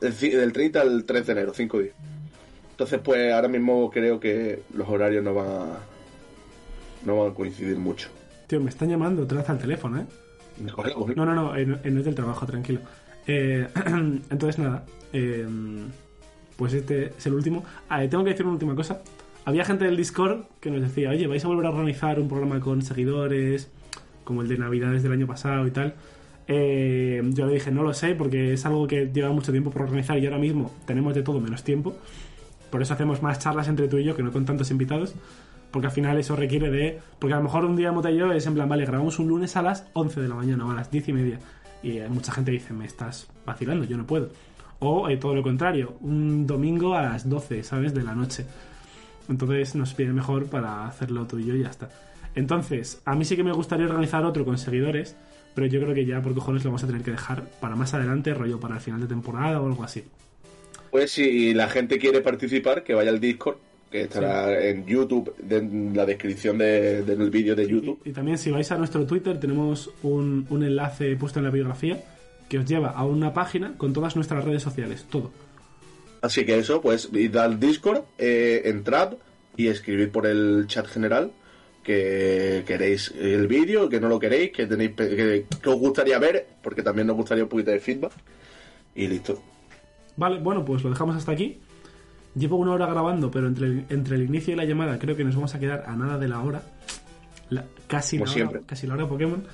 Del, 0.00 0.12
ci- 0.14 0.30
del 0.36 0.52
30 0.52 0.80
al 0.82 1.04
3 1.04 1.26
de 1.26 1.32
enero, 1.32 1.52
5 1.54 1.78
días. 1.80 1.94
Entonces, 2.74 3.00
pues 3.04 3.32
ahora 3.32 3.46
mismo 3.46 3.88
creo 3.88 4.18
que 4.18 4.62
los 4.74 4.88
horarios 4.88 5.22
no 5.22 5.32
van 5.32 5.46
a, 5.46 5.66
no 7.04 7.18
van 7.20 7.30
a 7.30 7.34
coincidir 7.34 7.78
mucho. 7.78 8.08
Tío, 8.48 8.60
me 8.60 8.70
están 8.70 8.88
llamando 8.88 9.22
otra 9.22 9.38
vez 9.38 9.48
al 9.48 9.58
teléfono, 9.58 10.00
¿eh? 10.00 10.06
No, 11.14 11.24
no, 11.24 11.34
no, 11.34 11.56
eh, 11.56 11.64
no 11.66 11.78
eh, 11.84 11.90
no 11.90 12.00
es 12.00 12.04
del 12.04 12.14
trabajo, 12.16 12.46
tranquilo. 12.46 12.80
Eh, 13.28 13.66
entonces, 14.30 14.58
nada. 14.58 14.84
eh, 15.12 15.46
pues 16.56 16.72
este 16.72 17.12
es 17.16 17.26
el 17.26 17.34
último. 17.34 17.64
Ah, 17.88 18.00
tengo 18.08 18.24
que 18.24 18.30
decir 18.30 18.44
una 18.44 18.54
última 18.54 18.74
cosa. 18.74 19.02
Había 19.44 19.64
gente 19.64 19.84
del 19.84 19.96
Discord 19.96 20.44
que 20.60 20.70
nos 20.70 20.80
decía, 20.82 21.10
oye, 21.10 21.26
vais 21.28 21.44
a 21.44 21.48
volver 21.48 21.66
a 21.66 21.70
organizar 21.70 22.18
un 22.18 22.28
programa 22.28 22.58
con 22.60 22.82
seguidores, 22.82 23.70
como 24.24 24.42
el 24.42 24.48
de 24.48 24.58
Navidades 24.58 25.02
del 25.02 25.12
año 25.12 25.26
pasado 25.26 25.66
y 25.66 25.70
tal. 25.70 25.94
Eh, 26.46 27.22
yo 27.30 27.46
le 27.46 27.54
dije, 27.54 27.70
no 27.70 27.82
lo 27.82 27.94
sé, 27.94 28.14
porque 28.14 28.52
es 28.54 28.66
algo 28.66 28.86
que 28.86 29.10
lleva 29.12 29.30
mucho 29.30 29.52
tiempo 29.52 29.70
por 29.70 29.82
organizar 29.82 30.18
y 30.18 30.26
ahora 30.26 30.38
mismo 30.38 30.70
tenemos 30.86 31.14
de 31.14 31.22
todo 31.22 31.40
menos 31.40 31.62
tiempo. 31.62 31.96
Por 32.74 32.82
eso 32.82 32.92
hacemos 32.92 33.22
más 33.22 33.38
charlas 33.38 33.68
entre 33.68 33.86
tú 33.86 33.98
y 33.98 34.04
yo, 34.04 34.16
que 34.16 34.24
no 34.24 34.32
con 34.32 34.44
tantos 34.44 34.68
invitados. 34.72 35.14
Porque 35.70 35.86
al 35.86 35.92
final 35.92 36.18
eso 36.18 36.34
requiere 36.34 36.72
de. 36.72 36.98
Porque 37.20 37.34
a 37.34 37.36
lo 37.36 37.44
mejor 37.44 37.64
un 37.64 37.76
día 37.76 37.92
Mota 37.92 38.10
y 38.10 38.16
yo 38.16 38.32
es 38.32 38.44
en 38.46 38.54
plan, 38.54 38.68
vale, 38.68 38.84
grabamos 38.84 39.20
un 39.20 39.28
lunes 39.28 39.56
a 39.56 39.62
las 39.62 39.86
11 39.92 40.22
de 40.22 40.26
la 40.26 40.34
mañana 40.34 40.66
o 40.66 40.72
a 40.72 40.74
las 40.74 40.90
10 40.90 41.10
y 41.10 41.12
media. 41.12 41.38
Y 41.84 41.98
eh, 41.98 42.08
mucha 42.08 42.32
gente 42.32 42.50
dice, 42.50 42.72
me 42.74 42.84
estás 42.84 43.28
vacilando, 43.46 43.84
yo 43.84 43.96
no 43.96 44.04
puedo. 44.04 44.30
O 44.80 45.08
eh, 45.08 45.16
todo 45.18 45.36
lo 45.36 45.42
contrario, 45.44 45.94
un 46.00 46.48
domingo 46.48 46.96
a 46.96 47.02
las 47.02 47.30
12, 47.30 47.62
¿sabes? 47.62 47.94
De 47.94 48.02
la 48.02 48.12
noche. 48.12 48.44
Entonces 49.28 49.76
nos 49.76 49.96
viene 49.96 50.14
mejor 50.14 50.46
para 50.46 50.88
hacerlo 50.88 51.28
tú 51.28 51.38
y 51.38 51.46
yo 51.46 51.54
y 51.54 51.62
ya 51.62 51.70
está. 51.70 51.90
Entonces, 52.34 53.02
a 53.04 53.14
mí 53.14 53.24
sí 53.24 53.36
que 53.36 53.44
me 53.44 53.52
gustaría 53.52 53.86
organizar 53.86 54.24
otro 54.24 54.44
con 54.44 54.58
seguidores, 54.58 55.14
pero 55.54 55.68
yo 55.68 55.80
creo 55.80 55.94
que 55.94 56.06
ya 56.06 56.20
por 56.20 56.34
cojones 56.34 56.64
lo 56.64 56.70
vamos 56.70 56.82
a 56.82 56.88
tener 56.88 57.04
que 57.04 57.12
dejar 57.12 57.44
para 57.60 57.76
más 57.76 57.94
adelante, 57.94 58.34
rollo 58.34 58.58
para 58.58 58.74
el 58.74 58.80
final 58.80 59.00
de 59.00 59.06
temporada 59.06 59.60
o 59.60 59.66
algo 59.68 59.84
así. 59.84 60.02
Pues 60.94 61.10
si 61.10 61.52
la 61.54 61.68
gente 61.68 61.98
quiere 61.98 62.20
participar, 62.20 62.84
que 62.84 62.94
vaya 62.94 63.10
al 63.10 63.18
Discord, 63.18 63.56
que 63.90 64.02
estará 64.02 64.64
en 64.64 64.86
YouTube, 64.86 65.34
de- 65.38 65.56
en 65.56 65.90
la 65.92 66.06
descripción 66.06 66.56
de- 66.56 67.02
del 67.02 67.30
vídeo 67.30 67.56
de 67.56 67.66
YouTube. 67.66 67.98
Y, 68.04 68.10
y 68.10 68.12
también 68.12 68.38
si 68.38 68.52
vais 68.52 68.70
a 68.70 68.78
nuestro 68.78 69.04
Twitter 69.04 69.40
tenemos 69.40 69.90
un, 70.04 70.46
un 70.50 70.62
enlace 70.62 71.16
puesto 71.16 71.40
en 71.40 71.46
la 71.46 71.50
biografía 71.50 72.00
que 72.48 72.58
os 72.60 72.64
lleva 72.64 72.90
a 72.90 73.04
una 73.04 73.34
página 73.34 73.76
con 73.76 73.92
todas 73.92 74.14
nuestras 74.14 74.44
redes 74.44 74.62
sociales, 74.62 75.04
todo. 75.10 75.32
Así 76.22 76.44
que 76.46 76.56
eso, 76.60 76.80
pues 76.80 77.08
id 77.12 77.34
al 77.38 77.58
Discord, 77.58 78.02
eh, 78.18 78.62
entrad 78.66 79.14
y 79.56 79.66
escribid 79.66 80.10
por 80.10 80.26
el 80.28 80.66
chat 80.68 80.86
general 80.86 81.32
que 81.82 82.62
queréis 82.68 83.12
el 83.18 83.48
vídeo, 83.48 83.88
que 83.88 83.98
no 83.98 84.08
lo 84.08 84.20
queréis, 84.20 84.52
que 84.52 84.66
tenéis 84.68 84.92
que, 84.92 85.44
que 85.60 85.68
os 85.68 85.76
gustaría 85.76 86.20
ver, 86.20 86.46
porque 86.62 86.84
también 86.84 87.08
nos 87.08 87.16
gustaría 87.16 87.42
un 87.42 87.50
poquito 87.50 87.72
de 87.72 87.80
feedback. 87.80 88.12
Y 88.94 89.08
listo. 89.08 89.42
Vale, 90.16 90.38
bueno, 90.40 90.64
pues 90.64 90.82
lo 90.84 90.90
dejamos 90.90 91.16
hasta 91.16 91.32
aquí. 91.32 91.58
Llevo 92.34 92.56
una 92.56 92.72
hora 92.72 92.86
grabando, 92.86 93.30
pero 93.30 93.46
entre 93.46 93.66
el, 93.66 93.84
entre 93.90 94.16
el 94.16 94.22
inicio 94.24 94.52
y 94.54 94.56
la 94.56 94.64
llamada 94.64 94.98
creo 94.98 95.16
que 95.16 95.24
nos 95.24 95.34
vamos 95.36 95.54
a 95.54 95.60
quedar 95.60 95.84
a 95.86 95.94
nada 95.96 96.18
de 96.18 96.28
la 96.28 96.40
hora. 96.40 96.62
La- 97.50 97.64
casi, 97.86 98.16
Como 98.18 98.26
la 98.26 98.32
siempre. 98.32 98.58
hora, 98.58 98.66
casi 98.66 98.86
la 98.86 98.94
hora 98.94 99.08
Pokémon. 99.08 99.44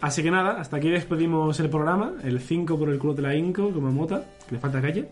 Así 0.00 0.22
que 0.22 0.30
nada, 0.30 0.60
hasta 0.60 0.76
aquí 0.76 0.88
despedimos 0.90 1.58
el 1.60 1.70
programa. 1.70 2.12
El 2.24 2.40
5 2.40 2.78
por 2.78 2.90
el 2.90 2.98
culo 2.98 3.14
de 3.14 3.22
la 3.22 3.34
Inco, 3.36 3.70
como 3.70 3.90
Mota, 3.92 4.24
que 4.48 4.54
le 4.56 4.60
falta 4.60 4.80
calle. 4.82 5.08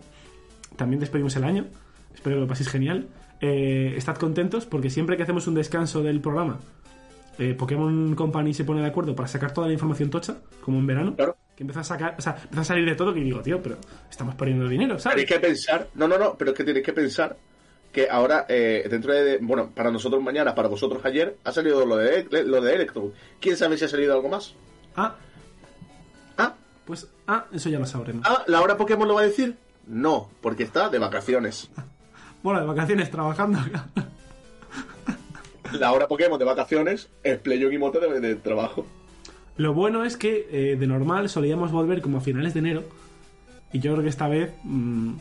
También 0.75 0.99
despedimos 0.99 1.35
el 1.37 1.43
año. 1.45 1.65
Espero 2.13 2.35
que 2.35 2.41
lo 2.41 2.47
paséis 2.47 2.69
genial. 2.69 3.07
Eh, 3.41 3.93
estad 3.97 4.15
contentos 4.17 4.65
porque 4.65 4.89
siempre 4.89 5.17
que 5.17 5.23
hacemos 5.23 5.47
un 5.47 5.55
descanso 5.55 6.01
del 6.03 6.19
programa, 6.21 6.59
eh, 7.39 7.53
Pokémon 7.53 8.15
Company 8.15 8.53
se 8.53 8.63
pone 8.63 8.81
de 8.81 8.87
acuerdo 8.87 9.15
para 9.15 9.27
sacar 9.27 9.53
toda 9.53 9.67
la 9.67 9.73
información 9.73 10.09
tocha, 10.09 10.37
como 10.61 10.77
en 10.79 10.87
verano. 10.87 11.15
Claro. 11.15 11.35
Que 11.55 11.63
empieza 11.63 11.81
a 11.81 11.83
sacar, 11.83 12.15
o 12.17 12.21
sea, 12.21 12.35
empieza 12.41 12.61
a 12.61 12.65
salir 12.65 12.85
de 12.85 12.95
todo 12.95 13.13
que 13.13 13.19
digo, 13.19 13.41
tío, 13.41 13.61
pero 13.61 13.77
estamos 14.09 14.33
perdiendo 14.35 14.67
dinero, 14.67 14.97
¿sabes? 14.97 15.17
Tenéis 15.17 15.29
que 15.29 15.39
pensar, 15.47 15.87
no, 15.95 16.07
no, 16.07 16.17
no, 16.17 16.35
pero 16.35 16.51
es 16.51 16.57
que 16.57 16.63
tenéis 16.63 16.85
que 16.85 16.93
pensar 16.93 17.35
que 17.91 18.09
ahora, 18.09 18.45
eh, 18.49 18.87
dentro 18.89 19.13
de, 19.13 19.37
bueno, 19.39 19.69
para 19.69 19.91
nosotros 19.91 20.23
mañana, 20.23 20.55
para 20.55 20.67
vosotros 20.67 21.05
ayer, 21.05 21.37
ha 21.43 21.51
salido 21.51 21.85
lo 21.85 21.97
de, 21.97 22.25
lo 22.45 22.59
de 22.59 22.73
Electro. 22.73 23.11
¿Quién 23.39 23.55
sabe 23.55 23.77
si 23.77 23.85
ha 23.85 23.87
salido 23.87 24.13
algo 24.13 24.29
más? 24.29 24.55
Ah, 24.95 25.15
Ah, 26.37 26.55
pues, 26.85 27.07
ah, 27.27 27.45
eso 27.53 27.69
ya 27.69 27.77
lo 27.77 27.85
sabremos. 27.85 28.25
ah, 28.27 28.43
¿la 28.47 28.61
hora 28.61 28.75
Pokémon 28.75 29.07
lo 29.07 29.13
va 29.13 29.21
a 29.21 29.25
decir? 29.25 29.55
No, 29.85 30.31
porque 30.41 30.63
está 30.63 30.89
de 30.89 30.99
vacaciones. 30.99 31.69
Bueno, 32.41 32.59
de 32.59 32.65
vacaciones, 32.65 33.09
trabajando. 33.09 33.57
La 35.79 35.93
hora 35.93 36.09
Pokémon 36.09 36.37
de 36.37 36.43
vacaciones 36.43 37.07
es 37.23 37.37
Playo 37.39 37.71
y 37.71 37.77
Mote 37.77 37.99
de, 37.99 38.19
de 38.19 38.35
trabajo. 38.35 38.85
Lo 39.57 39.73
bueno 39.73 40.03
es 40.03 40.17
que 40.17 40.47
eh, 40.51 40.75
de 40.77 40.87
normal 40.87 41.29
solíamos 41.29 41.71
volver 41.71 42.01
como 42.01 42.17
a 42.17 42.21
finales 42.21 42.53
de 42.53 42.59
enero. 42.59 42.83
Y 43.71 43.79
yo 43.79 43.91
creo 43.93 44.03
que 44.03 44.09
esta 44.09 44.27
vez, 44.27 44.51
mm, 44.63 45.13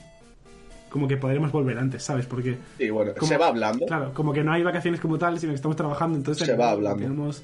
como 0.91 1.09
que 1.09 1.17
podremos 1.17 1.53
volver 1.53 1.79
antes, 1.79 2.03
¿sabes? 2.03 2.27
Porque. 2.27 2.57
Y 2.79 2.91
bueno, 2.91 3.13
como- 3.15 3.27
se 3.29 3.37
va 3.37 3.49
hablando. 3.49 3.87
Claro, 3.87 4.13
como 4.15 4.33
que 4.33 4.43
no 4.45 4.53
hay 4.53 4.63
vacaciones 4.63 5.01
como 5.01 5.19
tal, 5.19 5.39
sino 5.39 5.53
que 5.53 5.57
estamos 5.57 5.77
trabajando. 5.77 6.19
Entonces, 6.19 6.47
Se 6.47 6.55
va 6.57 6.71
hablando. 6.71 7.03
tenemos 7.03 7.43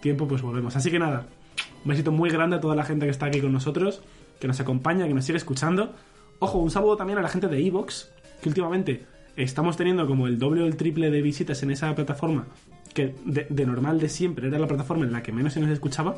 tiempo, 0.00 0.26
pues 0.28 0.42
volvemos. 0.42 0.76
Así 0.76 0.90
que 0.90 0.98
nada, 0.98 1.26
un 1.84 1.88
besito 1.88 2.12
muy 2.12 2.30
grande 2.30 2.56
a 2.56 2.60
toda 2.60 2.74
la 2.76 2.84
gente 2.84 3.06
que 3.06 3.10
está 3.10 3.26
aquí 3.26 3.40
con 3.40 3.52
nosotros, 3.52 4.02
que 4.40 4.46
nos 4.48 4.60
acompaña, 4.60 5.06
que 5.08 5.14
nos 5.14 5.24
sigue 5.24 5.38
escuchando. 5.38 5.92
Ojo, 6.40 6.58
un 6.58 6.70
saludo 6.70 6.96
también 6.96 7.18
a 7.18 7.22
la 7.22 7.28
gente 7.28 7.48
de 7.48 7.64
Evox, 7.66 8.10
que 8.42 8.48
últimamente 8.48 9.06
estamos 9.36 9.76
teniendo 9.76 10.06
como 10.06 10.26
el 10.26 10.38
doble 10.38 10.62
o 10.62 10.66
el 10.66 10.76
triple 10.76 11.10
de 11.10 11.22
visitas 11.22 11.62
en 11.62 11.70
esa 11.70 11.94
plataforma, 11.94 12.46
que 12.92 13.14
de, 13.24 13.66
normal 13.66 14.00
de 14.00 14.08
siempre 14.08 14.48
era 14.48 14.58
la 14.58 14.66
plataforma 14.66 15.04
en 15.04 15.12
la 15.12 15.22
que 15.22 15.32
menos 15.32 15.52
se 15.52 15.60
nos 15.60 15.70
escuchaba. 15.70 16.16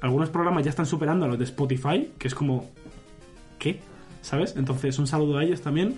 Algunos 0.00 0.30
programas 0.30 0.64
ya 0.64 0.70
están 0.70 0.86
superando 0.86 1.24
a 1.24 1.28
los 1.28 1.38
de 1.38 1.44
Spotify, 1.44 2.10
que 2.18 2.28
es 2.28 2.34
como... 2.34 2.70
¿Qué? 3.58 3.80
¿Sabes? 4.20 4.54
Entonces, 4.56 4.98
un 4.98 5.06
saludo 5.06 5.38
a 5.38 5.44
ellos 5.44 5.60
también. 5.60 5.96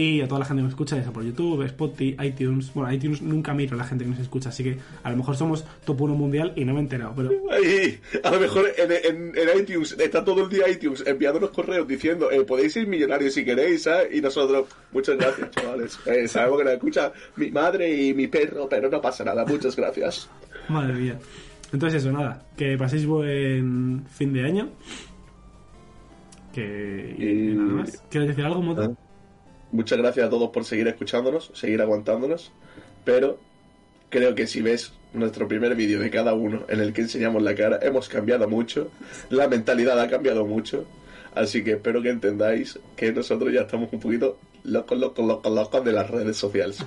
Y 0.00 0.20
a 0.20 0.28
toda 0.28 0.38
la 0.38 0.44
gente 0.46 0.60
que 0.60 0.62
nos 0.62 0.70
escucha, 0.72 0.94
ya 0.96 1.02
sea 1.02 1.12
por 1.12 1.24
YouTube, 1.24 1.64
Spotify, 1.64 2.16
iTunes. 2.24 2.72
Bueno, 2.72 2.92
iTunes 2.92 3.20
nunca 3.20 3.52
miro 3.52 3.74
a 3.74 3.78
la 3.78 3.84
gente 3.84 4.04
que 4.04 4.10
nos 4.10 4.20
escucha, 4.20 4.50
así 4.50 4.62
que 4.62 4.78
a 5.02 5.10
lo 5.10 5.16
mejor 5.16 5.34
somos 5.36 5.64
top 5.84 6.00
1 6.02 6.14
mundial 6.14 6.52
y 6.54 6.64
no 6.64 6.72
me 6.72 6.78
he 6.78 6.82
enterado. 6.84 7.14
Pero 7.16 7.30
Ay, 7.50 7.98
a 8.22 8.30
lo 8.30 8.38
mejor 8.38 8.66
en, 8.78 8.92
en- 8.92 9.32
en 9.36 9.58
iTunes 9.60 9.96
está 9.98 10.24
todo 10.24 10.44
el 10.44 10.48
día 10.50 10.68
iTunes 10.70 11.02
enviándonos 11.04 11.50
correos 11.50 11.88
diciendo 11.88 12.30
eh, 12.30 12.44
podéis 12.44 12.74
ser 12.74 12.86
millonarios 12.86 13.34
si 13.34 13.44
queréis, 13.44 13.82
¿sabes? 13.82 14.14
Y 14.14 14.20
nosotros, 14.20 14.68
muchas 14.92 15.16
gracias, 15.18 15.50
chavales. 15.50 15.98
Eh, 16.06 16.28
sabemos 16.28 16.58
que 16.58 16.64
nos 16.64 16.72
escucha 16.74 17.12
mi 17.34 17.50
madre 17.50 17.92
y 18.00 18.14
mi 18.14 18.28
perro, 18.28 18.68
pero 18.68 18.88
no 18.88 19.00
pasa 19.00 19.24
nada, 19.24 19.44
muchas 19.44 19.74
gracias. 19.74 20.30
Madre 20.68 20.92
mía. 20.94 21.18
Entonces 21.72 22.02
eso, 22.02 22.12
nada. 22.12 22.46
Que 22.56 22.78
paséis 22.78 23.04
buen 23.04 24.04
fin 24.14 24.32
de 24.32 24.44
año. 24.44 24.68
Que... 26.54 27.14
Y, 27.18 27.24
Y- 27.50 27.54
nada 27.54 27.68
más. 27.82 28.02
¿Quieres 28.10 28.28
decir 28.28 28.44
algo, 28.44 28.62
Moto? 28.62 28.82
Ah. 28.96 29.07
Muchas 29.70 29.98
gracias 29.98 30.26
a 30.26 30.30
todos 30.30 30.50
por 30.50 30.64
seguir 30.64 30.88
escuchándonos, 30.88 31.50
seguir 31.54 31.82
aguantándonos, 31.82 32.52
pero 33.04 33.38
creo 34.08 34.34
que 34.34 34.46
si 34.46 34.62
ves 34.62 34.92
nuestro 35.12 35.46
primer 35.48 35.74
vídeo 35.74 36.00
de 36.00 36.10
cada 36.10 36.34
uno 36.34 36.64
en 36.68 36.80
el 36.80 36.92
que 36.92 37.02
enseñamos 37.02 37.42
la 37.42 37.54
cara, 37.54 37.78
hemos 37.82 38.08
cambiado 38.08 38.48
mucho, 38.48 38.90
la 39.30 39.48
mentalidad 39.48 40.00
ha 40.00 40.08
cambiado 40.08 40.46
mucho, 40.46 40.86
así 41.34 41.62
que 41.62 41.72
espero 41.72 42.02
que 42.02 42.10
entendáis 42.10 42.78
que 42.96 43.12
nosotros 43.12 43.52
ya 43.52 43.62
estamos 43.62 43.92
un 43.92 44.00
poquito 44.00 44.38
locos, 44.64 44.98
locos, 44.98 45.26
locos, 45.26 45.52
locos 45.52 45.84
de 45.84 45.92
las 45.92 46.10
redes 46.10 46.36
sociales. 46.36 46.84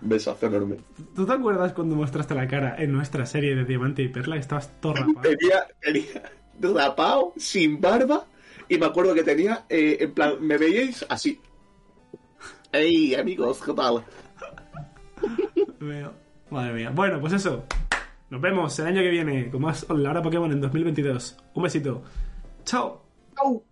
Besazo 0.00 0.46
enorme. 0.46 0.76
¿Tú 1.14 1.24
te 1.24 1.32
acuerdas 1.32 1.72
cuando 1.72 1.96
mostraste 1.96 2.34
la 2.34 2.46
cara 2.46 2.76
en 2.78 2.92
nuestra 2.92 3.24
serie 3.26 3.54
de 3.54 3.64
Diamante 3.64 4.02
y 4.02 4.08
Perla? 4.08 4.36
Estabas 4.36 4.70
todo 4.80 4.94
rapado. 4.94 5.20
Tenía, 5.22 5.66
tenía 5.80 6.32
rapado, 6.60 7.32
sin 7.36 7.80
barba, 7.80 8.26
y 8.68 8.76
me 8.76 8.86
acuerdo 8.86 9.14
que 9.14 9.22
tenía, 9.22 9.64
eh, 9.68 9.98
en 10.00 10.12
plan, 10.12 10.34
me 10.40 10.58
veíais 10.58 11.06
así. 11.08 11.40
Hey 12.76 13.14
amigos, 13.14 13.62
¿qué 13.64 13.72
tal? 13.72 14.04
Veo. 15.78 16.12
Madre 16.50 16.72
mía. 16.72 16.90
Bueno, 16.92 17.20
pues 17.20 17.32
eso. 17.34 17.62
Nos 18.30 18.40
vemos 18.40 18.76
el 18.80 18.86
año 18.88 19.00
que 19.00 19.10
viene 19.10 19.48
con 19.48 19.62
más 19.62 19.88
La 19.90 20.10
Hora 20.10 20.20
Pokémon 20.20 20.50
en 20.50 20.60
2022. 20.60 21.36
Un 21.54 21.62
besito. 21.62 22.02
Chao. 22.64 23.00
Au. 23.36 23.64